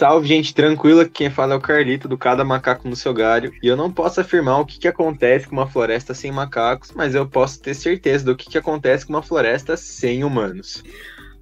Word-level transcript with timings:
Salve, 0.00 0.28
gente 0.28 0.54
tranquila, 0.54 1.06
quem 1.06 1.28
fala 1.28 1.52
é 1.52 1.56
o 1.58 1.60
Carlito 1.60 2.08
do 2.08 2.16
Cada 2.16 2.42
Macaco 2.42 2.88
no 2.88 2.96
Seu 2.96 3.12
Galho. 3.12 3.52
E 3.62 3.66
eu 3.66 3.76
não 3.76 3.92
posso 3.92 4.18
afirmar 4.18 4.58
o 4.58 4.64
que, 4.64 4.78
que 4.78 4.88
acontece 4.88 5.46
com 5.46 5.56
uma 5.56 5.66
floresta 5.66 6.14
sem 6.14 6.32
macacos, 6.32 6.90
mas 6.96 7.14
eu 7.14 7.28
posso 7.28 7.60
ter 7.60 7.74
certeza 7.74 8.24
do 8.24 8.34
que, 8.34 8.48
que 8.48 8.56
acontece 8.56 9.04
com 9.04 9.12
uma 9.12 9.22
floresta 9.22 9.76
sem 9.76 10.24
humanos. 10.24 10.82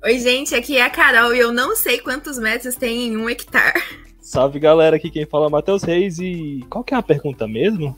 Oi, 0.03 0.19
gente, 0.19 0.57
aqui 0.57 0.77
é 0.77 0.82
a 0.82 0.91
Carol 0.91 1.32
e 1.32 1.39
eu 1.39 1.53
não 1.53 1.77
sei 1.77 1.98
quantos 1.98 2.37
metros 2.37 2.75
tem 2.75 3.07
em 3.07 3.16
um 3.16 3.30
hectare. 3.30 3.80
Salve, 4.21 4.59
galera, 4.59 4.96
aqui 4.96 5.09
quem 5.09 5.25
fala 5.25 5.45
é 5.45 5.48
o 5.48 5.53
Matheus 5.53 5.85
Reis 5.85 6.19
e 6.19 6.66
qual 6.69 6.82
que 6.82 6.95
é 6.95 6.96
a 6.96 7.03
pergunta 7.03 7.46
mesmo? 7.46 7.96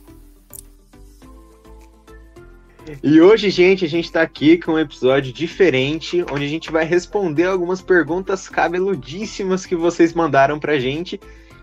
E 3.03 3.21
hoje, 3.21 3.49
gente, 3.49 3.85
a 3.85 3.87
gente 3.87 4.05
está 4.05 4.21
aqui 4.21 4.57
com 4.57 4.73
um 4.73 4.79
episódio 4.79 5.31
diferente, 5.31 6.25
onde 6.31 6.45
a 6.45 6.47
gente 6.47 6.71
vai 6.71 6.83
responder 6.83 7.45
algumas 7.45 7.81
perguntas 7.81 8.49
cabeludíssimas 8.49 9.65
que 9.65 9.75
vocês 9.75 10.13
mandaram 10.13 10.59
pra 10.59 10.79
gente. 10.79 11.19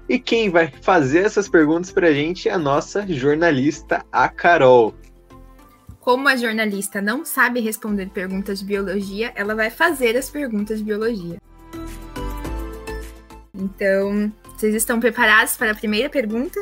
E 0.09 0.19
quem 0.19 0.49
vai 0.49 0.69
fazer 0.81 1.27
essas 1.27 1.49
perguntas 1.49 1.91
pra 1.93 2.13
gente 2.13 2.49
é 2.49 2.53
a 2.53 2.59
nossa 2.59 3.07
jornalista, 3.07 4.05
a 4.11 4.29
Carol. 4.29 4.95
Como 6.01 6.29
a 6.29 6.37
jornalista 6.37 7.03
não 7.03 7.25
sabe 7.25 7.61
responder 7.61 8.09
perguntas 8.09 8.61
de 8.61 8.65
biologia, 8.65 9.33
ela 9.35 9.55
vai 9.55 9.69
fazer 9.69 10.17
as 10.17 10.31
perguntas 10.31 10.79
de 10.79 10.85
biologia. 10.85 11.37
Então, 13.53 14.33
vocês 14.57 14.75
estão 14.75 14.99
preparados 14.99 15.57
para 15.57 15.73
a 15.73 15.75
primeira 15.75 16.09
pergunta? 16.09 16.59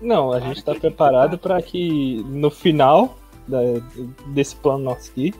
Não, 0.00 0.32
a 0.32 0.40
gente 0.40 0.58
está 0.58 0.74
preparado 0.74 1.36
para 1.36 1.60
que 1.60 2.24
no 2.28 2.50
final 2.50 3.18
da, 3.46 3.58
desse 4.28 4.56
plano 4.56 4.84
nosso 4.84 5.10
aqui, 5.10 5.34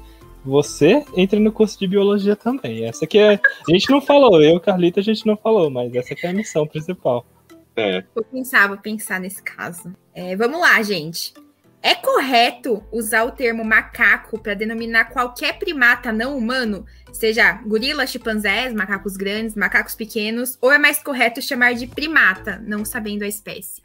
você 0.45 1.04
entre 1.16 1.40
no 1.40 1.51
curso 1.51 1.79
de 1.79 1.87
biologia 1.87 2.37
também. 2.37 2.85
Essa 2.85 3.04
aqui 3.04 3.18
é. 3.18 3.35
A 3.68 3.73
gente 3.73 3.90
não 3.90 4.01
falou, 4.01 4.43
eu, 4.43 4.60
Carlita, 4.60 5.01
a 5.01 5.02
gente 5.02 5.26
não 5.26 5.37
falou, 5.37 5.71
mas 5.71 5.95
essa 5.95 6.15
aqui 6.15 6.27
é 6.27 6.30
a 6.30 6.34
missão 6.34 6.66
principal. 6.66 7.27
É. 7.74 8.02
Vou 8.15 8.24
pensar, 8.24 8.68
vou 8.68 8.79
pensar 8.79 9.21
nesse 9.21 9.43
caso. 9.43 9.93
É, 10.15 10.34
vamos 10.37 10.60
lá, 10.60 10.80
gente. 10.82 11.34
É 11.82 11.95
correto 11.95 12.82
usar 12.90 13.24
o 13.24 13.30
termo 13.30 13.65
macaco 13.65 14.40
para 14.40 14.54
denominar 14.54 15.04
qualquer 15.10 15.59
primata 15.59 16.10
não 16.10 16.37
humano, 16.37 16.84
seja 17.12 17.52
gorila, 17.65 18.07
chimpanzés, 18.07 18.74
macacos 18.74 19.16
grandes, 19.16 19.54
macacos 19.54 19.95
pequenos, 19.95 20.59
ou 20.60 20.73
é 20.73 20.79
mais 20.79 21.01
correto 21.01 21.40
chamar 21.40 21.74
de 21.74 21.87
primata, 21.87 22.60
não 22.66 22.84
sabendo 22.84 23.23
a 23.23 23.29
espécie? 23.29 23.80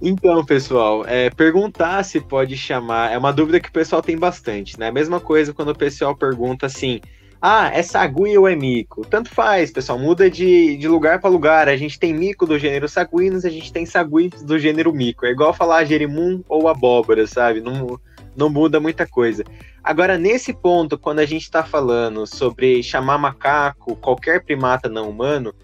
Então, 0.00 0.44
pessoal, 0.44 1.04
é, 1.06 1.30
perguntar 1.30 2.02
se 2.04 2.20
pode 2.20 2.56
chamar 2.56 3.12
é 3.12 3.18
uma 3.18 3.32
dúvida 3.32 3.60
que 3.60 3.68
o 3.68 3.72
pessoal 3.72 4.02
tem 4.02 4.18
bastante, 4.18 4.78
né? 4.78 4.88
A 4.88 4.92
mesma 4.92 5.20
coisa 5.20 5.52
quando 5.52 5.70
o 5.70 5.78
pessoal 5.78 6.14
pergunta 6.14 6.66
assim: 6.66 7.00
ah, 7.46 7.70
é 7.74 7.82
sagui 7.82 8.38
ou 8.38 8.48
é 8.48 8.56
mico? 8.56 9.04
Tanto 9.04 9.28
faz, 9.28 9.70
pessoal, 9.70 9.98
muda 9.98 10.30
de, 10.30 10.78
de 10.78 10.88
lugar 10.88 11.20
para 11.20 11.28
lugar. 11.28 11.68
A 11.68 11.76
gente 11.76 11.98
tem 11.98 12.14
mico 12.14 12.46
do 12.46 12.58
gênero 12.58 12.88
saguinos, 12.88 13.44
a 13.44 13.50
gente 13.50 13.70
tem 13.72 13.84
sagui 13.84 14.30
do 14.30 14.58
gênero 14.58 14.92
mico. 14.94 15.26
É 15.26 15.30
igual 15.30 15.52
falar 15.52 15.84
jerimum 15.84 16.42
ou 16.48 16.68
abóbora, 16.68 17.26
sabe? 17.26 17.60
Não, 17.60 18.00
não 18.34 18.48
muda 18.48 18.80
muita 18.80 19.06
coisa. 19.06 19.44
Agora, 19.82 20.16
nesse 20.16 20.54
ponto, 20.54 20.96
quando 20.96 21.18
a 21.18 21.26
gente 21.26 21.42
está 21.42 21.62
falando 21.62 22.26
sobre 22.26 22.82
chamar 22.82 23.18
macaco, 23.18 23.94
qualquer 23.96 24.42
primata 24.42 24.88
não 24.88 25.10
humano, 25.10 25.54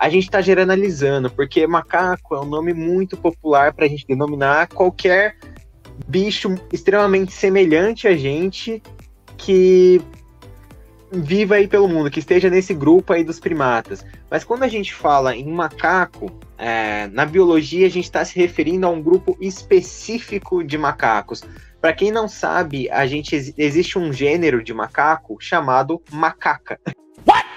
a 0.00 0.08
gente 0.08 0.24
está 0.24 0.40
generalizando, 0.40 1.28
porque 1.28 1.66
macaco 1.66 2.34
é 2.34 2.40
um 2.40 2.46
nome 2.46 2.72
muito 2.72 3.18
popular 3.18 3.74
para 3.74 3.84
a 3.84 3.88
gente 3.88 4.06
denominar 4.06 4.66
qualquer 4.68 5.36
bicho 6.08 6.54
extremamente 6.72 7.34
semelhante 7.34 8.08
a 8.08 8.16
gente 8.16 8.82
que 9.36 10.00
viva 11.12 11.56
aí 11.56 11.68
pelo 11.68 11.86
mundo, 11.86 12.10
que 12.10 12.18
esteja 12.18 12.48
nesse 12.48 12.72
grupo 12.72 13.12
aí 13.12 13.22
dos 13.22 13.38
primatas. 13.38 14.02
Mas 14.30 14.42
quando 14.42 14.62
a 14.62 14.68
gente 14.68 14.94
fala 14.94 15.36
em 15.36 15.52
macaco, 15.52 16.32
é, 16.56 17.06
na 17.08 17.26
biologia 17.26 17.86
a 17.86 17.90
gente 17.90 18.04
está 18.04 18.24
se 18.24 18.38
referindo 18.38 18.86
a 18.86 18.90
um 18.90 19.02
grupo 19.02 19.36
específico 19.38 20.64
de 20.64 20.78
macacos. 20.78 21.42
Para 21.78 21.92
quem 21.92 22.10
não 22.10 22.26
sabe, 22.26 22.88
a 22.88 23.06
gente 23.06 23.36
existe 23.58 23.98
um 23.98 24.10
gênero 24.14 24.64
de 24.64 24.72
macaco 24.72 25.36
chamado 25.38 26.00
macaca. 26.10 26.80
What? 27.28 27.50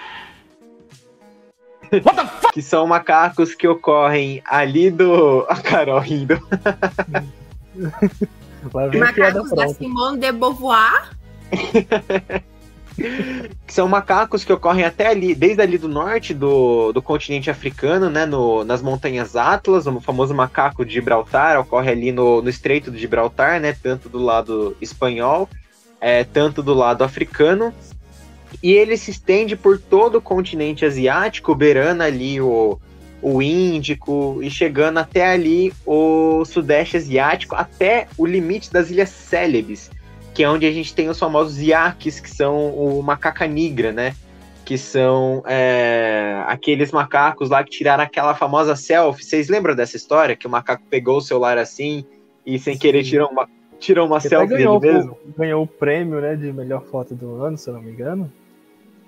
Que 2.54 2.62
são 2.62 2.88
macacos 2.88 3.54
que 3.56 3.68
ocorrem 3.68 4.42
ali 4.46 4.90
do. 4.90 5.46
A 5.50 5.56
Carol 5.56 6.00
rindo. 6.00 6.40
macacos 8.98 9.52
da 9.52 9.68
Simone 9.70 10.20
de 10.20 10.31
Beauvoir. 10.31 11.12
que 13.66 13.74
são 13.74 13.88
macacos 13.88 14.44
que 14.44 14.54
ocorrem 14.54 14.86
até 14.86 15.08
ali, 15.08 15.34
desde 15.34 15.62
ali 15.62 15.78
do 15.78 15.88
norte 15.88 16.34
do, 16.34 16.92
do 16.92 17.02
continente 17.02 17.50
africano, 17.50 18.10
né, 18.10 18.25
no, 18.25 18.64
nas 18.64 18.81
montanhas 18.81 19.36
Atlas, 19.36 19.88
o 19.88 20.00
famoso 20.00 20.34
macaco 20.34 20.86
de 20.86 20.94
Gibraltar, 20.94 21.60
ocorre 21.60 21.92
ali 21.92 22.12
no, 22.12 22.42
no 22.42 22.50
Estreito 22.50 22.92
de 22.92 23.00
Gibraltar, 23.00 23.60
né, 23.60 23.74
tanto 23.81 24.10
do 24.10 24.20
lado 24.20 24.78
espanhol, 24.80 25.50
é, 26.00 26.24
tanto 26.24 26.62
do 26.62 26.74
lado 26.74 27.04
africano, 27.04 27.74
e 28.62 28.72
ele 28.72 28.97
se 28.97 29.12
estende 29.12 29.56
por 29.56 29.78
todo 29.78 30.18
o 30.18 30.22
continente 30.22 30.86
asiático, 30.86 31.56
beirando 31.56 32.03
ali 32.03 32.40
o, 32.40 32.80
o 33.22 33.41
Índico 33.41 34.40
e 34.41 34.52
chegando 34.52 35.00
até 35.00 35.25
ali 35.25 35.74
o 35.86 36.44
Sudeste 36.46 36.97
Asiático, 36.97 37.56
até 37.56 38.08
o 38.18 38.25
limite 38.25 38.72
das 38.72 38.92
Ilhas 38.92 39.09
Célebes, 39.09 39.90
que 40.34 40.44
é 40.44 40.50
onde 40.50 40.66
a 40.66 40.72
gente 40.72 40.94
tem 40.94 41.09
os 41.09 41.18
famosos 41.18 41.59
iaques, 41.59 42.19
que 42.19 42.30
são 42.30 42.69
o 42.69 43.02
macaca 43.02 43.47
negra, 43.47 43.92
né? 43.92 44.13
Que 44.66 44.78
são 44.78 45.44
é, 45.46 46.44
aqueles 46.47 46.92
macacos 46.92 47.50
lá 47.50 47.63
que 47.63 47.69
tiraram 47.69 48.03
aquela 48.03 48.36
famosa 48.36 48.75
selfie. 48.75 49.24
Vocês 49.24 49.47
lembram 49.47 49.75
dessa 49.75 49.96
história? 49.96 50.36
Que 50.36 50.47
o 50.47 50.50
macaco 50.50 50.84
pegou 50.90 51.18
o 51.18 51.22
celular 51.22 51.58
assim 51.58 52.06
e 52.46 52.59
sem 52.59 52.74
Sim. 52.74 52.80
querer 52.80 53.03
tirou 53.03 53.30
uma, 53.30 53.47
tirou 53.80 54.08
uma 54.08 54.19
selfie 54.19 54.56
ganhou, 54.56 54.80
dele 54.80 54.94
mesmo? 54.94 55.18
Ganhou 55.38 55.63
o 55.63 55.68
prêmio 55.68 56.19
né, 56.19 56.36
de 56.36 56.52
melhor 56.52 56.84
foto 56.84 57.13
do 57.13 57.42
ano, 57.42 57.58
se 57.58 57.69
eu 57.69 57.74
não 57.74 57.81
me 57.81 57.92
engano. 57.92 58.31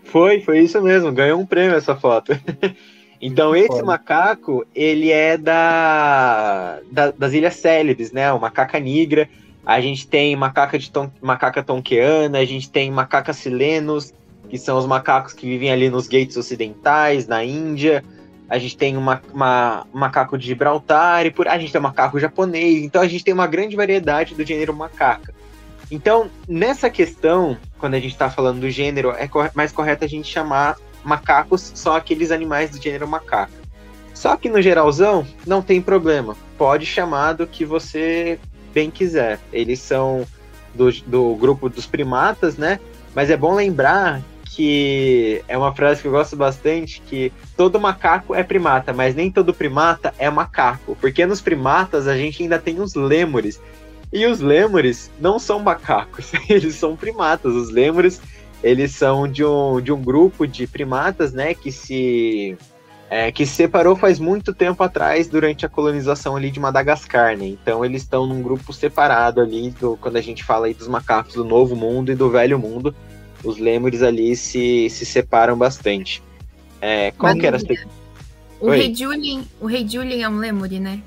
Foi, 0.06 0.40
foi 0.42 0.60
isso 0.60 0.82
mesmo, 0.82 1.12
ganhou 1.12 1.40
um 1.40 1.46
prêmio 1.46 1.76
essa 1.76 1.96
foto. 1.96 2.32
então 3.22 3.56
esse 3.56 3.82
macaco, 3.82 4.66
ele 4.74 5.12
é 5.12 5.38
da, 5.38 6.80
da, 6.92 7.12
das 7.12 7.34
Ilhas 7.34 7.56
Célebes, 7.56 8.12
né? 8.12 8.32
O 8.32 8.40
macaca 8.40 8.80
negra. 8.80 9.28
A 9.66 9.82
gente 9.82 10.08
tem 10.08 10.36
macaca 10.36 10.78
de 10.78 10.92
ton, 10.92 11.10
macaca 11.22 11.64
tonqueana, 11.64 12.38
a 12.38 12.46
gente 12.46 12.70
tem 12.70 12.92
macaca 12.92 13.34
silenos, 13.34 14.14
que 14.48 14.60
são 14.60 14.78
os 14.78 14.86
macacos 14.86 15.34
que 15.34 15.48
vivem 15.48 15.72
ali 15.72 15.90
nos 15.90 16.08
gates 16.08 16.38
ocidentais, 16.38 17.28
na 17.28 17.44
Índia. 17.44 18.04
A 18.48 18.60
gente 18.60 18.78
tem 18.78 18.96
uma, 18.96 19.20
uma 19.34 19.88
macaco 19.92 20.38
de 20.38 20.46
Gibraltar 20.46 21.26
e 21.26 21.32
por 21.32 21.48
a 21.48 21.58
gente 21.58 21.72
tem 21.72 21.82
macaco 21.82 22.20
japonês. 22.20 22.84
Então 22.84 23.02
a 23.02 23.08
gente 23.08 23.24
tem 23.24 23.34
uma 23.34 23.48
grande 23.48 23.76
variedade 23.76 24.36
do 24.36 24.46
gênero 24.46 24.72
macaca. 24.72 25.34
Então, 25.90 26.30
nessa 26.48 26.90
questão, 26.90 27.58
quando 27.80 27.96
a 27.96 28.00
gente 28.00 28.14
está 28.14 28.30
falando 28.30 28.62
do 28.62 28.70
gênero, 28.70 29.12
é 29.12 29.30
mais 29.54 29.72
correto 29.72 30.06
a 30.06 30.08
gente 30.08 30.32
chamar 30.32 30.78
macacos 31.04 31.72
só 31.76 31.98
aqueles 31.98 32.32
animais 32.32 32.70
do 32.72 32.82
gênero 32.82 33.08
macaco. 33.08 33.54
Só 34.14 34.36
que 34.38 34.50
no 34.50 34.62
geralzão, 34.62 35.28
não 35.46 35.62
tem 35.62 35.82
problema. 35.82 36.36
Pode 36.58 36.86
chamar 36.86 37.34
do 37.34 37.46
que 37.46 37.66
você 37.66 38.40
bem 38.74 38.90
quiser. 38.90 39.40
Eles 39.52 39.80
são 39.80 40.26
do, 40.74 40.92
do 41.04 41.36
grupo 41.36 41.70
dos 41.70 41.86
primatas, 41.86 42.58
né? 42.58 42.80
Mas 43.14 43.30
é 43.30 43.38
bom 43.38 43.54
lembrar 43.54 44.22
que 44.56 45.44
é 45.50 45.58
uma 45.58 45.76
frase 45.76 46.02
que 46.02 46.08
eu 46.08 46.12
gosto 46.12 46.38
bastante, 46.38 47.02
que 47.02 47.32
todo 47.58 47.80
macaco 47.80 48.34
é 48.34 48.42
primata, 48.42 48.94
mas 48.94 49.14
nem 49.14 49.30
todo 49.30 49.54
primata 49.54 50.14
é 50.18 50.30
macaco. 50.30 50.98
Porque 51.02 51.26
nos 51.26 51.42
primatas 51.42 52.08
a 52.08 52.18
gente 52.18 52.42
ainda 52.42 52.58
tem 52.58 52.80
os 52.80 52.96
lêmures, 52.96 53.60
e 54.12 54.26
os 54.26 54.40
lêmures 54.40 55.12
não 55.20 55.40
são 55.40 55.60
macacos, 55.60 56.32
eles 56.50 56.76
são 56.76 56.96
primatas. 56.96 57.54
Os 57.54 57.70
lêmures, 57.70 58.22
eles 58.64 58.92
são 58.92 59.28
de 59.28 59.44
um, 59.44 59.82
de 59.82 59.92
um 59.92 60.02
grupo 60.02 60.48
de 60.48 60.68
primatas, 60.68 61.34
né, 61.34 61.54
que 61.54 61.72
se 61.72 62.58
é, 63.10 63.32
que 63.32 63.46
se 63.46 63.54
separou 63.54 63.96
faz 63.96 64.20
muito 64.20 64.54
tempo 64.54 64.82
atrás 64.84 65.28
durante 65.28 65.66
a 65.66 65.70
colonização 65.70 66.36
ali 66.36 66.50
de 66.50 66.60
Madagascar, 66.60 67.38
né? 67.38 67.46
Então 67.46 67.86
eles 67.86 68.02
estão 68.02 68.26
num 68.26 68.42
grupo 68.42 68.74
separado 68.74 69.40
ali 69.40 69.70
do, 69.70 69.96
quando 69.98 70.18
a 70.18 70.22
gente 70.22 70.44
fala 70.44 70.66
aí 70.66 70.74
dos 70.74 70.88
macacos 70.88 71.36
do 71.36 71.44
Novo 71.44 71.76
Mundo 71.76 72.12
e 72.12 72.16
do 72.16 72.30
Velho 72.32 72.58
Mundo, 72.58 72.96
os 73.44 73.60
lêmures 73.60 74.02
ali 74.02 74.36
se, 74.36 74.90
se 74.90 75.06
separam 75.06 75.56
bastante. 75.56 76.22
É, 76.82 77.12
qual 77.12 77.36
que 77.36 77.46
era? 77.46 77.58
O 78.60 78.68
Oi? 78.68 78.78
rei 78.78 78.94
o 79.62 79.68
rei 79.68 79.88
Julian 79.88 80.26
é 80.26 80.30
um 80.30 80.38
lêmure, 80.38 80.80
né? 80.80 81.02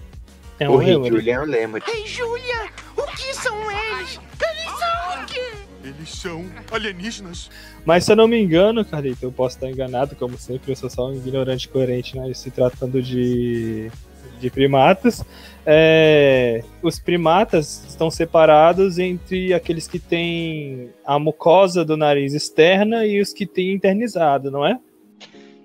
É 0.60 0.68
um 0.68 0.76
o 0.76 0.82
Julian 0.82 1.54
é 1.54 1.66
um. 1.66 1.72
Rei 1.72 2.06
Julian, 2.06 2.68
o 2.96 3.02
que 3.16 3.34
são 3.34 3.70
eles? 3.70 4.20
Eles 4.40 4.78
são 4.78 5.22
o 5.22 5.26
quê? 5.26 5.52
Eles 5.84 6.08
são 6.10 6.44
alienígenas. 6.72 7.50
Mas 7.84 8.04
se 8.04 8.12
eu 8.12 8.16
não 8.16 8.26
me 8.26 8.40
engano, 8.40 8.84
Carlito, 8.84 9.24
eu 9.24 9.32
posso 9.32 9.56
estar 9.56 9.68
enganado, 9.68 10.16
como 10.16 10.36
sempre, 10.36 10.72
eu 10.72 10.76
sou 10.76 10.90
só 10.90 11.08
um 11.08 11.14
ignorante 11.14 11.68
coerente, 11.68 12.16
né? 12.16 12.32
Se 12.34 12.50
tratando 12.50 13.00
de 13.00 13.90
de 14.38 14.50
primatas, 14.50 15.24
é, 15.66 16.62
os 16.82 16.98
primatas 16.98 17.84
estão 17.88 18.10
separados 18.10 18.98
entre 18.98 19.52
aqueles 19.52 19.86
que 19.86 19.98
têm 19.98 20.90
a 21.04 21.18
mucosa 21.18 21.84
do 21.84 21.96
nariz 21.96 22.32
externa 22.32 23.04
e 23.04 23.20
os 23.20 23.32
que 23.32 23.46
têm 23.46 23.72
internizado, 23.72 24.50
não 24.50 24.64
é? 24.64 24.78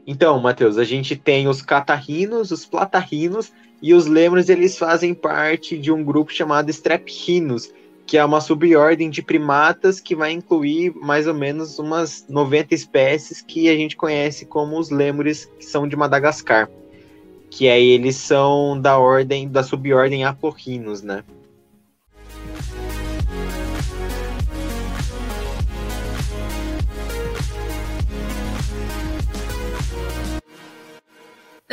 Então, 0.05 0.39
Matheus, 0.39 0.77
a 0.77 0.83
gente 0.83 1.15
tem 1.15 1.47
os 1.47 1.61
catarrinos, 1.61 2.51
os 2.51 2.65
platarrinos 2.65 3.51
e 3.81 3.93
os 3.93 4.05
lêmures, 4.05 4.49
eles 4.49 4.77
fazem 4.77 5.13
parte 5.13 5.77
de 5.77 5.91
um 5.91 6.03
grupo 6.03 6.31
chamado 6.31 6.69
strephinos, 6.69 7.71
que 8.05 8.17
é 8.17 8.23
uma 8.23 8.41
subordem 8.41 9.09
de 9.09 9.21
primatas 9.21 9.99
que 9.99 10.15
vai 10.15 10.31
incluir 10.31 10.93
mais 10.95 11.25
ou 11.25 11.33
menos 11.33 11.79
umas 11.79 12.25
90 12.27 12.75
espécies 12.75 13.41
que 13.41 13.69
a 13.69 13.75
gente 13.75 13.95
conhece 13.95 14.45
como 14.45 14.77
os 14.77 14.89
lêmures, 14.89 15.45
que 15.57 15.65
são 15.65 15.87
de 15.87 15.95
Madagascar. 15.95 16.69
Que 17.49 17.69
aí 17.69 17.89
eles 17.89 18.15
são 18.17 18.79
da 18.79 18.97
ordem, 18.97 19.47
da 19.47 19.63
subordem 19.63 20.25
aporrinos, 20.25 21.01
né? 21.01 21.23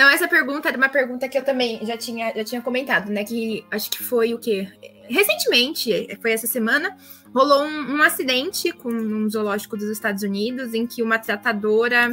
Não, 0.01 0.09
essa 0.09 0.27
pergunta 0.27 0.67
era 0.67 0.79
uma 0.79 0.89
pergunta 0.89 1.29
que 1.29 1.37
eu 1.37 1.45
também 1.45 1.79
já 1.85 1.95
tinha, 1.95 2.33
já 2.35 2.43
tinha 2.43 2.63
comentado, 2.63 3.11
né? 3.11 3.23
Que 3.23 3.67
acho 3.71 3.91
que 3.91 4.03
foi 4.03 4.33
o 4.33 4.39
quê? 4.39 4.67
Recentemente, 5.07 6.19
foi 6.23 6.33
essa 6.33 6.47
semana, 6.47 6.97
rolou 7.35 7.65
um, 7.65 7.97
um 7.97 8.03
acidente 8.03 8.73
com 8.73 8.89
um 8.89 9.29
zoológico 9.29 9.77
dos 9.77 9.91
Estados 9.91 10.23
Unidos 10.23 10.73
em 10.73 10.87
que 10.87 11.03
uma 11.03 11.19
tratadora, 11.19 12.09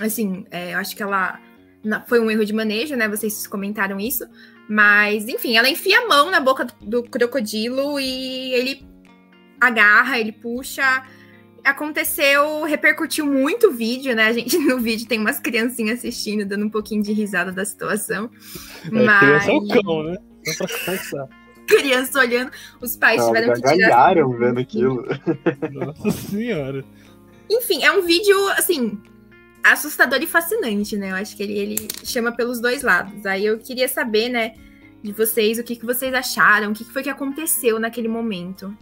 assim, 0.00 0.44
é, 0.50 0.74
acho 0.74 0.96
que 0.96 1.04
ela 1.04 1.38
foi 2.08 2.18
um 2.18 2.28
erro 2.28 2.44
de 2.44 2.52
manejo, 2.52 2.96
né? 2.96 3.06
Vocês 3.06 3.46
comentaram 3.46 4.00
isso, 4.00 4.26
mas 4.68 5.28
enfim, 5.28 5.56
ela 5.56 5.68
enfia 5.68 6.00
a 6.00 6.08
mão 6.08 6.32
na 6.32 6.40
boca 6.40 6.64
do, 6.64 6.74
do 6.80 7.02
crocodilo 7.04 8.00
e 8.00 8.54
ele 8.54 8.84
agarra, 9.60 10.18
ele 10.18 10.32
puxa 10.32 11.04
aconteceu, 11.64 12.64
repercutiu 12.64 13.26
muito 13.26 13.68
o 13.68 13.72
vídeo, 13.72 14.14
né? 14.14 14.26
A 14.26 14.32
gente 14.32 14.56
no 14.58 14.78
vídeo 14.78 15.06
tem 15.06 15.18
umas 15.18 15.38
criancinhas 15.38 15.98
assistindo, 15.98 16.44
dando 16.44 16.66
um 16.66 16.70
pouquinho 16.70 17.02
de 17.02 17.12
risada 17.12 17.52
da 17.52 17.64
situação. 17.64 18.30
É, 18.84 18.90
mas... 18.90 19.18
Criança 19.18 19.50
é 19.50 19.54
o 19.54 19.68
cão, 19.68 20.02
né? 20.02 20.16
Só 20.56 20.66
pra 20.66 20.78
começar. 20.84 21.28
Criança 21.66 22.18
olhando, 22.18 22.50
os 22.80 22.96
pais 22.96 23.24
tiveram 23.24 23.54
que 23.54 23.62
tirar. 23.62 24.14
vendo 24.14 24.60
aquilo. 24.60 25.06
Nossa 25.72 26.10
senhora. 26.10 26.84
Enfim, 27.48 27.84
é 27.84 27.92
um 27.92 28.02
vídeo, 28.02 28.36
assim, 28.50 29.00
assustador 29.62 30.20
e 30.20 30.26
fascinante, 30.26 30.96
né? 30.96 31.12
Eu 31.12 31.16
acho 31.16 31.36
que 31.36 31.42
ele, 31.42 31.58
ele 31.58 31.88
chama 32.04 32.32
pelos 32.32 32.60
dois 32.60 32.82
lados. 32.82 33.24
Aí 33.24 33.46
eu 33.46 33.58
queria 33.58 33.86
saber, 33.86 34.28
né, 34.28 34.54
de 35.02 35.12
vocês, 35.12 35.58
o 35.58 35.64
que, 35.64 35.76
que 35.76 35.86
vocês 35.86 36.12
acharam, 36.12 36.72
o 36.72 36.74
que, 36.74 36.84
que 36.84 36.92
foi 36.92 37.02
que 37.02 37.10
aconteceu 37.10 37.78
naquele 37.78 38.08
momento. 38.08 38.76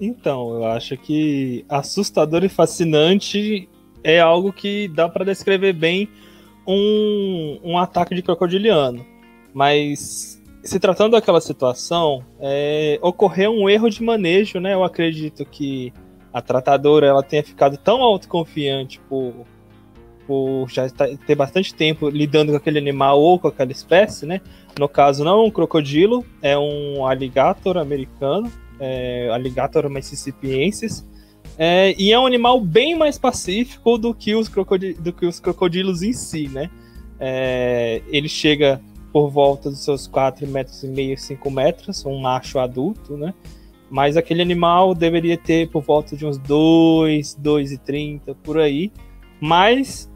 Então, 0.00 0.54
eu 0.54 0.64
acho 0.66 0.96
que 0.96 1.64
assustador 1.68 2.44
e 2.44 2.48
fascinante 2.48 3.68
é 4.02 4.20
algo 4.20 4.52
que 4.52 4.88
dá 4.88 5.08
para 5.08 5.24
descrever 5.24 5.72
bem 5.72 6.08
um, 6.66 7.58
um 7.62 7.78
ataque 7.78 8.14
de 8.14 8.22
crocodiliano. 8.22 9.04
Mas 9.54 10.40
se 10.62 10.78
tratando 10.78 11.12
daquela 11.12 11.40
situação, 11.40 12.24
é, 12.40 12.98
ocorreu 13.02 13.52
um 13.52 13.68
erro 13.68 13.90
de 13.90 14.02
manejo, 14.02 14.60
né? 14.60 14.74
Eu 14.74 14.84
acredito 14.84 15.44
que 15.44 15.92
a 16.32 16.40
tratadora 16.40 17.06
ela 17.06 17.22
tenha 17.22 17.42
ficado 17.42 17.76
tão 17.76 18.00
autoconfiante 18.00 19.00
por, 19.08 19.46
por 20.26 20.68
já 20.68 20.88
ter 20.88 21.34
bastante 21.34 21.74
tempo 21.74 22.08
lidando 22.08 22.52
com 22.52 22.56
aquele 22.56 22.78
animal 22.78 23.20
ou 23.20 23.38
com 23.38 23.48
aquela 23.48 23.70
espécie, 23.72 24.24
né? 24.24 24.40
No 24.78 24.88
caso, 24.88 25.22
não 25.24 25.42
é 25.42 25.46
um 25.46 25.50
crocodilo, 25.50 26.24
é 26.40 26.56
um 26.56 27.06
alligator 27.06 27.76
americano 27.76 28.50
é, 28.82 29.28
Alligator 29.30 29.88
mississippiensis, 29.88 31.06
é, 31.56 31.94
e 31.96 32.12
é 32.12 32.18
um 32.18 32.26
animal 32.26 32.60
bem 32.60 32.96
mais 32.96 33.18
pacífico 33.18 33.96
do 33.96 34.12
que 34.12 34.34
os, 34.34 34.48
do 34.98 35.12
que 35.12 35.26
os 35.26 35.38
crocodilos 35.38 36.02
em 36.02 36.12
si, 36.12 36.48
né? 36.48 36.68
É, 37.20 38.02
ele 38.08 38.28
chega 38.28 38.80
por 39.12 39.28
volta 39.30 39.70
dos 39.70 39.84
seus 39.84 40.06
4 40.08 40.46
metros 40.48 40.82
e 40.82 40.88
meio, 40.88 41.16
5 41.16 41.50
metros, 41.50 42.04
um 42.04 42.18
macho 42.18 42.58
adulto, 42.58 43.16
né? 43.16 43.32
Mas 43.90 44.16
aquele 44.16 44.40
animal 44.40 44.94
deveria 44.94 45.36
ter 45.36 45.68
por 45.68 45.82
volta 45.82 46.16
de 46.16 46.26
uns 46.26 46.38
2, 46.38 47.36
2,30 47.40 48.34
por 48.42 48.58
aí. 48.58 48.90
Mas 49.38 50.10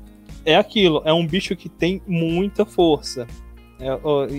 é 0.45 0.57
aquilo, 0.57 1.03
é 1.05 1.13
um 1.13 1.27
bicho 1.27 1.55
que 1.55 1.69
tem 1.69 2.01
muita 2.07 2.65
força. 2.65 3.27
É, 3.79 3.89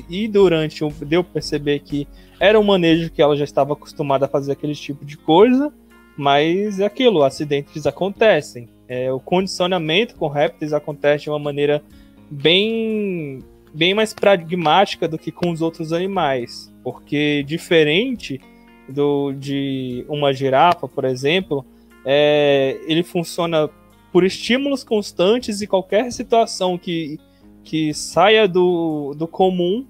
e 0.10 0.28
durante 0.28 0.84
o. 0.84 0.90
Deu 0.90 1.24
pra 1.24 1.34
perceber 1.34 1.80
que 1.80 2.08
era 2.40 2.60
um 2.60 2.64
manejo 2.64 3.12
que 3.12 3.22
ela 3.22 3.36
já 3.36 3.44
estava 3.44 3.74
acostumada 3.74 4.26
a 4.26 4.30
fazer 4.30 4.52
aquele 4.52 4.76
tipo 4.76 5.06
de 5.06 5.18
coisa, 5.18 5.74
mas 6.18 6.80
é 6.80 6.86
aquilo, 6.86 7.24
acidentes 7.24 7.86
acontecem. 7.86 8.68
É, 8.88 9.12
o 9.12 9.20
condicionamento 9.20 10.16
com 10.16 10.28
répteis 10.28 10.74
acontece 10.74 11.26
de 11.26 11.30
uma 11.30 11.40
maneira 11.40 11.84
bem, 12.30 13.44
bem 13.74 13.94
mais 13.94 14.14
pragmática 14.14 15.08
do 15.08 15.18
que 15.18 15.32
com 15.32 15.52
os 15.52 15.62
outros 15.62 15.92
animais, 15.92 16.74
porque 16.84 17.44
diferente 17.44 18.40
do, 18.88 19.34
de 19.34 20.06
uma 20.08 20.34
girafa, 20.34 20.88
por 20.88 21.06
exemplo, 21.06 21.66
é, 22.06 22.80
ele 22.88 23.04
funciona 23.04 23.70
por 24.12 24.24
estímulos 24.24 24.84
constantes 24.84 25.62
e 25.62 25.68
qualquer 25.68 26.12
situação 26.12 26.78
que, 26.78 27.20
que 27.68 27.94
saia 27.94 28.48
do, 28.48 29.14
do 29.18 29.28
comum 29.28 29.86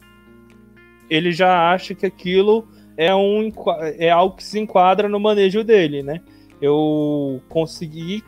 ele 1.07 1.31
já 1.31 1.71
acha 1.71 1.93
que 1.93 2.07
aquilo 2.07 2.67
é, 2.97 3.13
um, 3.13 3.51
é 3.99 4.09
algo 4.09 4.35
que 4.35 4.43
se 4.43 4.59
enquadra 4.59 5.07
no 5.07 5.19
manejo 5.19 5.63
dele, 5.63 6.01
né? 6.01 6.21
Eu 6.59 7.39
consegui 7.47 8.23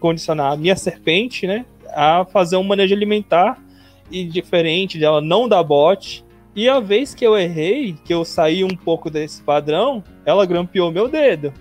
condicionar 0.00 0.52
a 0.52 0.56
minha 0.56 0.74
serpente, 0.74 1.46
né, 1.46 1.66
a 1.90 2.24
fazer 2.24 2.56
um 2.56 2.64
manejo 2.64 2.94
alimentar 2.94 3.62
e 4.10 4.24
diferente 4.24 4.98
dela 4.98 5.20
não 5.20 5.46
dar 5.46 5.62
bote. 5.62 6.24
E 6.56 6.70
a 6.70 6.80
vez 6.80 7.14
que 7.14 7.26
eu 7.26 7.36
errei, 7.36 7.94
que 8.02 8.14
eu 8.14 8.24
saí 8.24 8.64
um 8.64 8.74
pouco 8.74 9.10
desse 9.10 9.42
padrão, 9.42 10.02
ela 10.24 10.46
grampeou 10.46 10.90
meu 10.90 11.06
dedo. 11.06 11.52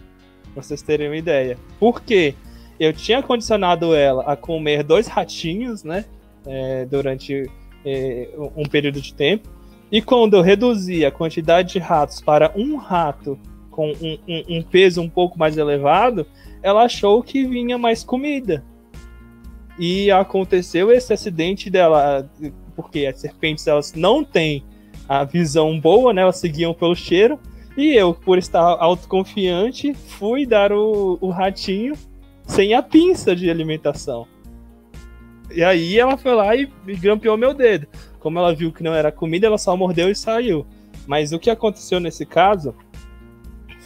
Pra 0.54 0.64
vocês 0.64 0.82
terem 0.82 1.10
uma 1.10 1.18
ideia. 1.18 1.58
Por 1.78 2.02
quê? 2.02 2.34
Eu 2.80 2.94
tinha 2.94 3.22
condicionado 3.22 3.94
ela 3.94 4.24
a 4.24 4.38
comer 4.38 4.84
dois 4.84 5.08
ratinhos, 5.08 5.84
né? 5.84 6.06
É, 6.46 6.86
durante 6.86 7.50
é, 7.86 8.30
um 8.56 8.64
período 8.64 9.00
de 9.00 9.14
tempo. 9.14 9.50
E 9.92 10.02
quando 10.02 10.36
eu 10.36 10.42
reduzi 10.42 11.06
a 11.06 11.12
quantidade 11.12 11.74
de 11.74 11.80
ratos 11.80 12.22
para 12.22 12.52
um 12.56 12.78
rato 12.78 13.38
com 13.70 13.92
um, 13.92 14.18
um, 14.28 14.58
um, 14.58 14.64
peso 14.64 15.02
um 15.02 15.10
pouco 15.10 15.38
mais 15.38 15.58
elevado, 15.58 16.26
ela 16.64 16.84
achou 16.84 17.22
que 17.22 17.46
vinha 17.46 17.78
mais 17.78 18.04
comida. 18.04 18.64
E 19.78 20.10
aconteceu 20.12 20.92
esse 20.92 21.12
acidente 21.12 21.70
dela, 21.70 22.30
porque 22.76 23.06
as 23.06 23.20
serpentes 23.20 23.68
elas 23.68 23.94
não 23.94 24.24
têm 24.24 24.64
a 25.10 25.24
visão 25.24 25.80
boa, 25.80 26.14
né? 26.14 26.22
Elas 26.22 26.38
seguiam 26.38 26.74
pelo 26.74 26.96
cheiro. 26.96 27.40
E 27.76 27.94
eu, 27.94 28.14
por 28.14 28.38
estar 28.38 28.62
autoconfiante, 28.62 29.94
fui 29.94 30.46
dar 30.46 30.72
o, 30.72 31.18
o 31.22 31.30
ratinho 31.30 31.96
sem 32.46 32.74
a 32.74 32.82
pinça 32.82 33.36
de 33.36 33.50
alimentação. 33.50 34.28
E 35.54 35.64
aí 35.64 36.00
ela 36.00 36.18
foi 36.18 36.34
lá 36.34 36.56
e, 36.56 36.70
e 36.88 36.96
grampeou 36.96 37.38
meu 37.38 37.54
dedo. 37.54 37.88
Como 38.20 38.38
ela 38.38 38.54
viu 38.54 38.72
que 38.72 38.84
não 38.84 38.94
era 38.94 39.12
comida, 39.12 39.48
ela 39.48 39.58
só 39.58 39.76
mordeu 39.76 40.10
e 40.10 40.16
saiu. 40.16 40.66
Mas 41.08 41.32
o 41.32 41.40
que 41.40 41.50
aconteceu 41.50 42.00
nesse 42.00 42.26
caso 42.26 42.76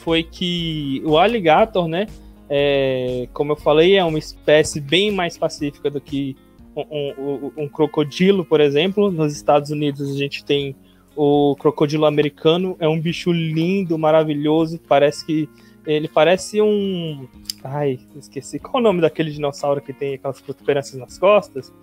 foi 0.04 0.24
que 0.24 1.02
o 1.06 1.18
alligator, 1.18 1.88
né? 1.88 2.06
É, 2.50 3.28
como 3.34 3.54
eu 3.54 3.56
falei, 3.56 3.96
é 3.96 4.04
uma 4.04 4.20
espécie 4.20 4.80
bem 4.80 5.12
mais 5.12 5.38
pacífica 5.38 5.90
do 5.90 6.00
que 6.00 6.36
um, 6.76 7.14
um, 7.18 7.52
um, 7.64 7.68
crocodilo, 7.68 8.46
por 8.46 8.62
exemplo. 8.62 9.10
Nos 9.10 9.34
Estados 9.34 9.72
Unidos 9.72 10.12
a 10.12 10.18
gente 10.18 10.44
tem 10.44 10.76
o 11.16 11.56
crocodilo 11.56 12.06
americano, 12.06 12.76
é 12.80 12.88
um 12.88 13.00
bicho 13.00 13.32
lindo, 13.32 13.98
maravilhoso. 13.98 14.80
Parece 14.88 15.26
que 15.26 15.50
ele 15.86 16.08
parece 16.08 16.62
um. 16.62 17.28
Ai, 17.64 18.00
esqueci. 18.16 18.60
Qual 18.60 18.76
é 18.76 18.80
o 18.80 18.84
nome 18.84 19.02
daquele 19.02 19.32
dinossauro 19.32 19.82
que 19.82 19.94
tem 19.94 20.16
aquelas 20.16 20.42
protuberâncias 20.42 21.00
nas 21.00 21.18
costas? 21.18 21.74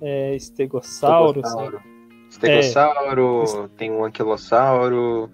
É, 0.00 0.34
estegossauro. 0.34 1.40
estegossauro. 1.40 1.80
Estegossauro, 2.30 3.64
é. 3.64 3.68
tem 3.76 3.90
um 3.90 4.04
anquilossauro. 4.04 5.30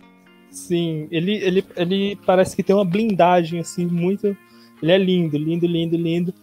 Sim, 0.50 1.06
ele, 1.10 1.36
ele, 1.36 1.64
ele 1.76 2.16
parece 2.24 2.56
que 2.56 2.62
tem 2.62 2.74
uma 2.74 2.84
blindagem, 2.84 3.60
assim, 3.60 3.84
muito. 3.84 4.36
Ele 4.82 4.92
é 4.92 4.98
lindo, 4.98 5.36
lindo, 5.36 5.66
lindo, 5.66 5.96
lindo. 5.96 6.34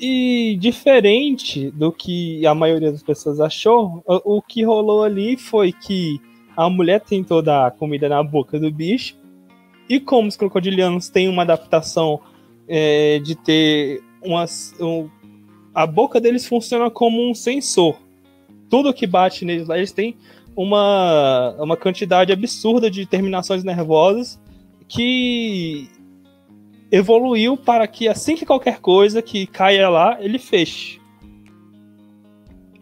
E 0.00 0.56
diferente 0.60 1.70
do 1.72 1.92
que 1.92 2.46
a 2.46 2.54
maioria 2.54 2.92
das 2.92 3.02
pessoas 3.02 3.40
achou, 3.40 4.02
o, 4.06 4.36
o 4.36 4.42
que 4.42 4.64
rolou 4.64 5.02
ali 5.02 5.36
foi 5.36 5.72
que 5.72 6.20
a 6.56 6.70
mulher 6.70 7.00
tentou 7.00 7.42
dar 7.42 7.72
comida 7.72 8.08
na 8.08 8.22
boca 8.22 8.58
do 8.58 8.70
bicho. 8.70 9.16
E 9.88 9.98
como 9.98 10.28
os 10.28 10.36
crocodilianos 10.36 11.08
têm 11.08 11.28
uma 11.28 11.42
adaptação 11.42 12.20
é, 12.68 13.18
de 13.20 13.34
ter 13.34 14.02
umas. 14.22 14.74
Um, 14.80 15.08
a 15.74 15.86
boca 15.86 16.20
deles 16.20 16.46
funciona 16.46 16.90
como 16.90 17.28
um 17.28 17.34
sensor. 17.34 17.96
tudo 18.68 18.92
que 18.92 19.06
bate 19.06 19.44
neles 19.44 19.68
lá, 19.68 19.78
eles 19.78 19.92
têm 19.92 20.16
uma, 20.54 21.54
uma 21.58 21.76
quantidade 21.76 22.32
absurda 22.32 22.90
de 22.90 23.06
terminações 23.06 23.62
nervosas 23.64 24.40
que 24.88 25.88
evoluiu 26.90 27.56
para 27.56 27.86
que 27.86 28.08
assim 28.08 28.34
que 28.34 28.44
qualquer 28.44 28.80
coisa 28.80 29.22
que 29.22 29.46
caia 29.46 29.88
lá, 29.88 30.18
ele 30.20 30.38
feche. 30.38 31.00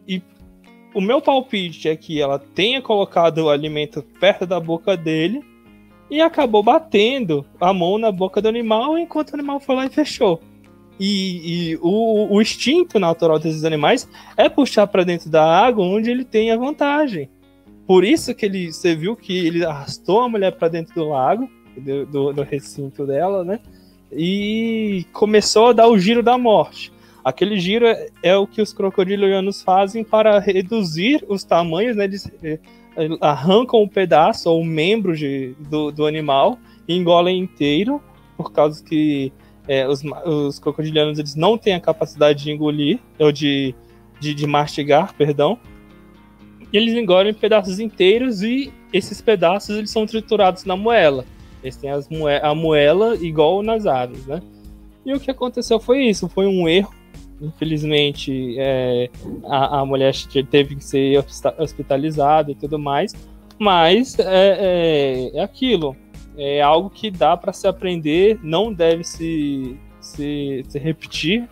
E 0.08 0.22
o 0.94 1.00
meu 1.00 1.20
palpite 1.20 1.88
é 1.88 1.96
que 1.96 2.20
ela 2.20 2.38
tenha 2.38 2.80
colocado 2.80 3.38
o 3.38 3.50
alimento 3.50 4.02
perto 4.18 4.46
da 4.46 4.58
boca 4.58 4.96
dele 4.96 5.44
e 6.10 6.20
acabou 6.20 6.62
batendo 6.62 7.44
a 7.60 7.72
mão 7.72 7.98
na 7.98 8.12
boca 8.12 8.40
do 8.40 8.48
animal 8.48 8.96
enquanto 8.96 9.30
o 9.30 9.34
animal 9.34 9.60
foi 9.60 9.76
lá 9.76 9.86
e 9.86 9.90
fechou. 9.90 10.40
E, 10.98 11.72
e 11.72 11.76
o, 11.82 12.34
o, 12.34 12.40
instinto 12.40 12.98
natural 12.98 13.38
desses 13.38 13.64
animais 13.64 14.08
é 14.36 14.48
puxar 14.48 14.86
para 14.86 15.04
dentro 15.04 15.28
da 15.28 15.44
água 15.44 15.84
onde 15.84 16.10
ele 16.10 16.24
tem 16.24 16.50
a 16.50 16.56
vantagem. 16.56 17.28
Por 17.86 18.02
isso 18.02 18.34
que 18.34 18.46
ele, 18.46 18.72
você 18.72 18.94
viu 18.94 19.14
que 19.14 19.46
ele 19.46 19.64
arrastou 19.64 20.20
a 20.20 20.28
mulher 20.28 20.52
para 20.52 20.68
dentro 20.68 20.94
do 20.94 21.08
lago, 21.08 21.48
do, 21.76 22.06
do, 22.06 22.32
do, 22.32 22.42
recinto 22.42 23.06
dela, 23.06 23.44
né? 23.44 23.60
E 24.10 25.04
começou 25.12 25.68
a 25.68 25.72
dar 25.72 25.88
o 25.88 25.98
giro 25.98 26.22
da 26.22 26.38
morte. 26.38 26.90
Aquele 27.22 27.60
giro 27.60 27.86
é, 27.86 28.08
é 28.22 28.36
o 28.36 28.46
que 28.46 28.62
os 28.62 28.72
crocodilianos 28.72 29.62
fazem 29.62 30.02
para 30.02 30.38
reduzir 30.38 31.24
os 31.28 31.44
tamanhos, 31.44 31.96
né? 31.96 32.04
Eles 32.04 32.30
arrancam 33.20 33.82
um 33.82 33.88
pedaço 33.88 34.50
ou 34.50 34.60
um 34.60 34.64
membro 34.64 35.16
de, 35.16 35.54
do, 35.58 35.90
do 35.90 36.06
animal 36.06 36.58
e 36.88 36.94
engolem 36.94 37.38
inteiro, 37.38 38.02
por 38.36 38.52
causa 38.52 38.82
que 38.82 39.32
é, 39.68 39.86
os, 39.86 40.02
os 40.24 40.58
crocodilianos 40.58 41.18
eles 41.18 41.34
não 41.34 41.58
têm 41.58 41.74
a 41.74 41.80
capacidade 41.80 42.44
de 42.44 42.50
engolir, 42.50 42.98
ou 43.18 43.32
de, 43.32 43.74
de, 44.20 44.34
de 44.34 44.46
mastigar, 44.46 45.14
perdão. 45.14 45.58
E 46.72 46.76
eles 46.76 46.94
engolem 46.94 47.34
pedaços 47.34 47.78
inteiros 47.78 48.42
e 48.42 48.72
esses 48.92 49.20
pedaços 49.20 49.76
eles 49.76 49.90
são 49.90 50.06
triturados 50.06 50.64
na 50.64 50.76
moela. 50.76 51.24
Eles 51.62 51.76
têm 51.76 51.90
as 51.90 52.08
moe 52.08 52.36
a 52.42 52.54
moela 52.54 53.16
igual 53.16 53.62
nas 53.62 53.86
aves, 53.86 54.26
né? 54.26 54.40
E 55.04 55.12
o 55.12 55.20
que 55.20 55.30
aconteceu 55.30 55.78
foi 55.78 56.04
isso, 56.04 56.28
foi 56.28 56.46
um 56.46 56.68
erro. 56.68 56.94
Infelizmente, 57.40 58.56
é, 58.58 59.10
a, 59.44 59.80
a 59.80 59.86
mulher 59.86 60.14
teve 60.50 60.76
que 60.76 60.84
ser 60.84 61.24
hospitalizada 61.58 62.50
e 62.50 62.54
tudo 62.54 62.78
mais. 62.78 63.12
Mas 63.58 64.18
é, 64.18 65.30
é, 65.34 65.38
é 65.38 65.42
aquilo 65.42 65.96
é 66.36 66.60
algo 66.60 66.90
que 66.90 67.10
dá 67.10 67.36
para 67.36 67.52
se 67.52 67.66
aprender, 67.66 68.38
não 68.42 68.72
deve 68.72 69.02
se, 69.02 69.76
se, 70.00 70.64
se 70.68 70.78
repetir. 70.78 71.48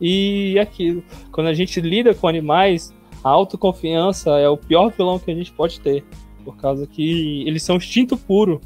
E 0.00 0.58
aquilo, 0.58 1.04
quando 1.30 1.46
a 1.46 1.54
gente 1.54 1.80
lida 1.80 2.12
com 2.14 2.26
animais, 2.26 2.92
a 3.22 3.28
autoconfiança 3.30 4.30
é 4.38 4.48
o 4.48 4.56
pior 4.56 4.90
vilão 4.90 5.18
que 5.18 5.30
a 5.30 5.34
gente 5.34 5.52
pode 5.52 5.80
ter. 5.80 6.04
Por 6.44 6.56
causa 6.56 6.86
que 6.86 7.44
eles 7.46 7.62
são 7.62 7.76
instinto 7.76 8.16
puro. 8.16 8.60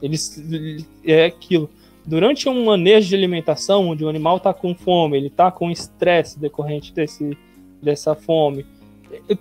Eles 0.00 0.44
é 1.04 1.24
aquilo. 1.24 1.70
Durante 2.06 2.48
um 2.48 2.64
manejo 2.64 3.08
de 3.08 3.16
alimentação, 3.16 3.88
onde 3.88 4.04
o 4.04 4.08
animal 4.08 4.36
está 4.36 4.54
com 4.54 4.74
fome, 4.74 5.16
ele 5.16 5.26
está 5.26 5.50
com 5.50 5.70
estresse 5.70 6.38
decorrente 6.38 6.94
desse, 6.94 7.36
dessa 7.82 8.14
fome, 8.14 8.64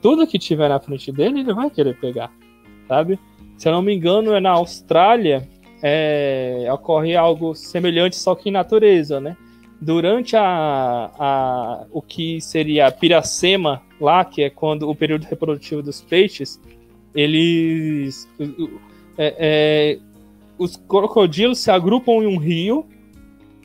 tudo 0.01 0.27
que 0.27 0.39
tiver 0.39 0.69
na 0.69 0.79
frente 0.79 1.11
dele, 1.11 1.41
ele 1.41 1.53
vai 1.53 1.69
querer 1.69 1.95
pegar, 1.99 2.31
sabe? 2.87 3.19
Se 3.57 3.67
eu 3.67 3.73
não 3.73 3.81
me 3.81 3.93
engano, 3.93 4.33
é 4.33 4.39
na 4.39 4.51
Austrália, 4.51 5.47
é, 5.81 6.67
ocorre 6.71 7.15
algo 7.15 7.53
semelhante, 7.55 8.15
só 8.15 8.35
que 8.35 8.49
em 8.49 8.51
natureza, 8.51 9.19
né? 9.19 9.37
Durante 9.79 10.35
a, 10.35 11.11
a, 11.19 11.85
o 11.91 12.01
que 12.01 12.41
seria 12.41 12.87
a 12.87 12.91
piracema 12.91 13.81
lá, 13.99 14.25
que 14.25 14.41
é 14.41 14.49
quando 14.49 14.89
o 14.89 14.95
período 14.95 15.25
reprodutivo 15.25 15.83
dos 15.83 16.01
peixes, 16.01 16.59
eles. 17.13 18.27
É, 19.17 19.35
é, 19.37 19.99
os 20.57 20.75
crocodilos 20.75 21.59
se 21.59 21.71
agrupam 21.71 22.23
em 22.23 22.27
um 22.27 22.37
rio, 22.37 22.85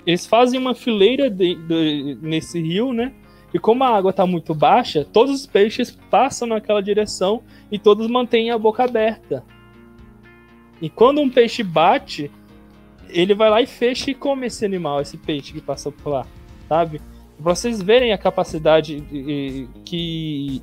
eles 0.06 0.26
fazem 0.26 0.59
uma 0.59 0.75
fileira 0.75 1.30
de, 1.30 1.54
de, 1.54 2.18
nesse 2.20 2.61
rio, 2.61 2.92
né? 2.92 3.12
E 3.52 3.59
como 3.59 3.82
a 3.85 3.88
água 3.88 4.11
está 4.11 4.26
muito 4.26 4.54
baixa, 4.54 5.04
todos 5.04 5.40
os 5.40 5.47
peixes 5.47 5.90
passam 6.11 6.49
naquela 6.49 6.80
direção 6.80 7.42
e 7.70 7.78
todos 7.78 8.06
mantêm 8.06 8.50
a 8.50 8.59
boca 8.59 8.85
aberta. 8.85 9.44
E 10.80 10.88
quando 10.88 11.20
um 11.20 11.28
peixe 11.28 11.62
bate, 11.62 12.30
ele 13.09 13.35
vai 13.35 13.50
lá 13.50 13.61
e 13.61 13.66
fecha 13.66 14.11
e 14.11 14.14
come 14.14 14.47
esse 14.47 14.64
animal, 14.64 15.00
esse 15.00 15.16
peixe 15.16 15.52
que 15.52 15.61
passou 15.61 15.92
por 15.92 16.11
lá, 16.11 16.26
sabe? 16.68 17.00
Pra 17.37 17.54
vocês 17.54 17.82
verem 17.82 18.12
a 18.12 18.18
capacidade 18.18 19.02
que 19.85 20.62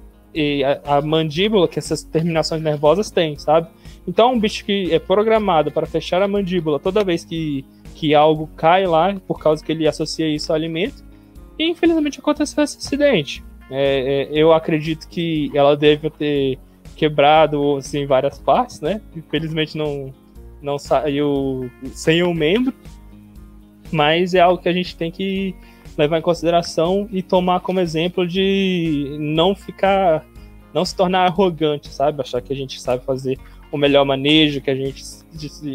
a, 0.86 1.02
mandíbula, 1.02 1.68
que 1.68 1.80
essas 1.80 2.04
terminações 2.04 2.62
nervosas 2.62 3.12
têm, 3.12 3.38
sabe? 3.38 3.68
Então, 4.08 4.34
um 4.34 4.40
bicho 4.40 4.64
que 4.64 4.94
é 4.94 5.00
programado 5.00 5.70
para 5.72 5.86
fechar 5.86 6.22
a 6.22 6.28
mandíbula 6.28 6.80
toda 6.80 7.04
vez 7.04 7.26
que, 7.26 7.66
que 7.94 8.16
algo 8.16 8.50
cai 8.56 8.86
lá, 8.86 9.14
por 9.28 9.40
causa 9.40 9.64
que 9.64 9.72
ele 9.72 9.88
associa 9.88 10.28
isso 10.28 10.52
ao 10.52 10.56
alimento. 10.56 11.04
E 11.60 11.70
infelizmente 11.70 12.20
aconteceu 12.20 12.64
esse 12.64 12.78
acidente. 12.78 13.44
É, 13.70 14.30
é, 14.30 14.30
eu 14.32 14.54
acredito 14.54 15.08
que 15.10 15.52
ela 15.54 15.76
deve 15.76 16.10
ter 16.10 16.58
quebrado 16.96 17.78
assim, 17.78 18.06
várias 18.06 18.40
partes, 18.40 18.80
né? 18.80 19.02
Infelizmente 19.16 19.78
não, 19.78 20.14
não 20.62 20.80
saiu 20.80 21.70
sem 21.92 22.24
um 22.24 22.34
membro, 22.34 22.74
mas 23.92 24.34
é 24.34 24.40
algo 24.40 24.62
que 24.62 24.70
a 24.70 24.74
gente 24.74 24.96
tem 24.96 25.12
que 25.12 25.54
levar 25.98 26.20
em 26.20 26.22
consideração 26.22 27.10
e 27.12 27.22
tomar 27.22 27.60
como 27.60 27.80
exemplo 27.80 28.26
de 28.26 29.18
não 29.20 29.56
ficar, 29.56 30.26
não 30.74 30.86
se 30.86 30.96
tornar 30.96 31.26
arrogante, 31.26 31.90
sabe? 31.90 32.22
Achar 32.22 32.42
que 32.42 32.54
a 32.54 32.56
gente 32.56 32.80
sabe 32.80 33.04
fazer 33.04 33.38
o 33.72 33.78
melhor 33.78 34.06
manejo, 34.06 34.62
que 34.62 34.70
a 34.70 34.76
gente 34.76 35.04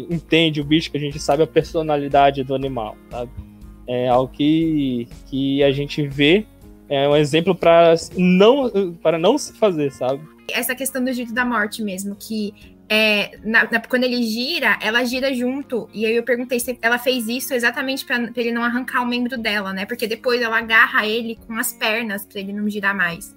entende 0.09 0.61
o 0.61 0.63
bicho, 0.63 0.91
que 0.91 0.97
a 0.97 0.99
gente 0.99 1.19
sabe 1.19 1.43
a 1.43 1.47
personalidade 1.47 2.43
do 2.43 2.55
animal, 2.55 2.97
sabe? 3.09 3.31
É 3.87 4.07
algo 4.07 4.31
que, 4.31 5.07
que 5.27 5.63
a 5.63 5.71
gente 5.71 6.07
vê, 6.07 6.45
é 6.89 7.07
um 7.07 7.15
exemplo 7.15 7.53
para 7.53 7.95
não, 8.17 8.93
para 9.01 9.17
não 9.17 9.37
se 9.37 9.53
fazer, 9.53 9.91
sabe? 9.91 10.21
essa 10.51 10.75
questão 10.75 11.03
do 11.03 11.13
jeito 11.13 11.33
da 11.33 11.45
morte 11.45 11.81
mesmo, 11.81 12.15
que 12.15 12.53
é, 12.89 13.37
na, 13.43 13.69
na, 13.71 13.79
quando 13.79 14.03
ele 14.03 14.21
gira, 14.23 14.77
ela 14.81 15.03
gira 15.03 15.33
junto. 15.33 15.89
E 15.93 16.05
aí 16.05 16.15
eu 16.15 16.23
perguntei 16.23 16.59
se 16.59 16.77
ela 16.81 16.97
fez 16.97 17.27
isso 17.27 17.53
exatamente 17.53 18.05
para 18.05 18.29
ele 18.35 18.51
não 18.51 18.63
arrancar 18.63 19.01
o 19.01 19.05
membro 19.05 19.37
dela, 19.37 19.73
né? 19.73 19.85
Porque 19.85 20.07
depois 20.07 20.41
ela 20.41 20.57
agarra 20.57 21.05
ele 21.05 21.37
com 21.47 21.53
as 21.57 21.73
pernas 21.73 22.25
para 22.25 22.39
ele 22.39 22.53
não 22.53 22.69
girar 22.69 22.95
mais. 22.95 23.35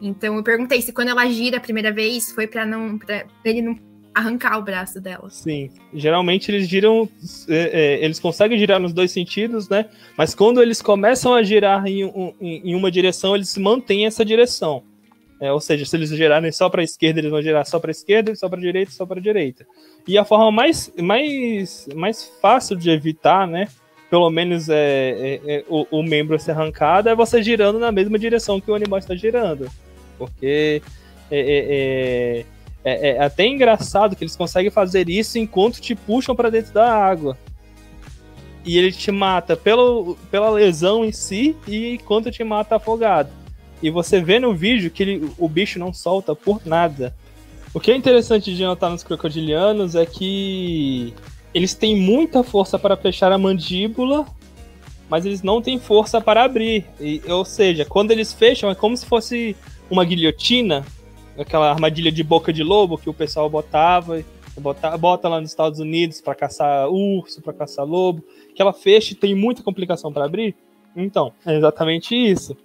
Então 0.00 0.36
eu 0.36 0.42
perguntei 0.42 0.80
se 0.82 0.92
quando 0.92 1.08
ela 1.08 1.26
gira 1.26 1.56
a 1.56 1.60
primeira 1.60 1.92
vez 1.92 2.30
foi 2.30 2.46
para 2.46 2.64
não 2.64 2.98
pra 2.98 3.24
ele 3.44 3.62
não 3.62 3.74
arrancar 4.18 4.58
o 4.58 4.62
braço 4.62 5.00
dela. 5.00 5.28
Sim, 5.30 5.70
geralmente 5.94 6.50
eles 6.50 6.68
giram, 6.68 7.08
é, 7.48 7.98
é, 7.98 8.04
eles 8.04 8.18
conseguem 8.18 8.58
girar 8.58 8.80
nos 8.80 8.92
dois 8.92 9.10
sentidos, 9.10 9.68
né? 9.68 9.86
Mas 10.16 10.34
quando 10.34 10.62
eles 10.62 10.82
começam 10.82 11.34
a 11.34 11.42
girar 11.42 11.86
em, 11.86 12.04
um, 12.04 12.34
em 12.40 12.74
uma 12.74 12.90
direção, 12.90 13.34
eles 13.34 13.56
mantêm 13.56 14.06
essa 14.06 14.24
direção. 14.24 14.82
É, 15.40 15.52
ou 15.52 15.60
seja, 15.60 15.84
se 15.84 15.96
eles 15.96 16.10
girarem 16.10 16.50
só 16.50 16.68
para 16.68 16.80
a 16.80 16.84
esquerda, 16.84 17.20
eles 17.20 17.30
vão 17.30 17.40
girar 17.40 17.64
só 17.64 17.78
para 17.78 17.90
a 17.90 17.92
esquerda, 17.92 18.34
só 18.34 18.48
para 18.48 18.58
a 18.58 18.62
direita, 18.62 18.90
só 18.90 19.06
para 19.06 19.20
a 19.20 19.22
direita. 19.22 19.64
E 20.06 20.18
a 20.18 20.24
forma 20.24 20.50
mais, 20.50 20.92
mais, 21.00 21.88
mais 21.94 22.24
fácil 22.42 22.76
de 22.76 22.90
evitar, 22.90 23.46
né? 23.46 23.68
Pelo 24.10 24.28
menos 24.30 24.68
é, 24.68 24.74
é, 24.74 25.40
é 25.46 25.64
o, 25.68 25.86
o, 25.98 26.02
membro 26.02 26.38
ser 26.38 26.52
arrancado 26.52 27.10
é 27.10 27.14
você 27.14 27.42
girando 27.42 27.78
na 27.78 27.92
mesma 27.92 28.18
direção 28.18 28.60
que 28.60 28.70
o 28.70 28.74
animal 28.74 28.98
está 28.98 29.14
girando. 29.14 29.70
Porque 30.16 30.82
é, 31.30 32.44
é, 32.88 33.08
é, 33.10 33.22
até 33.22 33.46
engraçado 33.46 34.16
que 34.16 34.24
eles 34.24 34.36
conseguem 34.36 34.70
fazer 34.70 35.08
isso 35.08 35.38
enquanto 35.38 35.80
te 35.80 35.94
puxam 35.94 36.34
para 36.34 36.50
dentro 36.50 36.72
da 36.72 36.92
água. 36.92 37.36
E 38.64 38.78
ele 38.78 38.92
te 38.92 39.10
mata 39.10 39.56
pelo, 39.56 40.16
pela 40.30 40.50
lesão 40.50 41.04
em 41.04 41.12
si 41.12 41.56
e 41.66 41.94
enquanto 41.94 42.30
te 42.30 42.42
mata 42.44 42.76
afogado. 42.76 43.30
E 43.82 43.90
você 43.90 44.20
vê 44.20 44.38
no 44.38 44.54
vídeo 44.54 44.90
que 44.90 45.02
ele, 45.02 45.30
o 45.38 45.48
bicho 45.48 45.78
não 45.78 45.92
solta 45.92 46.34
por 46.34 46.60
nada. 46.64 47.14
O 47.72 47.80
que 47.80 47.90
é 47.90 47.96
interessante 47.96 48.54
de 48.54 48.62
notar 48.64 48.90
nos 48.90 49.04
crocodilianos 49.04 49.94
é 49.94 50.04
que 50.04 51.14
eles 51.54 51.74
têm 51.74 51.96
muita 51.96 52.42
força 52.42 52.78
para 52.78 52.96
fechar 52.96 53.30
a 53.30 53.38
mandíbula, 53.38 54.26
mas 55.08 55.24
eles 55.24 55.42
não 55.42 55.62
têm 55.62 55.78
força 55.78 56.20
para 56.20 56.44
abrir. 56.44 56.86
E, 57.00 57.22
ou 57.28 57.44
seja, 57.44 57.84
quando 57.84 58.10
eles 58.10 58.32
fecham 58.32 58.70
é 58.70 58.74
como 58.74 58.96
se 58.96 59.06
fosse 59.06 59.56
uma 59.90 60.04
guilhotina, 60.04 60.84
aquela 61.38 61.70
armadilha 61.70 62.10
de 62.10 62.22
boca 62.22 62.52
de 62.52 62.62
lobo 62.62 62.98
que 62.98 63.08
o 63.08 63.14
pessoal 63.14 63.48
botava, 63.48 64.22
bota, 64.58 64.96
bota 64.96 65.28
lá 65.28 65.40
nos 65.40 65.50
Estados 65.50 65.78
Unidos 65.78 66.20
para 66.20 66.34
caçar 66.34 66.88
urso, 66.88 67.40
para 67.40 67.52
caçar 67.52 67.86
lobo, 67.86 68.22
que 68.54 68.60
ela 68.60 68.72
fecha 68.72 69.12
e 69.12 69.16
tem 69.16 69.34
muita 69.34 69.62
complicação 69.62 70.12
para 70.12 70.24
abrir. 70.24 70.54
Então, 70.96 71.32
é 71.46 71.56
exatamente 71.56 72.14
isso. 72.14 72.56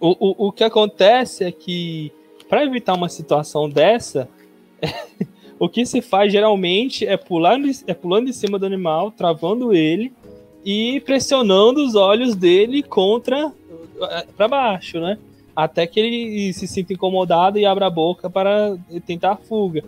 O, 0.00 0.10
o, 0.10 0.48
o 0.48 0.52
que 0.52 0.64
acontece 0.64 1.44
é 1.44 1.50
que, 1.50 2.12
para 2.48 2.64
evitar 2.64 2.94
uma 2.94 3.08
situação 3.08 3.68
dessa, 3.68 4.28
o 5.58 5.68
que 5.68 5.84
se 5.84 6.00
faz 6.00 6.32
geralmente 6.32 7.06
é 7.06 7.16
pulando, 7.16 7.68
é 7.86 7.94
pulando 7.94 8.28
em 8.28 8.32
cima 8.32 8.58
do 8.58 8.66
animal, 8.66 9.10
travando 9.10 9.72
ele 9.72 10.12
e 10.64 11.00
pressionando 11.00 11.84
os 11.84 11.94
olhos 11.94 12.34
dele 12.34 12.82
contra 12.82 13.52
para 14.36 14.48
baixo, 14.48 14.98
né? 14.98 15.18
Até 15.54 15.86
que 15.86 16.00
ele 16.00 16.52
se 16.52 16.66
sinta 16.66 16.92
incomodado 16.92 17.58
e 17.58 17.66
abra 17.66 17.86
a 17.86 17.90
boca 17.90 18.28
para 18.28 18.76
tentar 19.06 19.32
a 19.32 19.36
fuga. 19.36 19.82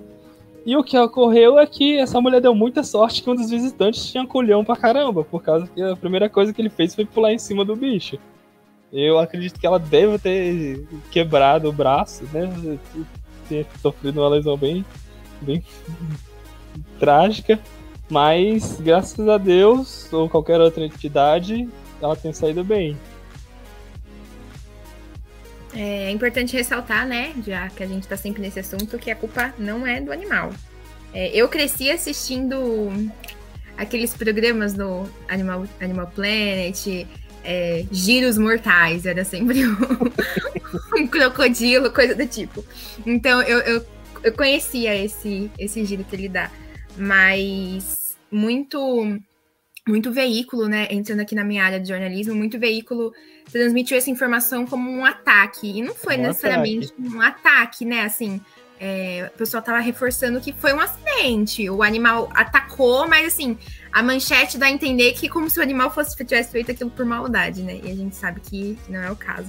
E 0.64 0.76
o 0.76 0.82
que 0.82 0.98
ocorreu 0.98 1.58
é 1.58 1.66
que 1.66 1.96
essa 1.96 2.20
mulher 2.20 2.40
deu 2.40 2.52
muita 2.54 2.82
sorte 2.82 3.22
que 3.22 3.30
um 3.30 3.36
dos 3.36 3.50
visitantes 3.50 4.10
tinha 4.10 4.26
colhão 4.26 4.64
pra 4.64 4.76
caramba, 4.76 5.22
por 5.22 5.40
causa 5.40 5.68
que 5.68 5.80
a 5.80 5.94
primeira 5.94 6.28
coisa 6.28 6.52
que 6.52 6.60
ele 6.60 6.70
fez 6.70 6.92
foi 6.92 7.04
pular 7.04 7.32
em 7.32 7.38
cima 7.38 7.64
do 7.64 7.76
bicho. 7.76 8.18
Eu 8.92 9.18
acredito 9.18 9.60
que 9.60 9.66
ela 9.66 9.78
deve 9.78 10.18
ter 10.18 10.86
quebrado 11.10 11.68
o 11.68 11.72
braço, 11.72 12.24
né? 12.32 12.78
Ter 13.48 13.64
sofrido 13.80 14.20
uma 14.20 14.28
lesão 14.28 14.56
bem, 14.56 14.84
bem 15.40 15.62
trágica. 16.98 17.60
Mas, 18.08 18.80
graças 18.80 19.28
a 19.28 19.38
Deus, 19.38 20.12
ou 20.12 20.28
qualquer 20.28 20.60
outra 20.60 20.84
entidade, 20.84 21.68
ela 22.00 22.16
tem 22.16 22.32
saído 22.32 22.64
bem. 22.64 22.96
É 25.78 26.10
importante 26.10 26.56
ressaltar, 26.56 27.06
né, 27.06 27.34
já 27.46 27.68
que 27.68 27.82
a 27.82 27.86
gente 27.86 28.08
tá 28.08 28.16
sempre 28.16 28.40
nesse 28.40 28.58
assunto, 28.58 28.98
que 28.98 29.10
a 29.10 29.16
culpa 29.16 29.52
não 29.58 29.86
é 29.86 30.00
do 30.00 30.10
animal. 30.10 30.50
É, 31.12 31.28
eu 31.34 31.48
cresci 31.48 31.90
assistindo 31.90 33.10
aqueles 33.76 34.14
programas 34.14 34.74
no 34.74 35.08
Animal, 35.28 35.66
Animal 35.80 36.06
Planet, 36.14 37.06
é, 37.44 37.84
giros 37.92 38.38
mortais, 38.38 39.06
era 39.06 39.24
sempre 39.24 39.66
um, 39.66 39.76
um, 40.98 41.06
crocodilo, 41.06 41.90
coisa 41.90 42.14
do 42.14 42.26
tipo. 42.26 42.64
Então 43.04 43.42
eu, 43.42 43.58
eu, 43.60 43.86
eu 44.24 44.32
conhecia 44.32 44.96
esse, 44.96 45.50
esse 45.58 45.84
giro 45.84 46.04
que 46.04 46.16
ele 46.16 46.28
dá, 46.28 46.50
mas 46.96 48.16
muito 48.30 49.18
muito 49.86 50.12
veículo, 50.12 50.68
né, 50.68 50.88
entrando 50.90 51.20
aqui 51.20 51.34
na 51.34 51.44
minha 51.44 51.64
área 51.64 51.78
de 51.78 51.88
jornalismo, 51.88 52.34
muito 52.34 52.58
veículo 52.58 53.12
transmitiu 53.50 53.96
essa 53.96 54.10
informação 54.10 54.66
como 54.66 54.90
um 54.90 55.04
ataque. 55.04 55.78
E 55.78 55.82
não 55.82 55.94
foi 55.94 56.16
um 56.16 56.22
necessariamente 56.22 56.86
ataque. 56.86 57.14
um 57.14 57.20
ataque, 57.20 57.84
né? 57.84 58.02
Assim, 58.02 58.40
é, 58.80 59.30
o 59.34 59.38
pessoal 59.38 59.62
tava 59.62 59.78
reforçando 59.78 60.40
que 60.40 60.52
foi 60.52 60.72
um 60.72 60.80
acidente. 60.80 61.68
O 61.70 61.82
animal 61.82 62.28
atacou, 62.34 63.08
mas 63.08 63.26
assim, 63.26 63.56
a 63.92 64.02
manchete 64.02 64.58
dá 64.58 64.66
a 64.66 64.70
entender 64.70 65.12
que 65.12 65.28
como 65.28 65.48
se 65.48 65.58
o 65.58 65.62
animal 65.62 65.90
fosse 65.90 66.16
tivesse 66.16 66.50
feito 66.50 66.70
aquilo 66.70 66.90
por 66.90 67.04
maldade, 67.04 67.62
né? 67.62 67.80
E 67.82 67.90
a 67.90 67.94
gente 67.94 68.16
sabe 68.16 68.40
que 68.40 68.78
não 68.88 69.00
é 69.00 69.10
o 69.10 69.16
caso. 69.16 69.48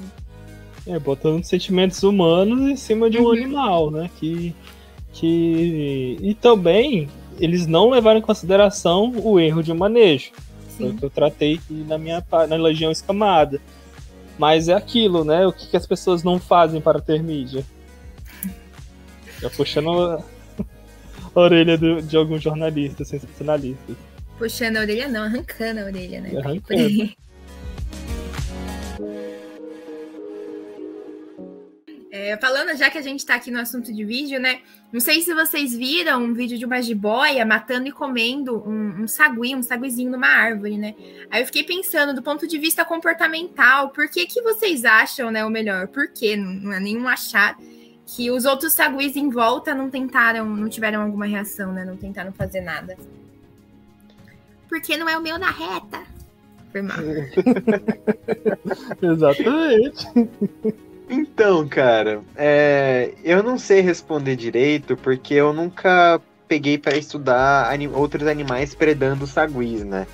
É, 0.86 0.98
botando 0.98 1.44
sentimentos 1.44 2.02
humanos 2.04 2.62
em 2.62 2.76
cima 2.78 3.10
de 3.10 3.18
um 3.18 3.24
uhum. 3.24 3.32
animal, 3.32 3.92
né? 3.92 4.10
Que, 4.18 4.56
que. 5.12 6.18
E 6.22 6.34
também 6.36 7.10
eles 7.40 7.68
não 7.68 7.90
levaram 7.90 8.20
em 8.20 8.22
consideração 8.22 9.14
o 9.24 9.40
erro 9.40 9.64
de 9.64 9.74
manejo. 9.74 10.32
Sim. 10.70 10.78
Foi 10.78 10.90
o 10.90 10.94
que 10.96 11.06
eu 11.06 11.10
tratei 11.10 11.60
na 11.70 11.98
minha 11.98 12.24
na 12.48 12.56
Legião 12.56 12.92
Escamada. 12.92 13.60
Mas 14.38 14.68
é 14.70 14.74
aquilo, 14.74 15.24
né? 15.24 15.48
O 15.48 15.52
que, 15.52 15.68
que 15.68 15.78
as 15.78 15.88
pessoas 15.88 16.24
não 16.24 16.40
fazem 16.40 16.80
para 16.80 17.02
ter 17.02 17.24
mídia? 17.24 17.66
Já 19.42 19.50
puxando 19.50 19.90
a, 21.36 21.40
orelha 21.40 21.78
do, 21.78 22.02
de 22.02 22.16
alguns 22.16 22.42
jornalistas 22.42 23.08
sensacionalistas. 23.08 23.96
Puxando 24.38 24.78
a 24.78 24.82
orelha 24.82 25.08
não, 25.08 25.24
arrancando 25.24 25.80
a 25.80 25.86
orelha, 25.86 26.22
né? 26.22 26.38
Arrancando. 26.38 27.10
É, 32.10 32.38
falando 32.38 32.76
já 32.78 32.90
que 32.90 32.98
a 32.98 33.02
gente 33.02 33.20
está 33.20 33.36
aqui 33.36 33.52
no 33.52 33.60
assunto 33.60 33.94
de 33.94 34.06
vídeo, 34.06 34.40
né? 34.40 34.62
Não 34.94 35.00
sei 35.00 35.22
se 35.22 35.34
vocês 35.34 35.76
viram 35.76 36.24
um 36.24 36.34
vídeo 36.34 36.58
de 36.58 36.66
uma 36.66 36.82
jiboia 36.82 37.46
matando 37.46 37.88
e 37.88 37.92
comendo 37.92 38.64
um, 38.66 39.04
um 39.04 39.08
sagui, 39.08 39.54
um 39.54 39.62
saguizinho 39.62 40.12
numa 40.12 40.28
árvore, 40.28 40.78
né? 40.78 40.96
Aí 41.30 41.42
eu 41.42 41.46
fiquei 41.46 41.64
pensando, 41.64 42.14
do 42.14 42.24
ponto 42.24 42.48
de 42.48 42.58
vista 42.58 42.86
comportamental, 42.86 43.90
por 43.90 44.10
que, 44.10 44.26
que 44.26 44.42
vocês 44.42 44.86
acham, 44.86 45.30
né, 45.30 45.44
o 45.44 45.50
melhor? 45.50 45.88
Por 45.88 46.08
que? 46.08 46.38
Não 46.38 46.72
é 46.72 46.80
nenhum 46.80 47.08
achar 47.10 47.58
que 48.06 48.32
os 48.32 48.46
outros 48.46 48.72
saguis 48.72 49.18
em 49.18 49.30
volta 49.30 49.76
não 49.76 49.90
tentaram, 49.90 50.46
não 50.46 50.70
tiveram 50.70 51.02
alguma 51.02 51.26
reação, 51.26 51.74
né? 51.74 51.84
Não 51.84 51.98
tentaram 51.98 52.32
fazer 52.32 52.62
nada. 52.62 52.98
Porque 54.70 54.96
não 54.96 55.10
é 55.10 55.18
o 55.18 55.22
meu 55.22 55.38
na 55.38 55.52
reta. 55.52 56.04
Foi 56.72 56.82
mal. 56.82 56.98
Exatamente. 59.02 60.08
Então, 61.10 61.68
cara, 61.68 62.22
é, 62.36 63.14
eu 63.24 63.42
não 63.42 63.58
sei 63.58 63.82
responder 63.82 64.36
direito 64.36 64.98
porque 64.98 65.34
eu 65.34 65.54
nunca 65.54 66.20
peguei 66.48 66.78
para 66.78 66.98
estudar 66.98 67.72
anim 67.72 67.88
outros 67.88 68.28
animais 68.28 68.76
predando 68.76 69.26
saguis, 69.26 69.84
né? 69.84 70.06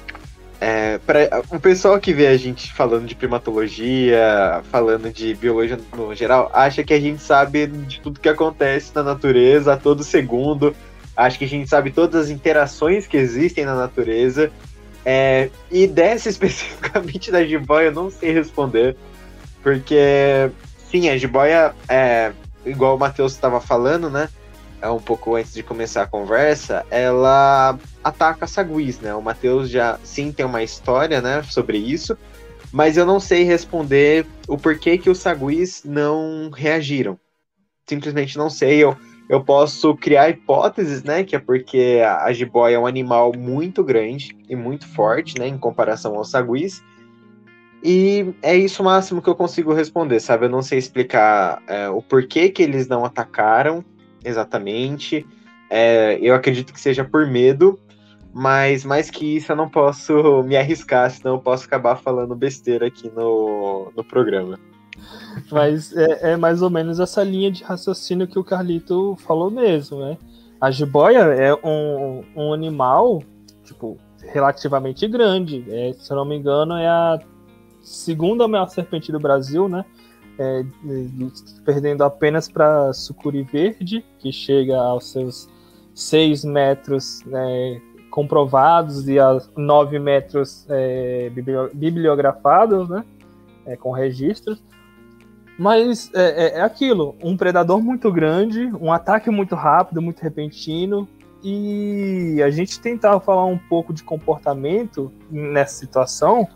É, 0.61 0.97
pra, 0.99 1.41
o 1.49 1.59
pessoal 1.59 1.99
que 1.99 2.13
vê 2.13 2.27
a 2.27 2.37
gente 2.37 2.71
falando 2.71 3.05
de 3.05 3.15
primatologia, 3.15 4.63
falando 4.71 5.11
de 5.11 5.33
biologia 5.35 5.77
no 5.93 6.15
geral, 6.15 6.49
acha 6.53 6.83
que 6.83 6.93
a 6.93 6.99
gente 6.99 7.21
sabe 7.21 7.67
de 7.67 7.99
tudo 7.99 8.19
que 8.19 8.29
acontece 8.29 8.91
na 8.95 9.03
natureza 9.03 9.73
a 9.73 9.77
todo 9.77 10.03
segundo. 10.03 10.73
Acha 11.17 11.37
que 11.37 11.45
a 11.45 11.49
gente 11.49 11.69
sabe 11.69 11.91
todas 11.91 12.25
as 12.25 12.29
interações 12.29 13.05
que 13.05 13.17
existem 13.17 13.65
na 13.65 13.75
natureza. 13.75 14.51
É, 15.05 15.49
e 15.69 15.85
dessa 15.85 16.29
especificamente 16.31 17.29
da 17.29 17.43
jiboia 17.43 17.87
eu 17.87 17.91
não 17.91 18.09
sei 18.09 18.31
responder, 18.31 18.95
porque 19.61 20.49
Sim, 20.93 21.09
a 21.09 21.17
jiboia, 21.17 21.73
é, 21.89 22.31
igual 22.63 22.95
o 22.95 22.99
Matheus 22.99 23.31
estava 23.31 23.59
falando, 23.59 24.11
né? 24.11 24.29
É 24.79 24.87
um 24.87 24.99
pouco 24.99 25.35
antes 25.35 25.51
de 25.51 25.63
começar 25.63 26.03
a 26.03 26.05
conversa, 26.05 26.85
ela 26.91 27.79
ataca 28.03 28.45
saguis, 28.45 28.99
né? 28.99 29.11
O 29.15 29.19
Matheus 29.21 29.71
já 29.71 29.97
sim 30.03 30.31
tem 30.31 30.45
uma 30.45 30.61
história, 30.61 31.19
né, 31.19 31.41
sobre 31.41 31.79
isso, 31.79 32.15
mas 32.71 32.95
eu 32.95 33.07
não 33.07 33.19
sei 33.19 33.43
responder 33.43 34.27
o 34.47 34.55
porquê 34.55 34.95
que 34.99 35.09
os 35.09 35.17
saguis 35.17 35.81
não 35.83 36.51
reagiram. 36.53 37.17
Simplesmente 37.87 38.37
não 38.37 38.51
sei. 38.51 38.83
Eu, 38.83 38.95
eu 39.27 39.43
posso 39.43 39.95
criar 39.95 40.29
hipóteses, 40.29 41.01
né? 41.01 41.23
Que 41.23 41.35
é 41.35 41.39
porque 41.39 42.03
a, 42.05 42.25
a 42.25 42.33
jiboia 42.33 42.75
é 42.75 42.79
um 42.79 42.85
animal 42.85 43.33
muito 43.35 43.83
grande 43.83 44.37
e 44.47 44.55
muito 44.55 44.87
forte, 44.89 45.39
né? 45.39 45.47
Em 45.47 45.57
comparação 45.57 46.15
aos 46.15 46.29
saguis. 46.29 46.83
E 47.83 48.33
é 48.41 48.55
isso 48.55 48.81
o 48.81 48.85
máximo 48.85 49.21
que 49.21 49.27
eu 49.27 49.35
consigo 49.35 49.73
responder, 49.73 50.21
sabe? 50.21 50.45
Eu 50.45 50.49
não 50.49 50.61
sei 50.61 50.77
explicar 50.77 51.61
é, 51.67 51.89
o 51.89 52.01
porquê 52.01 52.47
que 52.47 52.63
eles 52.63 52.87
não 52.87 53.03
atacaram 53.03 53.83
exatamente. 54.23 55.25
É, 55.69 56.17
eu 56.21 56.33
acredito 56.33 56.71
que 56.71 56.79
seja 56.79 57.03
por 57.03 57.27
medo, 57.27 57.77
mas 58.33 58.85
mais 58.85 59.09
que 59.09 59.35
isso 59.35 59.51
eu 59.51 59.55
não 59.55 59.67
posso 59.67 60.43
me 60.47 60.55
arriscar, 60.55 61.11
senão 61.11 61.35
eu 61.35 61.41
posso 61.41 61.65
acabar 61.65 61.97
falando 61.97 62.33
besteira 62.35 62.87
aqui 62.87 63.11
no, 63.13 63.91
no 63.95 64.03
programa. 64.03 64.57
Mas 65.51 65.93
é, 65.95 66.33
é 66.33 66.37
mais 66.37 66.61
ou 66.61 66.69
menos 66.69 67.01
essa 67.01 67.21
linha 67.21 67.51
de 67.51 67.63
raciocínio 67.63 68.27
que 68.27 68.39
o 68.39 68.43
Carlito 68.43 69.17
falou 69.25 69.51
mesmo, 69.51 69.99
né? 69.99 70.17
A 70.61 70.71
jiboia 70.71 71.19
é 71.19 71.53
um, 71.55 72.23
um 72.33 72.53
animal, 72.53 73.21
tipo, 73.65 73.97
relativamente 74.21 75.05
grande. 75.07 75.65
É, 75.67 75.91
se 75.93 76.09
eu 76.09 76.15
não 76.15 76.23
me 76.23 76.37
engano, 76.37 76.75
é 76.75 76.87
a 76.87 77.19
segunda 77.83 78.47
maior 78.47 78.67
serpente 78.69 79.11
do 79.11 79.19
Brasil, 79.19 79.69
né? 79.69 79.85
É, 80.39 80.65
perdendo 81.63 82.03
apenas 82.03 82.49
para 82.49 82.91
sucuri 82.91 83.43
verde, 83.43 84.03
que 84.17 84.31
chega 84.31 84.75
aos 84.77 85.11
seus 85.11 85.47
6 85.93 86.43
metros 86.43 87.23
né, 87.25 87.79
comprovados 88.09 89.07
e 89.07 89.19
a 89.19 89.39
9 89.55 89.99
metros 89.99 90.65
é, 90.69 91.31
bibliografados, 91.73 92.89
né, 92.89 93.05
é, 93.65 93.75
com 93.75 93.91
registros. 93.91 94.63
Mas 95.57 96.11
é, 96.15 96.21
é, 96.21 96.57
é, 96.57 96.61
aquilo, 96.61 97.15
um 97.23 97.37
predador 97.37 97.81
muito 97.81 98.11
grande, 98.11 98.71
um 98.81 98.91
ataque 98.91 99.29
muito 99.29 99.53
rápido, 99.53 100.01
muito 100.01 100.19
repentino, 100.19 101.07
e 101.43 102.41
a 102.43 102.49
gente 102.49 102.79
tentar 102.79 103.19
falar 103.19 103.45
um 103.45 103.57
pouco 103.57 103.93
de 103.93 104.01
comportamento 104.01 105.11
nessa 105.29 105.75
situação, 105.75 106.47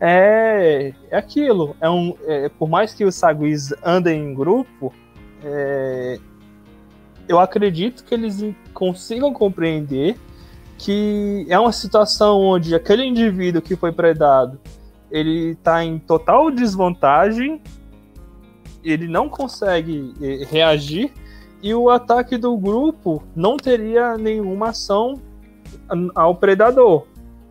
é, 0.00 0.92
é 1.10 1.16
aquilo. 1.16 1.76
É 1.80 1.88
um, 1.88 2.14
é, 2.26 2.48
por 2.48 2.68
mais 2.68 2.94
que 2.94 3.04
os 3.04 3.14
saguis 3.14 3.72
andem 3.84 4.20
em 4.20 4.34
grupo, 4.34 4.92
é, 5.42 6.18
eu 7.28 7.38
acredito 7.38 8.04
que 8.04 8.14
eles 8.14 8.44
consigam 8.72 9.32
compreender 9.32 10.16
que 10.76 11.44
é 11.48 11.58
uma 11.58 11.72
situação 11.72 12.40
onde 12.40 12.74
aquele 12.74 13.04
indivíduo 13.04 13.60
que 13.60 13.74
foi 13.74 13.90
predado 13.90 14.58
ele 15.10 15.52
está 15.52 15.82
em 15.84 15.98
total 15.98 16.50
desvantagem, 16.50 17.60
ele 18.84 19.08
não 19.08 19.28
consegue 19.28 20.14
é, 20.20 20.44
reagir 20.44 21.12
e 21.62 21.74
o 21.74 21.90
ataque 21.90 22.36
do 22.36 22.56
grupo 22.56 23.22
não 23.34 23.56
teria 23.56 24.16
nenhuma 24.16 24.70
ação 24.70 25.20
ao 26.14 26.34
predador. 26.34 27.06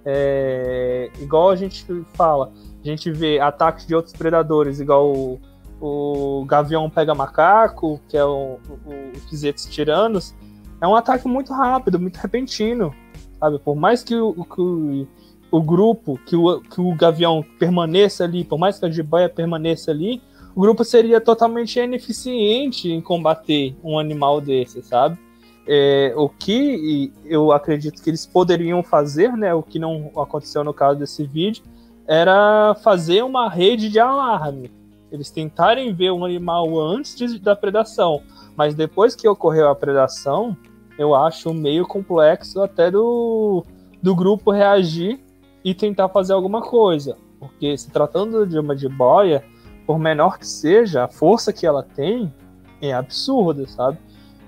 É, 0.10 1.12
igual 1.20 1.50
a 1.50 1.56
gente 1.58 1.86
fala, 2.14 2.54
a 2.82 2.88
gente 2.88 3.12
vê 3.12 3.42
ataques 3.42 3.86
de 3.86 3.94
outros 3.94 4.16
predadores, 4.16 4.80
igual 4.80 5.12
o, 5.12 5.38
o 5.82 6.46
Gavião 6.46 6.90
pega 6.90 7.14
macaco, 7.14 8.00
que 8.08 8.16
é 8.16 8.24
o, 8.24 8.58
o, 8.70 9.12
os 9.34 9.66
tiranos, 9.66 10.34
é 10.80 10.88
um 10.88 10.96
ataque 10.96 11.28
muito 11.28 11.52
rápido, 11.52 12.00
muito 12.00 12.16
repentino, 12.16 12.96
sabe? 13.38 13.60
Por 13.60 13.76
mais 13.76 14.02
que 14.02 14.16
o, 14.16 14.46
que 14.46 15.08
o, 15.52 15.62
grupo, 15.62 16.18
que 16.26 16.38
o, 16.38 16.62
que 16.62 16.80
o 16.80 16.96
Gavião 16.96 17.44
permaneça 17.60 18.24
ali, 18.24 18.46
por 18.46 18.58
mais 18.58 18.80
que 18.80 18.86
a 18.86 18.90
jiboia 18.90 19.28
permaneça 19.28 19.92
ali, 19.92 20.22
o 20.56 20.62
grupo 20.62 20.86
seria 20.86 21.20
totalmente 21.20 21.78
ineficiente 21.82 22.90
em 22.90 23.02
combater 23.02 23.76
um 23.84 24.00
animal 24.00 24.40
desse, 24.40 24.82
sabe? 24.82 25.20
É, 25.68 26.14
o 26.16 26.30
que 26.30 27.12
eu 27.26 27.52
acredito 27.52 28.02
que 28.02 28.10
eles 28.10 28.26
poderiam 28.26 28.82
fazer, 28.82 29.34
né, 29.34 29.54
o 29.54 29.62
que 29.62 29.78
não 29.78 30.12
aconteceu 30.16 30.64
no 30.64 30.74
caso 30.74 31.00
desse 31.00 31.26
vídeo, 31.26 31.64
era 32.08 32.74
fazer 32.82 33.24
uma 33.24 33.50
rede 33.50 33.90
de 33.90 34.00
alarme. 34.00 34.72
Eles 35.12 35.30
tentarem 35.30 35.94
ver 35.94 36.12
um 36.12 36.24
animal 36.24 36.80
antes 36.80 37.16
de, 37.16 37.40
da 37.40 37.56
predação, 37.56 38.22
mas 38.56 38.74
depois 38.74 39.16
que 39.16 39.28
ocorreu 39.28 39.70
a 39.70 39.76
predação, 39.76 40.56
eu 40.98 41.14
acho 41.14 41.54
meio 41.54 41.86
complexo 41.86 42.62
até 42.62 42.90
do, 42.90 43.64
do 44.02 44.16
grupo 44.16 44.52
reagir 44.52 45.20
e 45.64 45.74
tentar 45.74 46.10
fazer 46.10 46.34
alguma 46.34 46.62
coisa. 46.62 47.18
Porque 47.40 47.78
se 47.78 47.92
tratando 47.92 48.48
de 48.48 48.58
uma 48.58 48.76
jiboia, 48.76 49.44
por 49.86 50.00
menor 50.00 50.40
que 50.40 50.48
seja, 50.48 51.04
a 51.04 51.08
força 51.08 51.54
que 51.54 51.66
ela 51.66 51.84
tem 51.84 52.34
é 52.82 52.94
absurda, 52.94 53.68
sabe? 53.68 53.98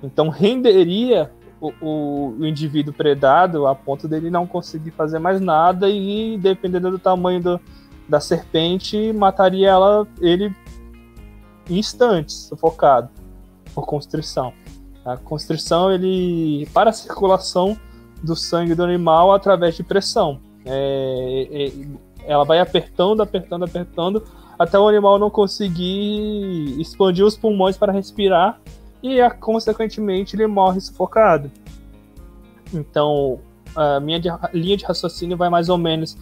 Então 0.02 0.30
renderia 0.30 1.32
o, 1.60 1.74
o, 1.82 2.36
o, 2.40 2.46
indivíduo 2.46 2.94
predado 2.94 3.68
a 3.68 3.76
ponto 3.76 4.08
dele 4.08 4.30
não 4.30 4.48
conseguir 4.48 4.92
fazer 4.92 5.20
mais 5.20 5.42
nada 5.42 5.90
e, 5.90 6.38
dependendo 6.38 6.90
do 6.90 7.00
tamanho 7.00 7.42
do, 7.42 7.62
da 8.08 8.20
serpente, 8.20 9.12
mataria 9.14 9.70
ela, 9.70 10.08
ele 10.22 10.56
em 11.70 11.78
instantes, 11.78 12.48
sufocado 12.48 13.10
por 13.74 13.86
constrição. 13.86 14.54
A 15.06 15.18
constrição 15.18 15.92
ele 15.92 16.68
para 16.74 16.90
a 16.90 16.94
circulação 16.94 17.78
do 18.24 18.36
sangue 18.36 18.76
do 18.76 18.84
animal 18.84 19.32
através 19.32 19.76
de 19.76 19.84
pressão. 19.84 20.40
É, 20.66 21.48
é, 21.52 21.72
ela 22.26 22.44
vai 22.44 22.60
apertando, 22.60 23.22
apertando, 23.22 23.64
apertando 23.64 24.24
até 24.58 24.78
o 24.78 24.88
animal 24.88 25.18
não 25.18 25.30
conseguir 25.30 26.80
expandir 26.82 27.26
os 27.26 27.38
pulmões 27.38 27.78
para 27.78 27.94
respirar 27.94 28.60
e, 29.02 29.18
consequentemente, 29.40 30.36
ele 30.36 30.48
morre 30.48 30.80
sufocado. 30.80 31.52
Então, 32.74 33.40
a 33.76 34.00
minha 34.00 34.20
de, 34.20 34.30
linha 34.54 34.78
de 34.78 34.86
raciocínio 34.86 35.38
vai 35.38 35.50
mais 35.50 35.70
ou 35.70 35.78
menos 35.78 36.18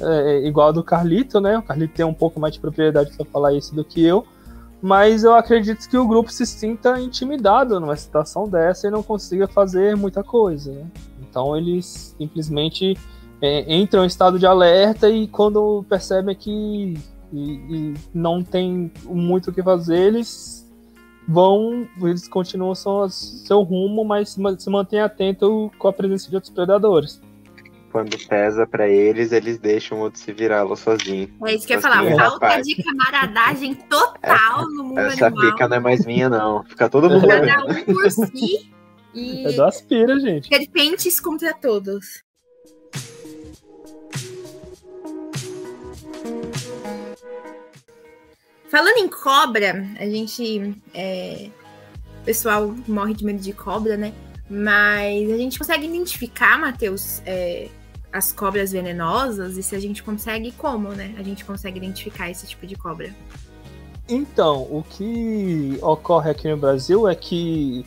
é, 0.00 0.46
igual 0.46 0.68
a 0.68 0.72
do 0.72 0.84
Carlito, 0.84 1.40
né? 1.40 1.58
O 1.58 1.62
Carlito 1.62 1.94
tem 1.94 2.06
um 2.06 2.14
pouco 2.14 2.38
mais 2.38 2.54
de 2.54 2.60
propriedade 2.60 3.16
para 3.16 3.26
falar 3.26 3.52
isso 3.52 3.74
do 3.74 3.84
que 3.84 4.04
eu, 4.04 4.26
mas 4.80 5.24
eu 5.24 5.34
acredito 5.34 5.88
que 5.88 5.96
o 5.96 6.06
grupo 6.06 6.30
se 6.30 6.46
sinta 6.46 7.00
intimidado 7.00 7.80
numa 7.80 7.96
situação 7.96 8.48
dessa 8.48 8.86
e 8.86 8.90
não 8.90 9.02
consiga 9.02 9.48
fazer 9.48 9.96
muita 9.96 10.22
coisa. 10.22 10.72
Né? 10.72 10.86
Então, 11.20 11.56
eles 11.56 12.14
simplesmente 12.16 12.96
é, 13.40 13.74
entram 13.74 14.04
em 14.04 14.06
estado 14.06 14.38
de 14.38 14.46
alerta 14.46 15.08
e 15.08 15.26
quando 15.26 15.84
percebem 15.88 16.34
que 16.36 16.94
e, 17.32 17.40
e 17.40 17.94
não 18.14 18.42
tem 18.42 18.90
muito 19.04 19.50
o 19.50 19.52
que 19.52 19.62
fazer, 19.62 19.98
eles 19.98 20.67
vão, 21.28 21.86
eles 22.00 22.26
continuam 22.26 22.74
seu, 22.74 23.06
seu 23.10 23.62
rumo, 23.62 24.02
mas 24.02 24.30
se 24.30 24.70
mantém 24.70 25.00
atento 25.00 25.70
com 25.78 25.88
a 25.88 25.92
presença 25.92 26.30
de 26.30 26.34
outros 26.34 26.52
predadores. 26.52 27.20
Quando 27.92 28.16
pesa 28.26 28.66
para 28.66 28.88
eles, 28.88 29.32
eles 29.32 29.58
deixam 29.58 29.98
o 29.98 30.00
outro 30.02 30.20
se 30.20 30.32
virar 30.32 30.66
sozinho. 30.76 31.30
É 31.46 31.54
isso 31.54 31.66
que 31.66 31.74
eu 31.74 31.76
ia 31.76 31.82
falar, 31.82 32.04
falta 32.16 32.62
de 32.62 32.82
camaradagem 32.82 33.74
total 33.74 34.60
essa, 34.60 34.70
no 34.70 34.84
mundo 34.84 35.00
essa 35.00 35.26
animal. 35.26 35.44
Essa 35.44 35.52
pica 35.52 35.68
não 35.68 35.76
é 35.76 35.80
mais 35.80 36.06
minha, 36.06 36.28
não. 36.28 36.64
Fica 36.64 36.88
todo 36.88 37.08
mundo. 37.08 37.26
Cada 37.26 37.64
um 37.64 37.84
por 37.84 38.10
si. 38.10 38.72
E... 39.14 39.46
É 39.46 39.52
do 39.52 39.64
aspira, 39.64 40.20
gente. 40.20 40.48
Serpentes 40.48 41.18
contra 41.18 41.54
todos. 41.54 42.22
Falando 48.70 48.98
em 48.98 49.08
cobra, 49.08 49.86
a 49.98 50.04
gente. 50.04 50.76
É, 50.94 51.48
o 52.20 52.24
pessoal 52.24 52.74
morre 52.86 53.14
de 53.14 53.24
medo 53.24 53.40
de 53.40 53.52
cobra, 53.52 53.96
né? 53.96 54.12
Mas 54.48 55.30
a 55.30 55.36
gente 55.36 55.58
consegue 55.58 55.86
identificar, 55.86 56.58
Matheus, 56.58 57.22
é, 57.24 57.68
as 58.12 58.32
cobras 58.32 58.72
venenosas 58.72 59.56
e 59.56 59.62
se 59.62 59.74
a 59.74 59.78
gente 59.78 60.02
consegue 60.02 60.52
como, 60.52 60.90
né? 60.90 61.14
A 61.18 61.22
gente 61.22 61.44
consegue 61.44 61.78
identificar 61.78 62.30
esse 62.30 62.46
tipo 62.46 62.66
de 62.66 62.76
cobra. 62.76 63.14
Então, 64.08 64.62
o 64.70 64.84
que 64.88 65.78
ocorre 65.82 66.30
aqui 66.30 66.48
no 66.48 66.56
Brasil 66.56 67.08
é 67.08 67.14
que 67.14 67.86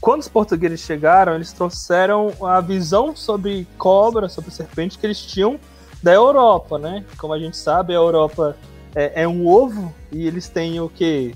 quando 0.00 0.20
os 0.20 0.28
portugueses 0.28 0.80
chegaram, 0.80 1.34
eles 1.34 1.52
trouxeram 1.52 2.32
a 2.44 2.60
visão 2.60 3.14
sobre 3.14 3.66
cobra, 3.78 4.28
sobre 4.28 4.50
serpente 4.50 4.98
que 4.98 5.06
eles 5.06 5.20
tinham 5.20 5.58
da 6.02 6.12
Europa, 6.12 6.78
né? 6.78 7.04
Como 7.16 7.32
a 7.32 7.38
gente 7.38 7.56
sabe, 7.56 7.92
a 7.92 7.96
Europa 7.96 8.56
é, 8.96 9.22
é 9.22 9.28
um 9.28 9.46
ovo 9.46 9.94
e 10.10 10.26
eles 10.26 10.48
têm 10.48 10.80
o 10.80 10.88
que 10.88 11.34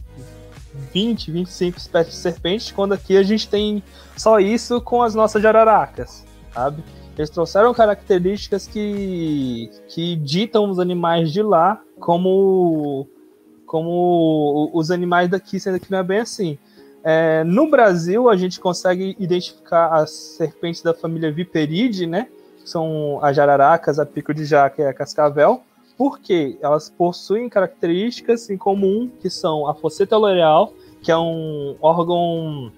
20, 0.94 1.30
25 1.30 1.76
espécies 1.76 2.14
de 2.14 2.20
serpentes, 2.20 2.72
quando 2.72 2.94
aqui 2.94 3.18
a 3.18 3.22
gente 3.22 3.46
tem 3.46 3.82
só 4.16 4.40
isso 4.40 4.80
com 4.80 5.02
as 5.02 5.14
nossas 5.14 5.42
jararacas, 5.42 6.24
sabe? 6.54 6.82
Eles 7.18 7.28
trouxeram 7.28 7.74
características 7.74 8.66
que, 8.66 9.70
que 9.88 10.16
ditam 10.16 10.70
os 10.70 10.78
animais 10.78 11.30
de 11.30 11.42
lá 11.42 11.78
como, 11.98 13.06
como 13.66 14.70
os 14.72 14.90
animais 14.90 15.28
daqui, 15.28 15.60
sendo 15.60 15.78
que 15.78 15.90
não 15.90 15.98
é 15.98 16.02
bem 16.02 16.20
assim. 16.20 16.58
É, 17.04 17.44
no 17.44 17.68
Brasil, 17.68 18.30
a 18.30 18.36
gente 18.36 18.58
consegue 18.58 19.14
identificar 19.18 19.88
as 19.88 20.10
serpentes 20.10 20.80
da 20.80 20.94
família 20.94 21.30
Viperidae, 21.30 22.06
né? 22.06 22.28
São 22.64 23.22
as 23.22 23.36
jararacas, 23.36 23.98
a 23.98 24.06
pico 24.06 24.32
de 24.32 24.46
jaca 24.46 24.80
e 24.80 24.86
a 24.86 24.94
cascavel 24.94 25.62
porque 26.00 26.56
elas 26.62 26.88
possuem 26.88 27.46
características 27.46 28.48
em 28.48 28.56
comum, 28.56 29.10
que 29.20 29.28
são 29.28 29.68
a 29.68 29.74
fosseta 29.74 30.16
loreal, 30.16 30.72
que 31.02 31.12
é 31.12 31.18
um 31.18 31.76
órgão 31.78 32.72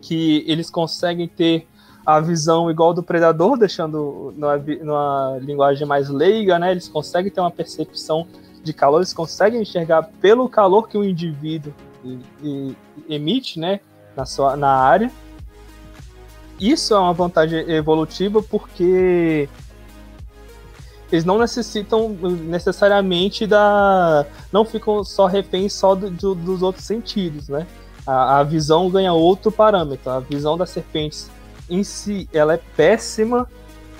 que 0.00 0.44
eles 0.46 0.70
conseguem 0.70 1.26
ter 1.26 1.66
a 2.06 2.20
visão 2.20 2.70
igual 2.70 2.94
do 2.94 3.02
predador, 3.02 3.58
deixando 3.58 4.32
numa, 4.36 4.56
numa 4.56 5.38
linguagem 5.40 5.84
mais 5.84 6.08
leiga, 6.08 6.60
né? 6.60 6.70
Eles 6.70 6.86
conseguem 6.86 7.28
ter 7.28 7.40
uma 7.40 7.50
percepção 7.50 8.24
de 8.62 8.72
calor, 8.72 8.98
eles 8.98 9.12
conseguem 9.12 9.60
enxergar 9.60 10.04
pelo 10.20 10.48
calor 10.48 10.86
que 10.86 10.96
o 10.96 11.02
indivíduo 11.02 11.74
emite, 13.08 13.58
né, 13.58 13.80
na 14.14 14.24
sua 14.24 14.56
na 14.56 14.70
área. 14.70 15.10
Isso 16.60 16.94
é 16.94 16.98
uma 17.00 17.12
vantagem 17.12 17.68
evolutiva 17.68 18.40
porque 18.40 19.48
eles 21.12 21.26
não 21.26 21.38
necessitam 21.38 22.08
necessariamente 22.08 23.46
da. 23.46 24.24
não 24.50 24.64
ficam 24.64 25.04
só 25.04 25.26
reféns 25.26 25.74
só 25.74 25.94
do, 25.94 26.10
do, 26.10 26.34
dos 26.34 26.62
outros 26.62 26.86
sentidos, 26.86 27.50
né? 27.50 27.66
A, 28.06 28.38
a, 28.38 28.42
visão 28.42 28.88
ganha 28.88 29.12
outro 29.12 29.52
parâmetro. 29.52 30.10
A 30.10 30.20
visão 30.20 30.56
das 30.56 30.70
serpentes 30.70 31.30
em 31.68 31.84
si 31.84 32.26
ela 32.32 32.54
é 32.54 32.60
péssima 32.74 33.46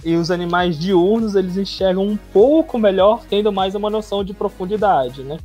e 0.02 0.16
os 0.16 0.30
animais 0.30 0.78
diurnos 0.78 1.34
eles 1.34 1.58
enxergam 1.58 2.02
um 2.02 2.16
pouco 2.16 2.78
melhor, 2.78 3.22
tendo 3.28 3.52
mais 3.52 3.74
uma 3.74 3.90
noção 3.90 4.24
de 4.24 4.32
profundidade, 4.32 5.22
né? 5.22 5.38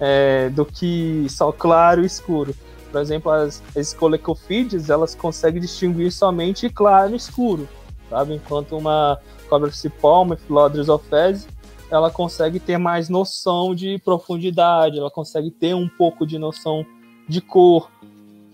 É, 0.00 0.50
do 0.50 0.66
que 0.66 1.26
só 1.30 1.52
claro 1.52 2.02
e 2.02 2.06
escuro. 2.06 2.52
Por 2.90 3.00
exemplo, 3.00 3.30
as, 3.30 3.62
as 3.76 3.94
colecofídeos, 3.94 4.90
elas 4.90 5.14
conseguem 5.14 5.60
distinguir 5.60 6.10
somente 6.10 6.68
claro 6.68 7.12
e 7.12 7.16
escuro, 7.16 7.68
sabe? 8.10 8.34
Enquanto 8.34 8.76
uma 8.76 9.18
uma 9.58 10.36
Philodrus 10.36 10.88
ofese, 10.88 11.48
ela 11.90 12.10
consegue 12.10 12.58
ter 12.58 12.78
mais 12.78 13.08
noção 13.08 13.74
de 13.74 13.98
profundidade, 13.98 14.98
ela 14.98 15.10
consegue 15.10 15.50
ter 15.50 15.74
um 15.74 15.88
pouco 15.88 16.26
de 16.26 16.38
noção 16.38 16.86
de 17.28 17.40
cor. 17.40 17.90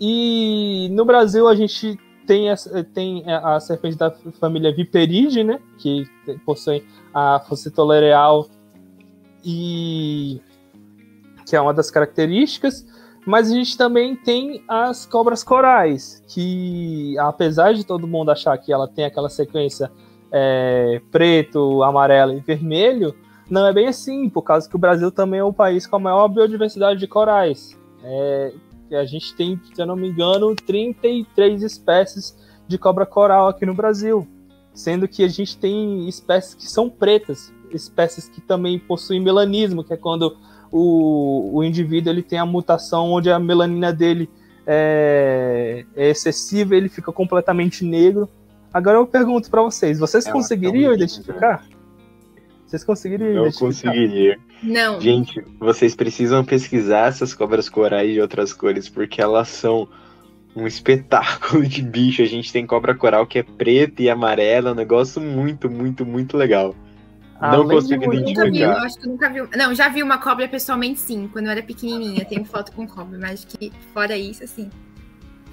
E 0.00 0.88
no 0.92 1.04
Brasil 1.04 1.48
a 1.48 1.54
gente 1.54 1.98
tem, 2.26 2.46
tem 2.92 3.24
a 3.26 3.58
serpente 3.60 3.96
da 3.96 4.10
família 4.40 4.74
Viperidae, 4.74 5.44
né, 5.44 5.60
que 5.78 6.04
possui 6.44 6.84
a 7.14 7.40
fossitolereal 7.48 8.48
e 9.44 10.40
que 11.46 11.56
é 11.56 11.60
uma 11.60 11.72
das 11.72 11.90
características, 11.90 12.86
mas 13.26 13.50
a 13.50 13.54
gente 13.54 13.76
também 13.76 14.14
tem 14.14 14.62
as 14.68 15.06
cobras 15.06 15.42
corais, 15.42 16.22
que 16.28 17.16
apesar 17.18 17.72
de 17.72 17.84
todo 17.84 18.06
mundo 18.06 18.30
achar 18.30 18.56
que 18.58 18.72
ela 18.72 18.86
tem 18.86 19.04
aquela 19.04 19.30
sequência 19.30 19.90
é, 20.32 21.00
preto, 21.10 21.82
amarelo 21.82 22.32
e 22.34 22.40
vermelho, 22.40 23.14
não 23.50 23.66
é 23.66 23.72
bem 23.72 23.86
assim, 23.86 24.28
por 24.28 24.42
causa 24.42 24.68
que 24.68 24.76
o 24.76 24.78
Brasil 24.78 25.10
também 25.10 25.40
é 25.40 25.44
o 25.44 25.52
país 25.52 25.86
com 25.86 25.96
a 25.96 26.00
maior 26.00 26.28
biodiversidade 26.28 27.00
de 27.00 27.06
corais. 27.06 27.78
É, 28.02 28.52
a 28.92 29.04
gente 29.04 29.34
tem, 29.34 29.60
se 29.74 29.80
eu 29.80 29.86
não 29.86 29.96
me 29.96 30.08
engano, 30.08 30.54
33 30.54 31.62
espécies 31.62 32.36
de 32.66 32.78
cobra 32.78 33.06
coral 33.06 33.48
aqui 33.48 33.64
no 33.64 33.74
Brasil, 33.74 34.26
sendo 34.74 35.08
que 35.08 35.24
a 35.24 35.28
gente 35.28 35.56
tem 35.56 36.08
espécies 36.08 36.54
que 36.54 36.66
são 36.66 36.88
pretas, 36.88 37.52
espécies 37.70 38.28
que 38.28 38.40
também 38.40 38.78
possuem 38.78 39.20
melanismo, 39.20 39.82
que 39.82 39.92
é 39.92 39.96
quando 39.96 40.36
o, 40.70 41.58
o 41.58 41.64
indivíduo 41.64 42.12
ele 42.12 42.22
tem 42.22 42.38
a 42.38 42.46
mutação 42.46 43.10
onde 43.12 43.30
a 43.30 43.38
melanina 43.38 43.92
dele 43.92 44.28
é, 44.66 45.84
é 45.96 46.10
excessiva, 46.10 46.76
ele 46.76 46.90
fica 46.90 47.10
completamente 47.10 47.84
negro. 47.84 48.28
Agora 48.78 48.96
eu 48.96 49.06
pergunto 49.08 49.50
para 49.50 49.60
vocês, 49.60 49.98
vocês 49.98 50.24
é 50.24 50.30
conseguiriam 50.30 50.94
identificar? 50.94 51.66
Vocês 52.64 52.84
conseguiriam 52.84 53.34
Não 53.34 53.42
identificar? 53.42 53.66
conseguiria. 53.66 54.38
Não. 54.62 55.00
Gente, 55.00 55.44
vocês 55.58 55.96
precisam 55.96 56.44
pesquisar 56.44 57.08
essas 57.08 57.34
cobras 57.34 57.68
corais 57.68 58.12
de 58.14 58.20
outras 58.20 58.52
cores, 58.52 58.88
porque 58.88 59.20
elas 59.20 59.48
são 59.48 59.88
um 60.54 60.64
espetáculo 60.64 61.66
de 61.66 61.82
bicho. 61.82 62.22
A 62.22 62.26
gente 62.26 62.52
tem 62.52 62.64
cobra 62.64 62.94
coral 62.94 63.26
que 63.26 63.40
é 63.40 63.42
preta 63.42 64.00
e 64.00 64.08
amarela, 64.08 64.70
um 64.70 64.76
negócio 64.76 65.20
muito, 65.20 65.68
muito, 65.68 66.06
muito 66.06 66.36
legal. 66.36 66.72
Não 67.40 67.48
Além 67.48 67.66
de 67.66 67.74
consigo 67.74 68.06
muito 68.06 68.28
Nunca 68.28 68.42
vi, 68.44 68.60
eu 68.60 68.70
identificar. 68.70 68.86
acho 68.86 68.96
que 68.96 69.06
eu 69.06 69.10
nunca 69.10 69.28
vi. 69.28 69.56
Não, 69.56 69.74
já 69.74 69.88
vi 69.88 70.04
uma 70.04 70.18
cobra 70.18 70.46
pessoalmente, 70.46 71.00
sim, 71.00 71.28
quando 71.32 71.46
eu 71.46 71.50
era 71.50 71.62
pequenininha. 71.64 72.24
Tenho 72.24 72.44
foto 72.44 72.70
com 72.70 72.86
cobra, 72.86 73.18
mas 73.18 73.44
que 73.44 73.72
fora 73.92 74.16
isso, 74.16 74.44
assim. 74.44 74.70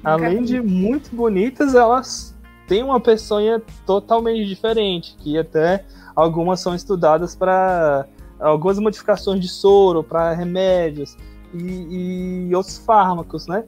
Além 0.04 0.42
vi. 0.42 0.46
de 0.46 0.62
muito 0.62 1.16
bonitas, 1.16 1.74
elas 1.74 2.35
têm 2.68 2.84
uma 2.84 3.00
peçonha 3.00 3.62
totalmente 3.86 4.46
diferente, 4.46 5.16
que 5.20 5.38
até 5.38 5.86
algumas 6.16 6.60
são 6.60 6.74
estudadas 6.74 7.36
para 7.36 8.06
algumas 8.40 8.80
modificações 8.80 9.40
de 9.40 9.48
soro, 9.48 10.04
para 10.04 10.34
remédios 10.34 11.16
e, 11.54 12.48
e 12.50 12.56
outros 12.56 12.78
fármacos, 12.78 13.48
né? 13.48 13.64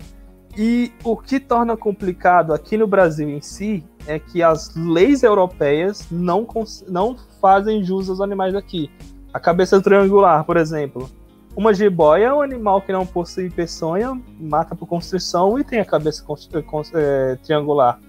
E 0.57 0.91
o 1.03 1.15
que 1.15 1.39
torna 1.39 1.77
complicado 1.77 2.51
aqui 2.51 2.77
no 2.77 2.87
Brasil 2.87 3.29
em 3.29 3.41
si 3.41 3.83
é 4.07 4.17
que 4.17 4.41
as 4.41 4.75
leis 4.75 5.21
europeias 5.21 6.07
não, 6.09 6.47
não 6.87 7.15
fazem 7.39 7.83
jus 7.83 8.09
aos 8.09 8.19
animais 8.19 8.55
aqui. 8.55 8.89
A 9.31 9.39
cabeça 9.39 9.79
triangular, 9.79 10.43
por 10.43 10.57
exemplo. 10.57 11.09
Uma 11.55 11.73
jiboia 11.73 12.25
é 12.25 12.33
um 12.33 12.41
animal 12.41 12.81
que 12.81 12.91
não 12.91 13.05
possui 13.05 13.49
peçonha, 13.49 14.19
mata 14.39 14.75
por 14.75 14.87
constrição 14.87 15.59
e 15.59 15.63
tem 15.63 15.79
a 15.79 15.85
cabeça 15.85 16.23
é, 16.93 17.35
triangular. 17.43 17.99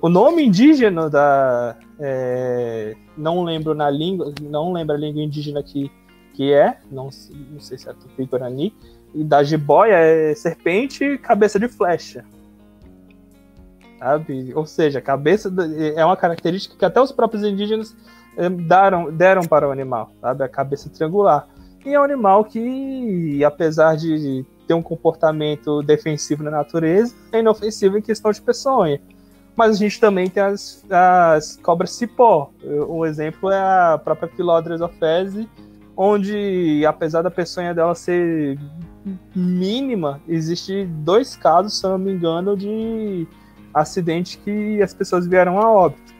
O 0.00 0.08
nome 0.08 0.44
indígena 0.44 1.10
da. 1.10 1.76
é, 1.98 2.94
não 3.16 3.42
lembro 3.42 3.74
na 3.74 3.90
língua, 3.90 4.32
não 4.40 4.72
lembro 4.72 4.94
a 4.94 4.98
língua 4.98 5.22
indígena 5.22 5.62
que, 5.62 5.90
que 6.34 6.52
é, 6.52 6.78
não, 6.90 7.10
não 7.50 7.60
sei 7.60 7.78
se 7.78 7.88
é 7.88 7.92
Tupi-Guarani, 7.92 8.72
e 9.12 9.24
da 9.24 9.42
jiboia 9.42 9.96
é 9.96 10.34
serpente 10.34 11.18
cabeça 11.18 11.58
de 11.58 11.68
flecha. 11.68 12.24
Sabe? 13.98 14.52
Ou 14.54 14.64
seja, 14.64 15.00
cabeça 15.00 15.52
é 15.96 16.04
uma 16.04 16.16
característica 16.16 16.76
que 16.76 16.84
até 16.84 17.00
os 17.00 17.10
próprios 17.10 17.42
indígenas 17.42 17.96
eh, 18.36 18.48
deram, 18.48 19.10
deram 19.10 19.42
para 19.42 19.66
o 19.68 19.72
animal, 19.72 20.12
sabe? 20.20 20.44
A 20.44 20.48
cabeça 20.48 20.88
triangular. 20.88 21.48
E 21.84 21.92
é 21.92 21.98
um 21.98 22.04
animal 22.04 22.44
que, 22.44 23.42
apesar 23.42 23.96
de 23.96 24.46
ter 24.68 24.74
um 24.74 24.82
comportamento 24.82 25.82
defensivo 25.82 26.44
na 26.44 26.50
natureza, 26.52 27.16
é 27.32 27.40
inofensivo 27.40 27.98
em 27.98 28.02
questão 28.02 28.30
de 28.30 28.40
peçonha. 28.40 29.00
Mas 29.58 29.74
a 29.74 29.78
gente 29.80 29.98
também 29.98 30.30
tem 30.30 30.40
as, 30.40 30.84
as 30.88 31.56
cobras 31.56 31.90
cipó. 31.90 32.52
Um 32.62 33.04
exemplo 33.04 33.50
é 33.50 33.58
a 33.58 33.98
própria 33.98 34.28
Philodrus 34.28 34.80
ofese, 34.80 35.48
onde, 35.96 36.86
apesar 36.86 37.22
da 37.22 37.30
peçonha 37.30 37.74
dela 37.74 37.92
ser 37.96 38.56
mínima, 39.34 40.20
existe 40.28 40.84
dois 40.84 41.34
casos, 41.34 41.80
se 41.80 41.84
eu 41.84 41.90
não 41.90 41.98
me 41.98 42.12
engano, 42.12 42.56
de 42.56 43.26
acidente 43.74 44.38
que 44.38 44.80
as 44.80 44.94
pessoas 44.94 45.26
vieram 45.26 45.58
a 45.58 45.68
óbito. 45.68 46.14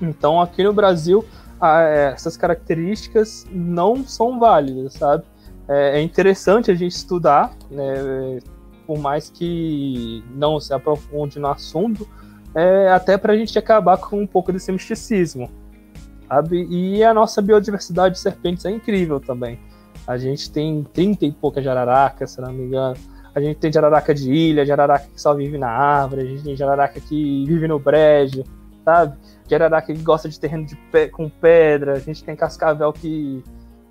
Então, 0.00 0.40
aqui 0.40 0.62
no 0.62 0.72
Brasil, 0.72 1.24
a- 1.60 1.80
essas 1.80 2.36
características 2.36 3.44
não 3.50 4.04
são 4.06 4.38
válidas, 4.38 4.92
sabe? 4.94 5.24
É, 5.66 5.98
é 5.98 6.00
interessante 6.00 6.70
a 6.70 6.74
gente 6.74 6.92
estudar, 6.92 7.52
né, 7.68 8.38
por 8.86 8.98
mais 8.98 9.30
que 9.30 10.22
não 10.34 10.60
se 10.60 10.72
aprofunde 10.72 11.38
no 11.38 11.48
assunto, 11.48 12.08
é, 12.54 12.90
até 12.90 13.16
para 13.16 13.32
a 13.32 13.36
gente 13.36 13.58
acabar 13.58 13.96
com 13.96 14.20
um 14.20 14.26
pouco 14.26 14.52
desse 14.52 14.70
misticismo, 14.70 15.50
sabe? 16.28 16.66
E 16.70 17.02
a 17.02 17.14
nossa 17.14 17.40
biodiversidade 17.40 18.14
de 18.14 18.20
serpentes 18.20 18.64
é 18.64 18.70
incrível 18.70 19.20
também. 19.20 19.58
A 20.06 20.18
gente 20.18 20.50
tem 20.50 20.84
30 20.92 21.26
e 21.26 21.32
poucas 21.32 21.64
jararacas, 21.64 22.32
se 22.32 22.40
não 22.40 22.52
me 22.52 22.64
engano. 22.64 22.96
A 23.34 23.40
gente 23.40 23.58
tem 23.58 23.72
jararaca 23.72 24.14
de 24.14 24.30
ilha, 24.30 24.66
jararaca 24.66 25.06
que 25.06 25.20
só 25.20 25.32
vive 25.34 25.56
na 25.56 25.68
árvore, 25.68 26.22
a 26.22 26.24
gente 26.24 26.42
tem 26.42 26.56
jararaca 26.56 27.00
que 27.00 27.46
vive 27.46 27.66
no 27.66 27.78
brejo, 27.78 28.44
sabe? 28.84 29.16
Jararaca 29.48 29.92
que 29.92 30.02
gosta 30.02 30.28
de 30.28 30.38
terreno 30.38 30.66
de 30.66 30.76
com 31.10 31.28
pedra, 31.30 31.94
a 31.94 31.98
gente 31.98 32.22
tem 32.22 32.36
cascavel 32.36 32.92
que, 32.92 33.42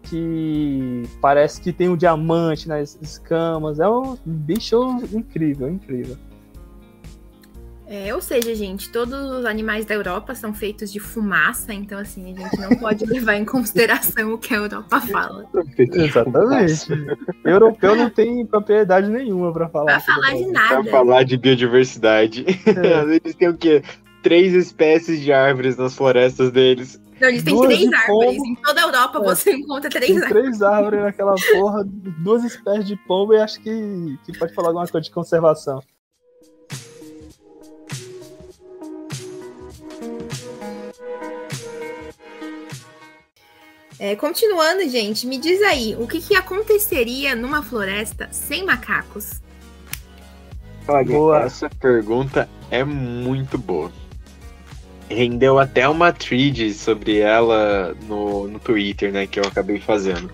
que 0.03 1.03
parece 1.21 1.61
que 1.61 1.71
tem 1.71 1.89
um 1.89 1.95
diamante 1.97 2.67
nas 2.67 2.97
escamas. 3.01 3.79
É 3.79 3.87
um 3.87 4.17
bicho 4.25 4.97
incrível, 5.13 5.69
incrível. 5.69 6.17
É, 7.93 8.15
ou 8.15 8.21
seja, 8.21 8.55
gente, 8.55 8.89
todos 8.89 9.13
os 9.31 9.43
animais 9.43 9.83
da 9.83 9.93
Europa 9.93 10.33
são 10.33 10.53
feitos 10.53 10.93
de 10.93 10.99
fumaça, 11.01 11.73
então 11.73 11.99
assim, 11.99 12.31
a 12.33 12.39
gente 12.39 12.57
não 12.61 12.69
pode 12.77 13.03
levar 13.11 13.35
em 13.35 13.43
consideração 13.43 14.31
o 14.33 14.37
que 14.37 14.53
a 14.53 14.57
Europa 14.59 15.01
fala. 15.01 15.45
Exatamente. 15.77 16.87
Europeu 17.43 17.93
não 17.97 18.09
tem 18.09 18.45
propriedade 18.45 19.09
nenhuma 19.09 19.51
para 19.51 19.67
falar. 19.67 19.85
Pra 19.87 19.99
falar 19.99 20.33
de 20.35 20.43
Pra 20.45 20.51
nada. 20.53 20.89
falar 20.89 21.23
de 21.23 21.35
biodiversidade. 21.35 22.45
É. 22.65 23.01
Eles 23.25 23.35
têm 23.35 23.49
o 23.49 23.57
quê? 23.57 23.83
Três 24.23 24.53
espécies 24.53 25.19
de 25.19 25.33
árvores 25.33 25.75
nas 25.75 25.93
florestas 25.93 26.49
deles. 26.49 26.97
Não, 27.21 27.27
eles 27.29 27.43
têm 27.43 27.61
três 27.61 27.93
árvores. 27.93 28.37
pombo. 28.37 28.45
Em 28.47 28.55
toda 28.55 28.81
a 28.81 28.83
Europa 28.83 29.19
É. 29.19 29.23
você 29.23 29.51
encontra 29.53 29.89
três 29.89 30.07
Tem 30.11 30.23
árvores. 30.23 30.43
três 30.43 30.61
árvores 30.61 31.01
naquela 31.03 31.35
porra, 31.53 31.83
duas 32.23 32.43
espécies 32.43 32.85
de 32.87 32.95
pombo 32.95 33.33
e 33.33 33.37
acho 33.37 33.61
que, 33.61 34.17
que 34.25 34.37
pode 34.37 34.53
falar 34.53 34.69
alguma 34.69 34.87
coisa 34.87 35.03
de 35.05 35.11
conservação. 35.11 35.81
É, 43.99 44.15
continuando, 44.15 44.87
gente, 44.89 45.27
me 45.27 45.37
diz 45.37 45.61
aí, 45.61 45.95
o 45.99 46.07
que, 46.07 46.19
que 46.19 46.35
aconteceria 46.35 47.35
numa 47.35 47.61
floresta 47.61 48.27
sem 48.31 48.65
macacos? 48.65 49.39
Olha, 50.87 51.05
Boa. 51.05 51.41
essa 51.43 51.69
pergunta 51.69 52.49
é 52.71 52.83
muito 52.83 53.57
boa. 53.59 53.91
Rendeu 55.13 55.59
até 55.59 55.87
uma 55.87 56.11
thread 56.13 56.73
sobre 56.73 57.19
ela 57.19 57.95
no, 58.07 58.47
no 58.47 58.59
Twitter, 58.59 59.11
né, 59.11 59.27
que 59.27 59.39
eu 59.39 59.43
acabei 59.45 59.79
fazendo. 59.79 60.31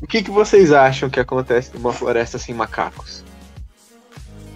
O 0.00 0.06
que, 0.06 0.22
que 0.22 0.30
vocês 0.30 0.72
acham 0.72 1.08
que 1.08 1.18
acontece 1.20 1.72
numa 1.74 1.92
floresta 1.92 2.38
sem 2.38 2.54
macacos? 2.54 3.24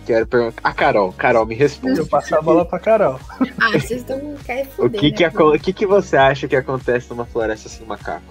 Quero 0.06 0.26
perguntar. 0.26 0.60
A 0.64 0.72
Carol, 0.72 1.12
Carol, 1.12 1.46
me 1.46 1.54
responde. 1.54 1.98
Eu 2.00 2.06
passo 2.06 2.34
a 2.34 2.40
bola 2.42 2.64
pra 2.64 2.78
Carol. 2.78 3.18
Ah, 3.60 3.70
vocês 3.72 4.00
estão 4.00 4.34
querem 4.44 4.64
O 4.64 4.70
foder, 4.70 5.00
que 5.00 5.12
que, 5.12 5.22
né, 5.22 5.28
aco- 5.28 5.54
o 5.54 5.58
que 5.58 5.72
que 5.72 5.86
você 5.86 6.16
acha 6.16 6.48
que 6.48 6.56
acontece 6.56 7.08
numa 7.10 7.24
floresta 7.24 7.68
sem 7.68 7.86
macaco? 7.86 8.22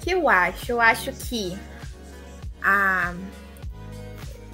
O 0.00 0.04
que 0.04 0.10
eu 0.12 0.28
acho? 0.28 0.72
Eu 0.72 0.80
acho 0.80 1.12
que 1.12 1.56
a 2.62 3.12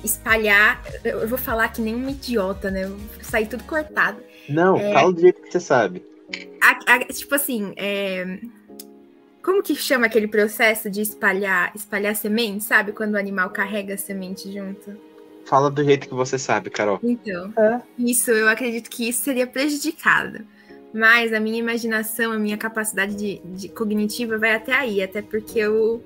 espalhar. 0.05 0.83
Eu 1.05 1.27
vou 1.29 1.39
falar 1.39 1.69
que 1.69 1.81
nem 1.81 1.95
um 1.95 2.09
idiota, 2.09 2.71
né? 2.71 2.85
Eu 2.85 2.91
vou 2.97 3.01
sair 3.23 3.47
tudo 3.47 3.65
cortado. 3.65 4.21
Não, 4.49 4.77
É. 4.77 4.93
fala 4.93 5.13
do 5.13 5.21
jeito 5.21 5.43
que 5.43 5.51
você 5.53 5.61
sabe. 5.61 6.03
A- 6.61 6.95
a- 6.95 7.05
tipo 7.07 7.35
assim, 7.35 7.73
é, 7.77 8.39
como 9.43 9.63
que 9.63 9.75
chama 9.75 10.07
aquele 10.07 10.29
processo 10.29 10.91
de 10.91 11.01
espalhar, 11.01 11.73
espalhar 11.75 12.15
semente, 12.15 12.65
sabe? 12.65 12.93
Quando 12.93 13.15
o 13.15 13.19
animal 13.19 13.51
carrega 13.51 13.95
a 13.95 13.99
semente 13.99 14.53
junto. 14.53 14.97
Fala 15.47 15.71
do 15.71 15.83
jeito 15.83 16.07
que 16.09 16.15
você 16.15 16.39
sabe, 16.39 16.69
Carol. 16.69 16.99
Então, 17.03 17.53
É. 17.57 17.81
isso, 17.99 18.31
eu 18.31 18.49
acredito 18.49 18.91
que 18.91 19.09
isso 19.09 19.23
seria 19.23 19.47
prejudicado. 19.47 20.45
Mas 20.93 21.33
a 21.33 21.41
minha 21.41 21.59
imaginação, 21.59 22.33
a 22.33 22.39
minha 22.39 22.57
capacidade 22.57 23.15
de, 23.15 23.39
de 23.45 23.69
cognitiva 23.69 24.37
vai 24.39 24.55
até 24.55 24.73
aí, 24.75 25.03
até 25.03 25.21
porque 25.23 25.59
eu 25.59 26.03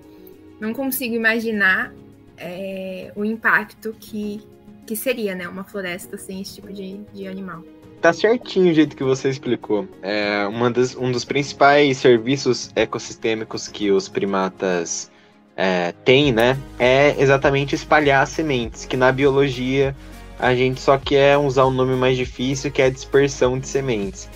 não 0.61 0.73
consigo 0.73 1.15
imaginar 1.15 1.93
é, 2.37 3.13
o 3.15 3.25
impacto 3.25 3.95
que, 3.99 4.41
que 4.87 4.97
seria, 4.97 5.35
né? 5.35 5.49
Uma 5.49 5.65
floresta 5.65 6.17
sem 6.17 6.41
esse 6.41 6.57
tipo 6.57 6.73
de, 6.73 7.01
de 7.13 7.27
animal. 7.27 7.65
Tá 8.01 8.13
certinho 8.13 8.73
o 8.73 8.75
jeito 8.75 8.97
que 8.97 9.05
você 9.05 9.29
explicou. 9.29 9.89
É 10.03 10.45
uma 10.47 10.71
das, 10.71 10.97
um 10.97 11.13
dos 11.13 11.25
principais 11.25 11.99
serviços 11.99 12.73
ecossistêmicos 12.75 13.69
que 13.69 13.93
os 13.93 14.09
primatas 14.09 15.11
é, 15.57 15.93
têm, 16.05 16.33
né? 16.33 16.59
É 16.79 17.15
exatamente 17.21 17.75
espalhar 17.75 18.27
sementes, 18.27 18.85
que 18.85 18.97
na 18.97 19.13
biologia 19.13 19.95
a 20.39 20.55
gente 20.55 20.81
só 20.81 20.99
quer 20.99 21.39
usar 21.39 21.67
um 21.67 21.71
nome 21.71 21.95
mais 21.95 22.17
difícil, 22.17 22.73
que 22.73 22.83
é 22.83 22.87
a 22.87 22.91
dispersão 22.91 23.57
de 23.57 23.69
sementes. 23.69 24.29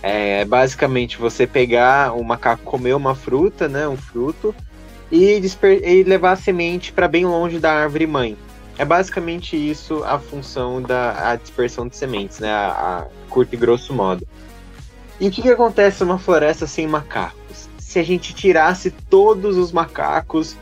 É 0.00 0.44
basicamente 0.44 1.18
você 1.18 1.44
pegar 1.44 2.12
o 2.12 2.22
macaco 2.22 2.62
comer 2.62 2.94
uma 2.94 3.16
fruta, 3.16 3.66
né? 3.66 3.88
Um 3.88 3.96
fruto, 3.96 4.54
e, 5.10 5.40
e 5.62 6.02
levar 6.04 6.32
a 6.32 6.36
semente 6.36 6.92
para 6.92 7.08
bem 7.08 7.24
longe 7.24 7.58
da 7.58 7.72
árvore 7.72 8.06
mãe. 8.06 8.36
É 8.76 8.84
basicamente 8.84 9.56
isso 9.56 10.04
a 10.04 10.18
função 10.18 10.80
da 10.80 11.30
a 11.30 11.36
dispersão 11.36 11.88
de 11.88 11.96
sementes, 11.96 12.38
né? 12.38 12.50
A, 12.52 12.68
a 12.68 13.06
curto 13.28 13.54
e 13.54 13.56
grosso 13.56 13.92
modo. 13.92 14.26
E 15.20 15.26
o 15.26 15.30
que, 15.30 15.42
que 15.42 15.50
acontece 15.50 16.04
numa 16.04 16.18
floresta 16.18 16.66
sem 16.66 16.86
macacos? 16.86 17.68
Se 17.78 17.98
a 17.98 18.04
gente 18.04 18.32
tirasse 18.32 18.90
todos 18.90 19.56
os 19.56 19.72
macacos 19.72 20.56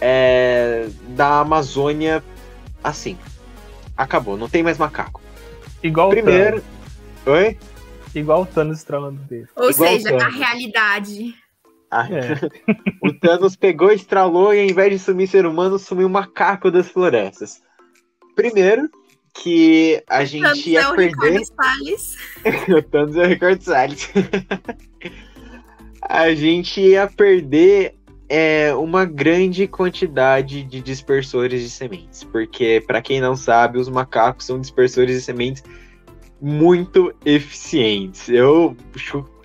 é, 0.00 0.88
da 1.08 1.40
Amazônia 1.40 2.22
assim. 2.84 3.18
Acabou, 3.96 4.36
não 4.36 4.48
tem 4.48 4.62
mais 4.62 4.78
macaco. 4.78 5.20
Igual 5.82 6.10
Primeiro. 6.10 6.62
Oi? 7.26 7.48
o 7.48 7.54
Thanos. 7.54 7.56
Igual 8.14 8.42
o 8.42 8.46
Thanos 8.46 8.78
estralando 8.78 9.20
o 9.20 9.24
dedo. 9.24 9.48
Ou 9.56 9.70
Igual 9.70 9.88
seja, 9.88 10.16
a 10.16 10.28
realidade. 10.28 11.34
Ah, 11.90 12.06
É. 12.10 12.34
o 13.02 13.12
Thanos 13.12 13.56
pegou, 13.56 13.90
estralou 13.90 14.52
e 14.52 14.60
ao 14.60 14.66
invés 14.66 14.90
de 14.90 14.98
sumir 14.98 15.28
ser 15.28 15.46
humano, 15.46 15.78
sumiu 15.78 16.06
o 16.06 16.10
macaco 16.10 16.70
das 16.70 16.88
florestas. 16.88 17.62
Primeiro, 18.34 18.90
que 19.42 20.02
a 20.08 20.24
gente 20.24 20.42
Tanto 20.42 20.68
é 20.68 20.70
ia 20.70 20.90
o 20.90 20.96
perder. 20.96 21.44
Salles. 21.44 22.16
o 22.68 22.82
Thanos 22.82 23.16
é 23.16 23.22
o 23.22 23.28
Ricardo 23.28 23.62
Salles. 23.62 24.10
a 26.02 26.34
gente 26.34 26.80
ia 26.80 27.06
perder 27.06 27.94
é, 28.28 28.74
uma 28.74 29.04
grande 29.04 29.66
quantidade 29.66 30.62
de 30.62 30.80
dispersores 30.80 31.62
de 31.62 31.70
sementes. 31.70 32.24
Porque, 32.24 32.82
para 32.86 33.02
quem 33.02 33.20
não 33.20 33.36
sabe, 33.36 33.78
os 33.78 33.88
macacos 33.88 34.46
são 34.46 34.60
dispersores 34.60 35.16
de 35.16 35.22
sementes 35.22 35.62
muito 36.40 37.14
eficientes. 37.24 38.28
Eu 38.28 38.76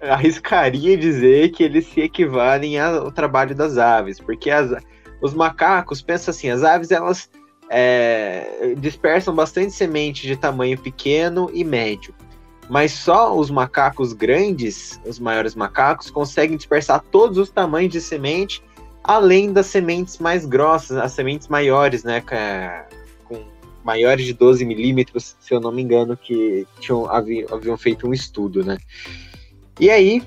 arriscaria 0.01 0.97
dizer 0.97 1.51
que 1.51 1.63
eles 1.63 1.85
se 1.87 2.01
equivalem 2.01 2.79
ao 2.79 3.11
trabalho 3.11 3.55
das 3.55 3.77
aves. 3.77 4.19
Porque 4.19 4.49
as- 4.49 4.83
os 5.21 5.33
macacos, 5.33 6.01
pensa 6.01 6.31
assim, 6.31 6.49
as 6.49 6.63
aves 6.63 6.91
elas 6.91 7.29
é, 7.73 8.75
dispersam 8.79 9.33
bastante 9.33 9.71
semente 9.71 10.27
de 10.27 10.35
tamanho 10.35 10.77
pequeno 10.77 11.49
e 11.53 11.63
médio. 11.63 12.13
Mas 12.69 12.91
só 12.91 13.33
os 13.37 13.49
macacos 13.49 14.11
grandes, 14.11 14.99
os 15.05 15.19
maiores 15.19 15.55
macacos, 15.55 16.11
conseguem 16.11 16.57
dispersar 16.57 17.01
todos 17.11 17.37
os 17.37 17.49
tamanhos 17.49 17.93
de 17.93 18.01
semente, 18.01 18.61
além 19.03 19.53
das 19.53 19.67
sementes 19.67 20.17
mais 20.19 20.45
grossas, 20.45 20.97
as 20.97 21.13
sementes 21.13 21.47
maiores, 21.47 22.03
né? 22.03 22.21
Maiores 23.83 24.25
de 24.25 24.33
12 24.33 24.65
milímetros, 24.65 25.35
se 25.39 25.53
eu 25.53 25.59
não 25.59 25.71
me 25.71 25.81
engano, 25.81 26.15
que 26.15 26.65
tinham, 26.79 27.09
haviam, 27.09 27.47
haviam 27.51 27.77
feito 27.77 28.07
um 28.07 28.13
estudo, 28.13 28.63
né? 28.63 28.77
E 29.79 29.89
aí, 29.89 30.23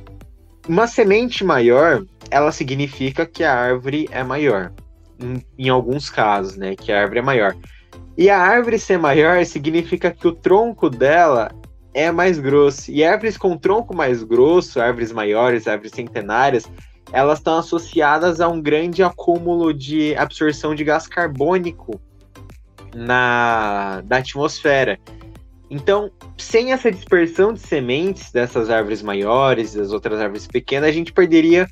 uma 0.68 0.86
semente 0.86 1.44
maior, 1.44 2.04
ela 2.30 2.50
significa 2.50 3.26
que 3.26 3.44
a 3.44 3.54
árvore 3.54 4.08
é 4.10 4.22
maior. 4.22 4.72
Em, 5.20 5.44
em 5.58 5.68
alguns 5.68 6.10
casos, 6.10 6.56
né? 6.56 6.74
Que 6.74 6.92
a 6.92 7.00
árvore 7.00 7.20
é 7.20 7.22
maior. 7.22 7.56
E 8.16 8.30
a 8.30 8.38
árvore 8.38 8.78
ser 8.78 8.98
maior 8.98 9.44
significa 9.44 10.10
que 10.10 10.26
o 10.26 10.32
tronco 10.32 10.88
dela 10.88 11.50
é 11.92 12.10
mais 12.10 12.38
grosso. 12.38 12.90
E 12.90 13.04
árvores 13.04 13.36
com 13.36 13.56
tronco 13.56 13.94
mais 13.94 14.22
grosso, 14.22 14.80
árvores 14.80 15.12
maiores, 15.12 15.68
árvores 15.68 15.92
centenárias, 15.92 16.64
elas 17.12 17.38
estão 17.38 17.58
associadas 17.58 18.40
a 18.40 18.48
um 18.48 18.60
grande 18.60 19.02
acúmulo 19.02 19.72
de 19.72 20.16
absorção 20.16 20.74
de 20.74 20.82
gás 20.82 21.06
carbônico 21.06 22.00
na, 22.94 24.02
na 24.08 24.16
atmosfera. 24.18 24.98
Então, 25.70 26.10
sem 26.38 26.72
essa 26.72 26.90
dispersão 26.90 27.52
de 27.52 27.60
sementes 27.60 28.30
dessas 28.30 28.70
árvores 28.70 29.02
maiores, 29.02 29.74
das 29.74 29.92
outras 29.92 30.20
árvores 30.20 30.46
pequenas, 30.46 30.88
a 30.88 30.92
gente 30.92 31.12
perderia 31.12 31.66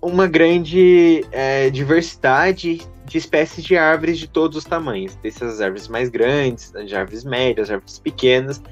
uma 0.00 0.26
grande 0.26 1.24
é, 1.32 1.70
diversidade 1.70 2.80
de 3.04 3.18
espécies 3.18 3.64
de 3.64 3.76
árvores 3.76 4.18
de 4.18 4.28
todos 4.28 4.56
os 4.56 4.64
tamanhos, 4.64 5.16
dessas 5.16 5.60
árvores 5.60 5.88
mais 5.88 6.08
grandes, 6.08 6.70
de 6.70 6.94
árvores 6.94 7.24
médias, 7.24 7.70
árvores 7.70 7.98
pequenas, 7.98 8.62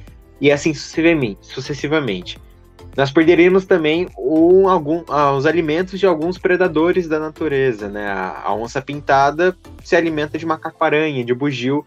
e 0.41 0.53
assim 0.53 0.75
sucessivamente. 0.75 2.39
Nós 2.97 3.11
perderíamos 3.11 3.67
também 3.67 4.09
o- 4.17 4.69
algum- 4.69 5.05
ah, 5.09 5.33
os 5.33 5.45
alimentos 5.45 6.01
de 6.01 6.07
alguns 6.07 6.39
predadores 6.39 7.07
da 7.07 7.19
natureza, 7.19 7.89
né? 7.89 8.09
A, 8.09 8.43
a 8.47 8.55
onça 8.55 8.81
pintada 8.81 9.57
se 9.85 9.95
alimenta 9.95 10.39
de 10.39 10.47
macaco-aranha, 10.47 11.23
de 11.23 11.35
bugio, 11.35 11.85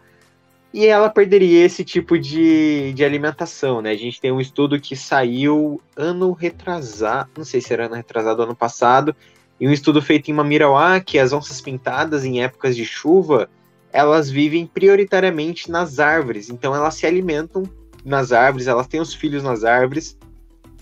e 0.72 0.86
ela 0.86 1.10
perderia 1.10 1.64
esse 1.64 1.84
tipo 1.84 2.16
de, 2.16 2.92
de 2.92 3.04
alimentação, 3.04 3.82
né? 3.82 3.90
A 3.90 3.96
gente 3.96 4.20
tem 4.20 4.30
um 4.30 4.40
estudo 4.40 4.80
que 4.80 4.94
saiu 4.94 5.80
ano 5.96 6.32
retrasado, 6.32 7.30
não 7.36 7.44
sei 7.44 7.60
se 7.60 7.72
era 7.72 7.86
ano 7.86 7.96
retrasado 7.96 8.42
ano 8.42 8.54
passado, 8.54 9.14
e 9.58 9.66
um 9.66 9.72
estudo 9.72 10.00
feito 10.00 10.30
em 10.30 10.34
Mamirauá, 10.34 11.00
que 11.00 11.18
as 11.18 11.32
onças 11.32 11.60
pintadas 11.60 12.24
em 12.24 12.40
épocas 12.40 12.76
de 12.76 12.84
chuva, 12.84 13.50
elas 13.92 14.30
vivem 14.30 14.64
prioritariamente 14.64 15.68
nas 15.68 15.98
árvores, 15.98 16.48
então 16.48 16.72
elas 16.72 16.94
se 16.94 17.04
alimentam 17.04 17.64
nas 18.04 18.30
árvores, 18.30 18.68
elas 18.68 18.86
têm 18.86 19.00
os 19.00 19.12
filhos 19.12 19.42
nas 19.42 19.64
árvores. 19.64 20.16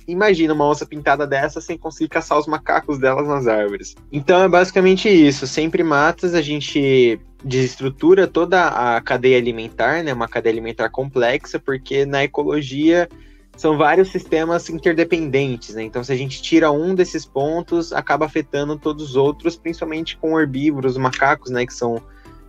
Imagina 0.08 0.54
uma 0.54 0.66
onça 0.66 0.86
pintada 0.86 1.26
dessa 1.26 1.60
sem 1.60 1.76
conseguir 1.76 2.08
caçar 2.08 2.38
os 2.38 2.46
macacos 2.46 2.98
delas 2.98 3.28
nas 3.28 3.46
árvores. 3.46 3.94
Então 4.10 4.42
é 4.42 4.48
basicamente 4.48 5.08
isso. 5.08 5.46
Sem 5.46 5.68
primatas, 5.68 6.34
a 6.34 6.40
gente 6.40 7.20
desestrutura 7.44 8.26
toda 8.26 8.68
a 8.68 9.00
cadeia 9.00 9.36
alimentar, 9.36 10.02
né? 10.02 10.12
Uma 10.12 10.26
cadeia 10.26 10.54
alimentar 10.54 10.88
complexa, 10.88 11.58
porque 11.58 12.06
na 12.06 12.24
ecologia 12.24 13.08
são 13.56 13.76
vários 13.76 14.08
sistemas 14.08 14.70
interdependentes, 14.70 15.74
né? 15.74 15.82
Então, 15.82 16.02
se 16.02 16.12
a 16.12 16.16
gente 16.16 16.40
tira 16.40 16.70
um 16.70 16.94
desses 16.94 17.26
pontos, 17.26 17.92
acaba 17.92 18.24
afetando 18.24 18.78
todos 18.78 19.10
os 19.10 19.16
outros, 19.16 19.56
principalmente 19.56 20.16
com 20.16 20.38
herbívoros, 20.40 20.96
macacos, 20.96 21.50
né? 21.50 21.66
Que 21.66 21.74
são 21.74 22.02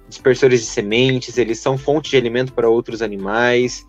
dispersores 0.08 0.62
de 0.62 0.68
sementes, 0.68 1.38
eles 1.38 1.60
são 1.60 1.78
fonte 1.78 2.12
de 2.12 2.18
alimento 2.18 2.54
para 2.54 2.70
outros 2.70 3.02
animais, 3.02 3.86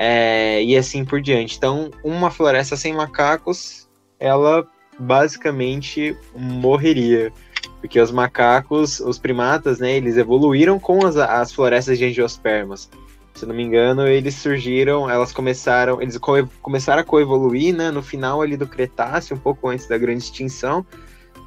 é, 0.00 0.62
e 0.62 0.76
assim 0.76 1.04
por 1.04 1.20
diante. 1.20 1.56
Então, 1.56 1.90
uma 2.04 2.30
floresta 2.30 2.76
sem 2.76 2.94
macacos, 2.94 3.88
ela 4.20 4.64
basicamente 4.96 6.16
morreria. 6.36 7.32
Porque 7.80 8.00
os 8.00 8.12
macacos, 8.12 9.00
os 9.00 9.18
primatas, 9.18 9.80
né, 9.80 9.96
eles 9.96 10.16
evoluíram 10.16 10.78
com 10.78 11.04
as, 11.04 11.16
as 11.16 11.52
florestas 11.52 11.98
de 11.98 12.04
angiospermas. 12.04 12.88
Se 13.34 13.44
não 13.44 13.54
me 13.54 13.62
engano, 13.64 14.06
eles 14.06 14.36
surgiram, 14.36 15.10
elas 15.10 15.32
começaram, 15.32 16.00
eles 16.00 16.16
co- 16.16 16.48
começaram 16.62 17.02
a 17.02 17.04
coevoluir, 17.04 17.74
né, 17.74 17.90
no 17.90 18.02
final 18.02 18.40
ali 18.40 18.56
do 18.56 18.68
Cretáceo, 18.68 19.36
um 19.36 19.40
pouco 19.40 19.68
antes 19.68 19.88
da 19.88 19.98
grande 19.98 20.22
extinção. 20.22 20.86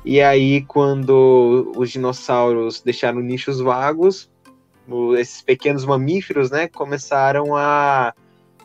E 0.04 0.20
aí, 0.22 0.62
quando 0.66 1.72
os 1.78 1.90
dinossauros 1.90 2.82
deixaram 2.82 3.22
nichos 3.22 3.62
vagos, 3.62 4.30
esses 5.18 5.42
pequenos 5.42 5.86
mamíferos, 5.86 6.52
né, 6.52 6.68
começaram 6.68 7.56
a, 7.56 8.14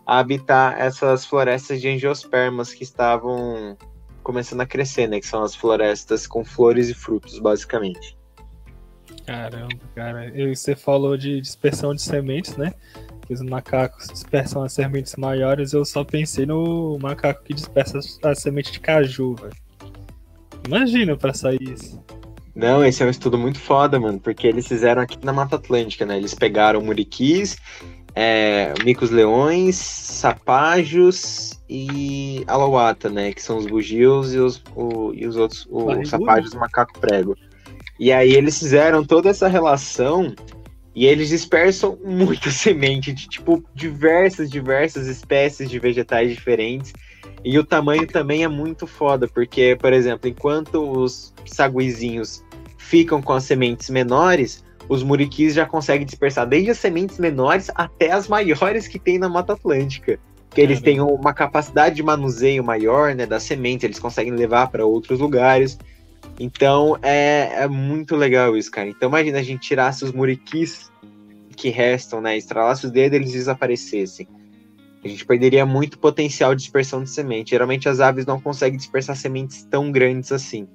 a 0.06 0.18
habitar 0.18 0.80
essas 0.80 1.26
florestas 1.26 1.80
de 1.80 1.88
angiospermas 1.88 2.72
que 2.72 2.84
estavam 2.84 3.76
começando 4.22 4.60
a 4.60 4.66
crescer, 4.66 5.08
né, 5.08 5.20
que 5.20 5.26
são 5.26 5.42
as 5.42 5.54
florestas 5.54 6.26
com 6.26 6.44
flores 6.44 6.88
e 6.88 6.94
frutos, 6.94 7.38
basicamente. 7.38 8.16
Caramba, 9.26 9.74
cara. 9.94 10.26
E 10.34 10.54
você 10.54 10.76
falou 10.76 11.16
de 11.16 11.40
dispersão 11.40 11.92
de 11.92 12.00
sementes, 12.00 12.56
né? 12.56 12.72
Que 13.26 13.34
os 13.34 13.42
macacos 13.42 14.06
dispersam 14.06 14.62
as 14.62 14.72
sementes 14.72 15.16
maiores. 15.16 15.72
Eu 15.72 15.84
só 15.84 16.04
pensei 16.04 16.46
no 16.46 16.96
macaco 17.00 17.42
que 17.42 17.52
dispersa 17.52 17.98
a 18.22 18.34
semente 18.36 18.70
de 18.70 18.78
caju, 18.78 19.34
velho. 19.34 19.52
Imagina 20.64 21.16
pra 21.16 21.34
sair 21.34 21.60
isso. 21.60 22.00
Não, 22.54 22.84
esse 22.84 23.02
é 23.02 23.06
um 23.06 23.10
estudo 23.10 23.36
muito 23.36 23.58
foda, 23.58 23.98
mano, 23.98 24.18
porque 24.18 24.46
eles 24.46 24.66
fizeram 24.66 25.02
aqui 25.02 25.18
na 25.24 25.32
Mata 25.32 25.56
Atlântica, 25.56 26.06
né? 26.06 26.16
Eles 26.16 26.32
pegaram 26.32 26.80
muriquis, 26.80 27.56
é, 28.18 28.72
micos 28.82 29.10
leões, 29.10 29.76
sapajos 29.76 31.60
e 31.68 32.42
alauata, 32.46 33.10
né? 33.10 33.32
Que 33.32 33.42
são 33.42 33.58
os 33.58 33.66
bugios 33.66 34.34
e 34.34 34.38
os, 34.38 34.62
o- 34.74 35.12
e 35.14 35.26
os 35.26 35.36
outros, 35.36 35.66
o 35.70 35.84
Barrigudo. 35.84 36.08
sapajos 36.08 36.54
macaco 36.54 36.98
prego. 36.98 37.36
E 38.00 38.10
aí 38.10 38.32
eles 38.32 38.58
fizeram 38.58 39.04
toda 39.04 39.28
essa 39.28 39.48
relação 39.48 40.34
e 40.94 41.04
eles 41.06 41.28
dispersam 41.28 41.98
muita 42.04 42.50
semente 42.52 43.12
de, 43.12 43.28
tipo, 43.28 43.62
diversas, 43.74 44.50
diversas 44.50 45.06
espécies 45.06 45.68
de 45.68 45.78
vegetais 45.78 46.30
diferentes. 46.30 46.92
E 47.44 47.58
o 47.58 47.64
tamanho 47.64 48.06
também 48.06 48.42
é 48.44 48.48
muito 48.48 48.86
foda, 48.86 49.28
porque, 49.28 49.76
por 49.78 49.92
exemplo, 49.92 50.28
enquanto 50.28 50.90
os 50.90 51.32
saguizinhos 51.44 52.42
ficam 52.78 53.20
com 53.20 53.32
as 53.34 53.44
sementes 53.44 53.90
menores, 53.90 54.64
os 54.88 55.02
muriquis 55.02 55.54
já 55.54 55.66
conseguem 55.66 56.06
dispersar 56.06 56.46
desde 56.46 56.70
as 56.70 56.78
sementes 56.78 57.18
menores 57.18 57.70
até 57.74 58.12
as 58.12 58.28
maiores 58.28 58.86
que 58.86 58.98
tem 58.98 59.18
na 59.18 59.28
Mata 59.28 59.54
Atlântica. 59.54 60.18
Que 60.50 60.60
eles 60.60 60.80
têm 60.80 61.00
uma 61.00 61.34
capacidade 61.34 61.96
de 61.96 62.02
manuseio 62.02 62.64
maior, 62.64 63.14
né, 63.14 63.26
das 63.26 63.42
sementes, 63.42 63.84
eles 63.84 63.98
conseguem 63.98 64.32
levar 64.32 64.68
para 64.68 64.86
outros 64.86 65.18
lugares. 65.18 65.78
Então 66.38 66.98
é, 67.02 67.62
é 67.62 67.68
muito 67.68 68.16
legal 68.16 68.56
isso, 68.56 68.70
cara. 68.70 68.88
Então 68.88 69.08
imagina 69.08 69.38
a 69.38 69.42
gente 69.42 69.68
tirasse 69.68 70.04
os 70.04 70.12
muriquis 70.12 70.90
que 71.56 71.68
restam, 71.68 72.20
né, 72.20 72.36
estralasse 72.36 72.86
os 72.86 72.92
dedos 72.92 73.18
e 73.18 73.20
eles 73.22 73.32
desaparecessem. 73.32 74.28
A 75.04 75.08
gente 75.08 75.24
perderia 75.24 75.64
muito 75.64 75.98
potencial 75.98 76.54
de 76.54 76.62
dispersão 76.62 77.02
de 77.02 77.10
semente. 77.10 77.50
Geralmente 77.50 77.88
as 77.88 78.00
aves 78.00 78.26
não 78.26 78.40
conseguem 78.40 78.76
dispersar 78.76 79.16
sementes 79.16 79.62
tão 79.64 79.92
grandes 79.92 80.32
assim. 80.32 80.66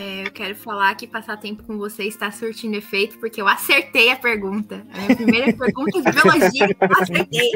É, 0.00 0.24
eu 0.24 0.30
quero 0.30 0.54
falar 0.54 0.94
que 0.94 1.08
passar 1.08 1.36
tempo 1.38 1.64
com 1.64 1.76
você 1.76 2.04
está 2.04 2.30
surtindo 2.30 2.76
efeito, 2.76 3.18
porque 3.18 3.42
eu 3.42 3.48
acertei 3.48 4.12
a 4.12 4.16
pergunta. 4.16 4.86
A 4.94 5.00
minha 5.00 5.16
primeira 5.16 5.52
pergunta 5.52 6.00
de 6.00 6.12
biologia, 6.22 6.68
eu 6.80 6.96
acertei. 7.02 7.50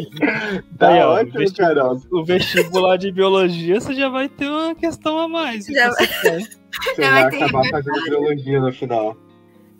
Tá 0.76 0.88
Aí, 0.88 1.00
ó, 1.02 1.14
ótimo, 1.14 1.36
o 1.36 1.38
vesti- 1.38 1.56
Carol. 1.56 2.02
O 2.10 2.24
vestibular 2.24 2.96
de 2.96 3.12
biologia, 3.12 3.80
você 3.80 3.94
já 3.94 4.08
vai 4.08 4.28
ter 4.28 4.48
uma 4.48 4.74
questão 4.74 5.20
a 5.20 5.28
mais. 5.28 5.66
Já 5.66 5.88
você 5.90 6.06
quer. 6.20 6.40
Você 6.72 7.02
Já 7.02 7.10
vai 7.10 7.22
vai 7.22 7.30
ter 7.30 7.44
acabar 7.44 7.68
fazendo 7.70 8.02
biologia 8.04 8.58
no 8.58 8.72
final. 8.72 9.14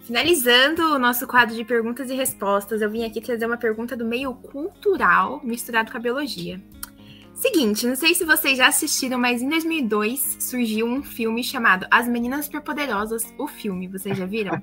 Finalizando 0.01 0.95
o 0.95 0.99
nosso 0.99 1.27
quadro 1.27 1.57
de 1.57 1.65
perguntas 1.65 2.11
e 2.11 2.15
respostas, 2.15 2.83
eu 2.83 2.91
vim 2.91 3.03
aqui 3.05 3.19
trazer 3.21 3.47
uma 3.47 3.57
pergunta 3.57 3.97
do 3.97 4.05
meio 4.05 4.35
cultural 4.35 5.41
misturado 5.43 5.91
com 5.91 5.97
a 5.97 6.01
biologia. 6.01 6.61
Seguinte, 7.43 7.89
não 7.89 7.97
sei 7.97 8.15
se 8.15 8.25
vocês 8.25 8.57
já 8.57 8.69
assistiram, 8.69 9.19
mas 9.19 9.43
em 9.43 9.49
2002 9.49 10.37
surgiu 10.39 10.87
um 10.87 11.03
filme 11.03 11.43
chamado 11.43 11.85
As 11.91 12.07
Meninas 12.07 12.45
Superpoderosas, 12.45 13.35
o 13.37 13.49
filme. 13.49 13.89
Vocês 13.89 14.17
já 14.17 14.25
viram? 14.25 14.63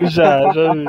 Já, 0.00 0.52
já 0.52 0.72
vi. 0.72 0.84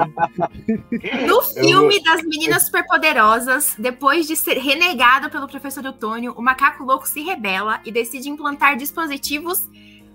No 1.27 1.41
filme 1.41 2.01
das 2.03 2.23
Meninas 2.23 2.65
Superpoderosas, 2.65 3.75
depois 3.77 4.27
de 4.27 4.35
ser 4.35 4.57
renegado 4.57 5.29
pelo 5.29 5.47
professor 5.47 5.85
Otônio, 5.85 6.33
o 6.35 6.41
macaco 6.41 6.83
louco 6.83 7.07
se 7.07 7.21
rebela 7.21 7.79
e 7.85 7.91
decide 7.91 8.29
implantar 8.29 8.75
dispositivos 8.75 9.67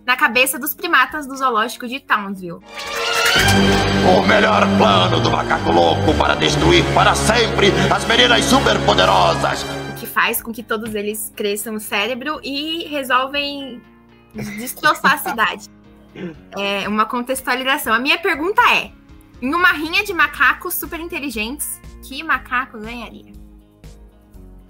na 0.07 0.16
cabeça 0.16 0.59
dos 0.59 0.74
primatas 0.74 1.26
do 1.26 1.36
zoológico 1.36 1.86
de 1.88 2.00
Townsville. 2.00 2.61
O 4.16 4.22
melhor 4.26 4.62
plano 4.76 5.20
do 5.20 5.30
macaco 5.30 5.70
louco 5.72 6.14
para 6.18 6.34
destruir 6.34 6.84
para 6.94 7.14
sempre 7.14 7.68
as 7.92 8.05
meninas 8.05 8.44
superpoderosas. 8.44 9.64
o 9.90 9.94
que 9.96 10.07
faz 10.07 10.42
com 10.42 10.52
que 10.52 10.62
todos 10.62 10.94
eles 10.94 11.32
cresçam 11.34 11.74
o 11.74 11.80
cérebro 11.80 12.38
e 12.42 12.86
resolvem 12.88 13.80
destroçar 14.34 15.14
a 15.14 15.18
cidade. 15.18 15.68
É 16.57 16.88
uma 16.88 17.07
contextualização. 17.07 17.92
A 17.92 17.98
minha 17.98 18.16
pergunta 18.16 18.62
é: 18.72 18.92
em 19.42 19.52
uma 19.52 19.72
rinha 19.72 20.05
de 20.05 20.14
macacos 20.14 20.74
super 20.74 21.00
inteligentes, 21.00 21.80
que 22.05 22.22
macaco 22.22 22.78
ganharia? 22.78 23.32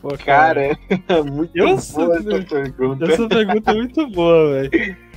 Pô, 0.00 0.16
Cara, 0.24 0.62
é 1.06 1.22
muito 1.22 1.54
Eu 1.54 1.66
boa 1.66 1.80
sou- 1.82 2.14
essa 2.14 2.42
pergunta. 2.48 3.04
Essa 3.12 3.28
pergunta 3.28 3.70
é 3.70 3.74
muito 3.74 4.06
boa, 4.08 4.52
velho. 4.62 4.96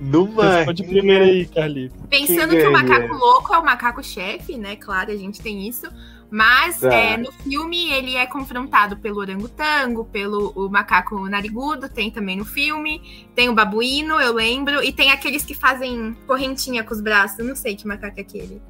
Numa 0.00 0.56
Responde 0.56 0.84
primeiro 0.84 1.24
aí, 1.24 1.46
Carlito. 1.46 1.94
Pensando 2.08 2.50
Que 2.50 2.62
que 2.62 2.66
o 2.66 2.72
macaco 2.72 3.14
louco 3.14 3.52
é 3.54 3.58
o 3.58 3.64
macaco-chefe, 3.64 4.56
né? 4.56 4.76
Claro, 4.76 5.10
a 5.10 5.16
gente 5.16 5.40
tem 5.42 5.68
isso. 5.68 5.86
Mas 6.30 6.78
Tá. 6.78 6.94
é, 6.94 7.16
no 7.16 7.30
filme 7.32 7.90
ele 7.92 8.14
é 8.16 8.24
confrontado 8.24 8.96
pelo 8.96 9.18
orangotango, 9.18 10.04
pelo 10.04 10.52
o 10.54 10.70
macaco 10.70 11.28
narigudo, 11.28 11.88
tem 11.88 12.10
também 12.10 12.36
no 12.36 12.44
filme. 12.44 13.26
Tem 13.34 13.48
o 13.48 13.52
babuíno, 13.54 14.14
eu 14.20 14.32
lembro. 14.32 14.82
E 14.82 14.92
tem 14.92 15.10
aqueles 15.10 15.44
que 15.44 15.54
fazem 15.54 16.16
correntinha 16.26 16.82
com 16.84 16.94
os 16.94 17.00
braços. 17.00 17.38
Eu 17.38 17.44
não 17.44 17.56
sei 17.56 17.74
que 17.76 17.86
macaco 17.86 18.18
é 18.18 18.22
aquele. 18.22 18.62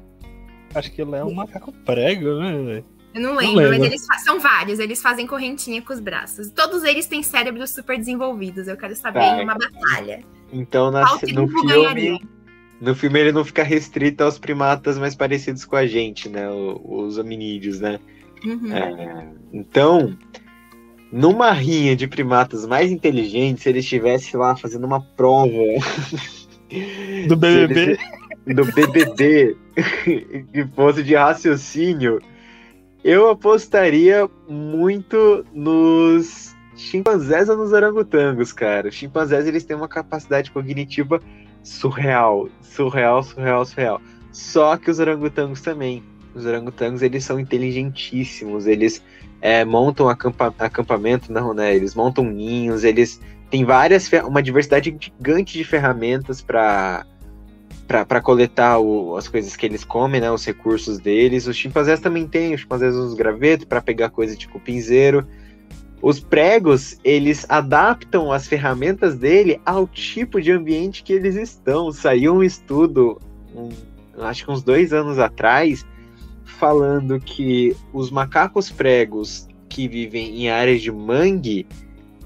Acho 0.73 0.91
que 0.91 1.01
ele 1.01 1.15
é 1.15 1.23
um 1.23 1.33
macaco 1.33 1.71
prego, 1.85 2.39
né? 2.39 2.83
Eu 3.13 3.21
não 3.21 3.31
Não 3.33 3.39
lembro, 3.39 3.61
mas 3.63 3.71
lembro. 3.71 3.87
eles 3.87 4.05
são 4.23 4.39
vários. 4.39 4.79
Eles 4.79 5.01
fazem 5.01 5.27
correntinha 5.27 5.81
com 5.81 5.93
os 5.93 5.99
braços. 5.99 6.49
Todos 6.49 6.83
eles 6.83 7.05
têm 7.07 7.21
cérebros 7.21 7.69
super 7.69 7.97
desenvolvidos. 7.97 8.67
Eu 8.67 8.77
quero 8.77 8.95
saber 8.95 9.19
Tá. 9.19 9.37
em 9.39 9.43
uma 9.43 9.55
batalha. 9.55 10.23
Então, 10.51 10.91
na- 10.91 11.01
no 11.33 11.47
filme, 11.47 11.67
ganharia? 11.67 12.19
no 12.79 12.95
filme 12.95 13.19
ele 13.19 13.31
não 13.31 13.45
fica 13.45 13.63
restrito 13.63 14.23
aos 14.23 14.37
primatas 14.39 14.97
mais 14.97 15.15
parecidos 15.15 15.63
com 15.65 15.75
a 15.75 15.85
gente, 15.85 16.27
né? 16.29 16.47
Os 16.49 17.17
hominídeos, 17.17 17.79
né? 17.79 17.99
Uhum. 18.43 18.73
É, 18.75 19.27
então, 19.53 20.17
numa 21.11 21.51
rinha 21.51 21.95
de 21.95 22.07
primatas 22.07 22.65
mais 22.65 22.91
inteligentes, 22.91 23.63
se 23.63 23.69
ele 23.69 23.79
estivesse 23.79 24.35
lá 24.35 24.55
fazendo 24.55 24.85
uma 24.85 24.99
prova 25.01 25.51
Do 27.27 27.35
BBB. 27.35 27.73
se 27.75 28.01
ele- 28.47 28.55
do 28.55 28.65
BBB 28.65 29.55
que 30.51 30.65
fosse 30.75 31.03
de 31.03 31.13
raciocínio, 31.15 32.19
eu 33.03 33.29
apostaria 33.29 34.27
muito 34.49 35.45
nos 35.53 36.50
chimpanzés 36.81 37.49
ou 37.49 37.57
nos 37.57 37.71
orangotangos, 37.71 38.51
cara. 38.51 38.89
Os 38.89 38.95
chimpanzés 38.95 39.47
eles 39.47 39.63
têm 39.63 39.75
uma 39.75 39.87
capacidade 39.87 40.51
cognitiva 40.51 41.21
surreal, 41.63 42.49
surreal, 42.61 43.23
surreal, 43.23 43.65
surreal. 43.65 44.01
Só 44.31 44.77
que 44.77 44.89
os 44.89 44.99
orangotangos 44.99 45.61
também. 45.61 46.03
Os 46.33 46.45
orangotangos 46.45 47.01
eles 47.01 47.23
são 47.25 47.39
inteligentíssimos, 47.39 48.65
eles 48.65 49.03
é, 49.41 49.65
montam 49.65 50.07
acampa- 50.07 50.53
acampamento, 50.57 51.31
não, 51.31 51.53
né? 51.53 51.75
Eles 51.75 51.93
montam 51.93 52.23
ninhos, 52.23 52.83
eles 52.83 53.19
têm 53.49 53.65
várias, 53.65 54.09
uma 54.25 54.41
diversidade 54.41 54.95
gigante 54.99 55.57
de 55.57 55.63
ferramentas 55.63 56.41
para 56.41 57.05
para 58.07 58.21
coletar 58.21 58.79
o- 58.79 59.17
as 59.17 59.27
coisas 59.27 59.53
que 59.57 59.65
eles 59.65 59.83
comem, 59.83 60.21
né, 60.21 60.31
os 60.31 60.45
recursos 60.45 60.97
deles. 60.97 61.45
Os 61.45 61.57
chimpanzés 61.57 61.99
também 61.99 62.25
têm, 62.25 62.53
os 62.53 62.61
chimpanzés 62.61 62.95
usam 62.95 63.07
os 63.07 63.13
gravetos 63.13 63.65
para 63.65 63.81
pegar 63.81 64.09
coisa 64.09 64.33
de 64.33 64.47
cupinzeiro. 64.47 65.27
Os 66.01 66.19
pregos, 66.19 66.97
eles 67.03 67.45
adaptam 67.47 68.31
as 68.31 68.47
ferramentas 68.47 69.15
dele 69.15 69.61
ao 69.65 69.87
tipo 69.87 70.41
de 70.41 70.51
ambiente 70.51 71.03
que 71.03 71.13
eles 71.13 71.35
estão. 71.35 71.91
Saiu 71.91 72.35
um 72.35 72.43
estudo, 72.43 73.21
um- 73.55 73.69
acho 74.23 74.45
que 74.45 74.51
uns 74.51 74.63
dois 74.63 74.93
anos 74.93 75.19
atrás, 75.19 75.85
falando 76.43 77.19
que 77.19 77.75
os 77.93 78.09
macacos 78.09 78.71
pregos 78.71 79.47
que 79.69 79.87
vivem 79.87 80.41
em 80.41 80.49
áreas 80.49 80.81
de 80.81 80.91
mangue, 80.91 81.67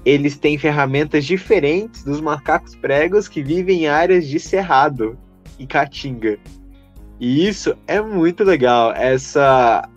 eles 0.04 0.38
têm 0.38 0.56
ferramentas 0.56 1.24
diferentes 1.24 2.02
dos 2.02 2.20
macacos 2.20 2.74
pregos 2.74 3.28
que 3.28 3.42
vivem 3.42 3.84
em 3.84 3.88
áreas 3.88 4.26
de 4.26 4.40
cerrado 4.40 5.18
e 5.58 5.66
caatinga. 5.66 6.38
E 7.20 7.46
isso 7.46 7.74
é 7.86 8.00
muito 8.00 8.44
legal, 8.44 8.92
essa 8.92 9.88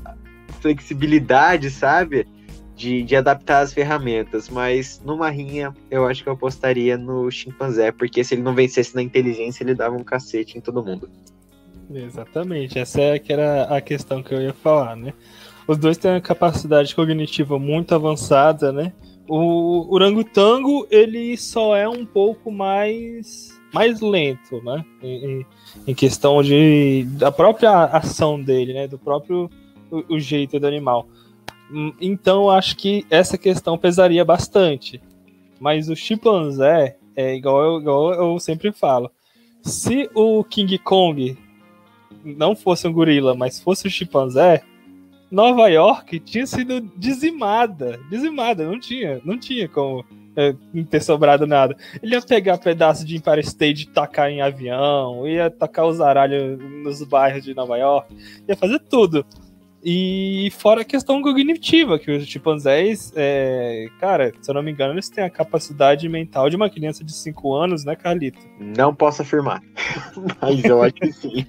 flexibilidade, 0.61 1.69
sabe? 1.69 2.27
De, 2.79 3.03
de 3.03 3.13
adaptar 3.13 3.59
as 3.59 3.73
ferramentas. 3.73 4.47
Mas 4.47 5.01
numa 5.03 5.29
rinha, 5.29 5.75
eu 5.91 6.07
acho 6.07 6.23
que 6.23 6.29
eu 6.29 6.33
apostaria 6.33 6.97
no 6.97 7.29
chimpanzé, 7.29 7.91
porque 7.91 8.23
se 8.23 8.35
ele 8.35 8.41
não 8.41 8.55
vencesse 8.55 8.95
na 8.95 9.01
inteligência, 9.01 9.63
ele 9.65 9.75
dava 9.75 9.97
um 9.97 10.03
cacete 10.03 10.57
em 10.57 10.61
todo 10.61 10.81
mundo. 10.81 11.09
Exatamente, 11.93 12.79
essa 12.79 13.01
é 13.01 13.19
que 13.19 13.33
era 13.33 13.63
a 13.63 13.81
questão 13.81 14.23
que 14.23 14.33
eu 14.33 14.41
ia 14.41 14.53
falar, 14.53 14.95
né? 14.95 15.13
Os 15.67 15.77
dois 15.77 15.97
têm 15.97 16.11
uma 16.11 16.21
capacidade 16.21 16.95
cognitiva 16.95 17.59
muito 17.59 17.93
avançada, 17.93 18.71
né? 18.71 18.93
O 19.27 19.93
orangotango, 19.93 20.87
ele 20.89 21.35
só 21.37 21.75
é 21.75 21.87
um 21.87 22.05
pouco 22.05 22.49
mais 22.51 23.49
mais 23.73 23.99
lento, 24.01 24.63
né? 24.63 24.85
Em, 25.03 25.45
em- 25.85 25.93
questão 25.93 26.41
de 26.41 27.05
da 27.17 27.31
própria 27.31 27.85
ação 27.85 28.41
dele, 28.41 28.73
né? 28.73 28.87
Do 28.87 28.97
próprio 28.97 29.49
o, 29.91 30.15
o 30.15 30.19
jeito 30.19 30.59
do 30.59 30.65
animal. 30.67 31.07
Hum, 31.71 31.93
Então, 32.01 32.49
acho 32.49 32.75
que 32.75 33.05
essa 33.09 33.37
questão 33.37 33.77
pesaria 33.77 34.23
bastante. 34.25 35.01
Mas 35.59 35.89
o 35.89 35.95
chimpanzé 35.95 36.97
é 37.15 37.35
igual 37.35 37.63
eu, 37.63 37.79
igual 37.81 38.13
eu 38.13 38.39
sempre 38.39 38.71
falo. 38.71 39.11
Se 39.61 40.09
o 40.15 40.43
King 40.43 40.77
Kong 40.79 41.37
não 42.23 42.55
fosse 42.55 42.87
um 42.87 42.93
gorila, 42.93 43.35
mas 43.35 43.59
fosse 43.59 43.87
um 43.87 43.91
chimpanzé, 43.91 44.61
Nova 45.29 45.67
York 45.67 46.19
tinha 46.21 46.47
sido 46.47 46.81
dizimada. 46.97 47.99
Dizimada, 48.09 48.65
não 48.65 48.79
tinha, 48.79 49.21
não 49.23 49.37
tinha 49.37 49.67
como 49.67 50.03
é, 50.35 50.55
não 50.73 50.83
ter 50.83 51.01
sobrado 51.01 51.45
nada. 51.45 51.75
Ele 52.01 52.15
ia 52.15 52.21
pegar 52.21 52.57
pedaço 52.57 53.05
de 53.05 53.17
Empire 53.17 53.41
State 53.41 53.83
e 53.83 53.87
tacar 53.87 54.29
em 54.31 54.41
avião, 54.41 55.27
ia 55.27 55.49
tacar 55.51 55.85
os 55.85 55.99
aralhos 56.01 56.57
nos 56.83 57.03
bairros 57.03 57.43
de 57.43 57.53
Nova 57.53 57.77
York, 57.77 58.15
ia 58.47 58.55
fazer 58.55 58.79
tudo. 58.79 59.25
E 59.83 60.51
fora 60.57 60.81
a 60.81 60.85
questão 60.85 61.21
cognitiva, 61.21 61.97
que 61.97 62.11
os 62.11 62.27
chimpanzés, 62.27 63.13
é, 63.15 63.87
cara, 63.99 64.33
se 64.41 64.51
eu 64.51 64.55
não 64.55 64.61
me 64.61 64.71
engano, 64.71 64.93
eles 64.93 65.09
têm 65.09 65.23
a 65.23 65.29
capacidade 65.29 66.07
mental 66.09 66.49
de 66.49 66.57
uma 66.57 66.69
criança 66.69 67.03
de 67.03 67.13
5 67.13 67.55
anos, 67.55 67.85
né, 67.85 67.95
Carlito? 67.95 68.39
Não 68.59 68.93
posso 68.93 69.21
afirmar, 69.21 69.61
mas 70.41 70.63
eu 70.65 70.83
acho 70.83 70.95
que 70.95 71.11
sim. 71.13 71.45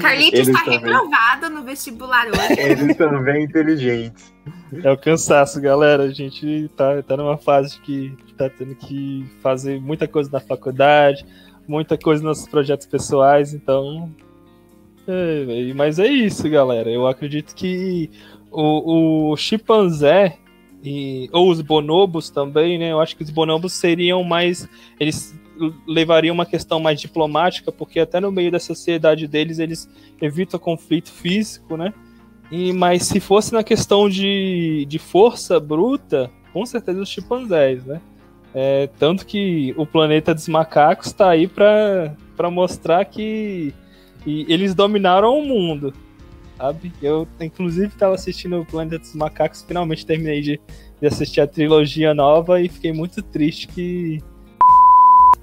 Carlito 0.00 0.36
Eles 0.36 0.48
está 0.48 0.64
também. 0.64 0.78
reprovado 0.78 1.50
no 1.50 1.62
vestibular 1.64 2.26
hoje. 2.28 2.60
Eles 2.60 2.96
são 2.96 3.22
bem 3.24 3.44
inteligentes. 3.44 4.32
É 4.84 4.90
o 4.90 4.96
cansaço, 4.96 5.60
galera. 5.60 6.04
A 6.04 6.10
gente 6.12 6.70
tá, 6.76 7.02
tá 7.02 7.16
numa 7.16 7.36
fase 7.36 7.80
que 7.80 8.16
tá 8.36 8.48
tendo 8.48 8.74
que 8.76 9.26
fazer 9.42 9.80
muita 9.80 10.06
coisa 10.06 10.30
na 10.30 10.38
faculdade, 10.40 11.26
muita 11.66 11.98
coisa 11.98 12.22
nos 12.22 12.38
nossos 12.38 12.48
projetos 12.48 12.86
pessoais, 12.86 13.52
então. 13.52 14.14
É, 15.06 15.74
mas 15.74 15.98
é 15.98 16.06
isso, 16.08 16.48
galera. 16.48 16.90
Eu 16.90 17.06
acredito 17.06 17.54
que 17.54 18.10
o, 18.50 19.32
o 19.32 19.36
chimpanzé 19.36 20.38
e, 20.82 21.28
ou 21.32 21.50
os 21.50 21.60
bonobos 21.60 22.30
também, 22.30 22.78
né? 22.78 22.92
Eu 22.92 23.00
acho 23.00 23.16
que 23.16 23.22
os 23.22 23.30
bonobos 23.30 23.72
seriam 23.72 24.22
mais. 24.22 24.68
Eles 25.00 25.34
levariam 25.86 26.34
uma 26.34 26.46
questão 26.46 26.80
mais 26.80 27.00
diplomática, 27.00 27.70
porque 27.70 28.00
até 28.00 28.20
no 28.20 28.32
meio 28.32 28.50
da 28.50 28.58
sociedade 28.58 29.26
deles 29.26 29.58
eles 29.58 29.88
evitam 30.20 30.58
conflito 30.58 31.10
físico, 31.10 31.76
né? 31.76 31.92
E, 32.50 32.72
mas 32.72 33.04
se 33.04 33.20
fosse 33.20 33.52
na 33.52 33.62
questão 33.62 34.08
de, 34.08 34.84
de 34.86 34.98
força 34.98 35.58
bruta, 35.58 36.30
com 36.52 36.64
certeza 36.66 37.00
os 37.00 37.08
chimpanzés, 37.08 37.84
né? 37.84 38.00
É, 38.54 38.88
tanto 38.98 39.26
que 39.26 39.74
o 39.76 39.84
planeta 39.84 40.32
dos 40.32 40.46
macacos 40.46 41.08
está 41.08 41.30
aí 41.30 41.48
para 41.48 42.50
mostrar 42.50 43.04
que 43.04 43.74
e 44.26 44.52
eles 44.52 44.74
dominaram 44.74 45.38
o 45.38 45.44
mundo, 45.44 45.92
sabe? 46.56 46.92
Eu, 47.02 47.26
inclusive, 47.40 47.88
estava 47.88 48.14
assistindo 48.14 48.60
o 48.60 48.64
Planeta 48.64 48.98
dos 48.98 49.14
Macacos, 49.14 49.64
finalmente 49.66 50.06
terminei 50.06 50.40
de, 50.40 50.60
de 51.00 51.06
assistir 51.06 51.40
a 51.40 51.46
trilogia 51.46 52.14
nova 52.14 52.60
e 52.60 52.68
fiquei 52.68 52.92
muito 52.92 53.22
triste 53.22 53.68
que 53.68 54.22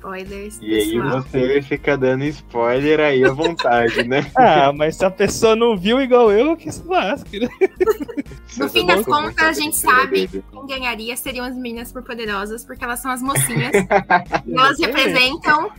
spoilers, 0.02 0.60
E 0.62 0.74
aí 0.74 1.00
você 1.00 1.62
fica 1.62 1.96
dando 1.96 2.24
spoiler 2.26 3.00
aí 3.00 3.24
à 3.24 3.32
vontade, 3.32 4.04
né? 4.08 4.26
Ah, 4.36 4.74
mas 4.74 4.96
se 4.96 5.06
a 5.06 5.12
pessoa 5.12 5.56
não 5.56 5.78
viu 5.78 6.02
igual 6.02 6.32
eu, 6.32 6.58
que 6.58 6.72
se 6.72 6.84
lasque, 6.86 7.40
né? 7.40 7.50
No 8.58 8.68
fim 8.68 8.86
das 8.86 9.06
contas, 9.06 9.42
a 9.42 9.54
gente 9.54 9.78
sabe 9.78 10.28
quem 10.28 10.66
ganharia 10.68 11.16
seriam 11.16 11.46
as 11.46 11.56
meninas 11.56 11.88
superpoderosas, 11.88 12.66
porque 12.66 12.84
elas 12.84 13.00
são 13.00 13.10
as 13.10 13.22
mocinhas. 13.22 13.72
e 14.46 14.54
elas 14.54 14.78
representam 14.78 15.72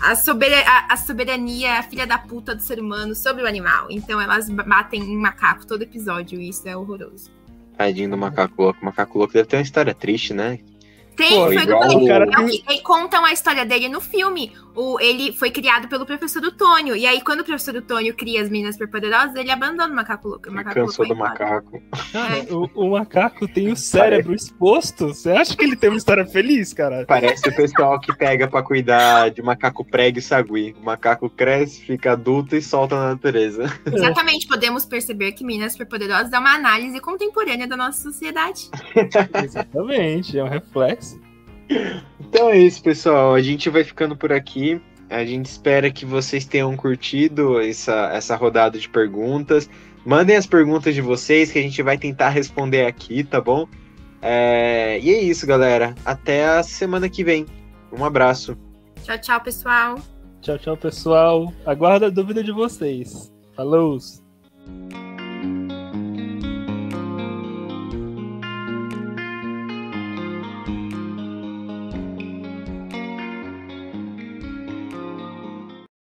a, 0.00 0.14
sobera- 0.16 0.62
a- 0.66 0.92
a 0.92 0.96
soberania, 0.96 1.78
a 1.78 1.82
filha 1.82 2.06
da 2.06 2.18
puta 2.18 2.54
do 2.54 2.62
ser 2.62 2.80
humano 2.80 3.14
sobre 3.14 3.42
o 3.42 3.46
animal. 3.46 3.86
Então 3.90 4.20
elas 4.20 4.48
batem 4.48 5.02
em 5.02 5.16
macaco 5.16 5.66
todo 5.66 5.82
episódio, 5.82 6.40
e 6.40 6.48
isso 6.48 6.66
é 6.68 6.76
horroroso. 6.76 7.30
Tadinho 7.76 8.10
do 8.10 8.16
macaco 8.18 8.62
louco. 8.62 8.80
O 8.82 8.84
macaco 8.84 9.18
louco 9.18 9.32
deve 9.34 9.46
ter 9.48 9.56
uma 9.56 9.62
história 9.62 9.94
triste, 9.94 10.34
né? 10.34 10.58
Tem, 11.16 11.30
Pô, 11.30 11.44
foi 11.44 11.56
igual 11.56 11.88
do 11.88 11.98
o 11.98 12.06
cara 12.06 12.24
Não, 12.26 12.48
e, 12.48 12.64
e 12.70 12.80
contam 12.80 13.22
a 13.24 13.32
história 13.32 13.66
dele 13.66 13.88
no 13.88 14.00
filme. 14.00 14.52
O, 14.74 14.98
ele 15.00 15.32
foi 15.32 15.50
criado 15.50 15.88
pelo 15.88 16.06
professor 16.06 16.42
Otônio. 16.44 16.96
E 16.96 17.06
aí, 17.06 17.20
quando 17.20 17.40
o 17.40 17.44
professor 17.44 17.76
Otônio 17.76 18.14
cria 18.14 18.42
as 18.42 18.48
meninas 18.48 18.74
superpoderosas, 18.74 19.34
ele 19.36 19.50
abandona 19.50 19.92
o 19.92 19.96
macaco 19.96 20.28
louco. 20.28 20.48
O 20.48 20.52
macaco 20.52 20.74
cansou 20.74 21.06
do 21.06 21.16
macaco. 21.16 21.82
É. 22.14 22.52
O, 22.52 22.70
o 22.74 22.90
macaco 22.90 23.46
tem 23.46 23.70
o 23.70 23.76
cérebro 23.76 24.34
exposto. 24.34 25.08
Você 25.08 25.30
acha 25.30 25.56
que 25.56 25.64
ele 25.64 25.76
tem 25.76 25.90
uma 25.90 25.98
história 25.98 26.26
feliz, 26.26 26.72
cara? 26.72 27.04
Parece 27.06 27.48
o 27.48 27.54
pessoal 27.54 28.00
que 28.00 28.14
pega 28.16 28.48
pra 28.48 28.62
cuidar 28.62 29.30
de 29.30 29.42
macaco 29.42 29.84
prego 29.84 30.18
e 30.18 30.22
sagui. 30.22 30.74
O 30.80 30.84
macaco 30.84 31.28
cresce, 31.28 31.82
fica 31.82 32.12
adulto 32.12 32.56
e 32.56 32.62
solta 32.62 32.96
na 32.96 33.10
natureza. 33.10 33.64
Exatamente, 33.86 34.46
podemos 34.46 34.86
perceber 34.86 35.32
que 35.32 35.44
Meninas 35.44 35.72
Superpoderosas 35.72 36.32
é 36.32 36.38
uma 36.38 36.54
análise 36.54 36.98
contemporânea 37.00 37.66
da 37.66 37.76
nossa 37.76 38.02
sociedade. 38.02 38.70
Exatamente, 39.44 40.38
é 40.38 40.44
um 40.44 40.48
reflexo. 40.48 41.20
Então 42.20 42.48
é 42.50 42.58
isso, 42.58 42.82
pessoal. 42.82 43.34
A 43.34 43.42
gente 43.42 43.68
vai 43.68 43.84
ficando 43.84 44.16
por 44.16 44.32
aqui. 44.32 44.80
A 45.10 45.24
gente 45.24 45.46
espera 45.46 45.90
que 45.90 46.06
vocês 46.06 46.46
tenham 46.46 46.74
curtido 46.76 47.60
essa, 47.60 48.10
essa 48.12 48.34
rodada 48.34 48.78
de 48.78 48.88
perguntas. 48.88 49.68
Mandem 50.04 50.36
as 50.36 50.46
perguntas 50.46 50.94
de 50.94 51.00
vocês 51.00 51.52
que 51.52 51.58
a 51.58 51.62
gente 51.62 51.82
vai 51.82 51.98
tentar 51.98 52.30
responder 52.30 52.86
aqui, 52.86 53.22
tá 53.22 53.40
bom? 53.40 53.68
É, 54.22 54.98
E 55.00 55.10
é 55.10 55.20
isso, 55.20 55.46
galera. 55.46 55.94
Até 56.04 56.46
a 56.46 56.62
semana 56.62 57.08
que 57.08 57.22
vem. 57.22 57.46
Um 57.92 58.04
abraço. 58.04 58.56
Tchau, 59.02 59.18
tchau, 59.18 59.40
pessoal. 59.40 59.98
Tchau, 60.40 60.58
tchau, 60.58 60.76
pessoal. 60.76 61.52
Aguardo 61.66 62.06
a 62.06 62.10
dúvida 62.10 62.42
de 62.42 62.50
vocês. 62.50 63.32
Falou! 63.54 63.98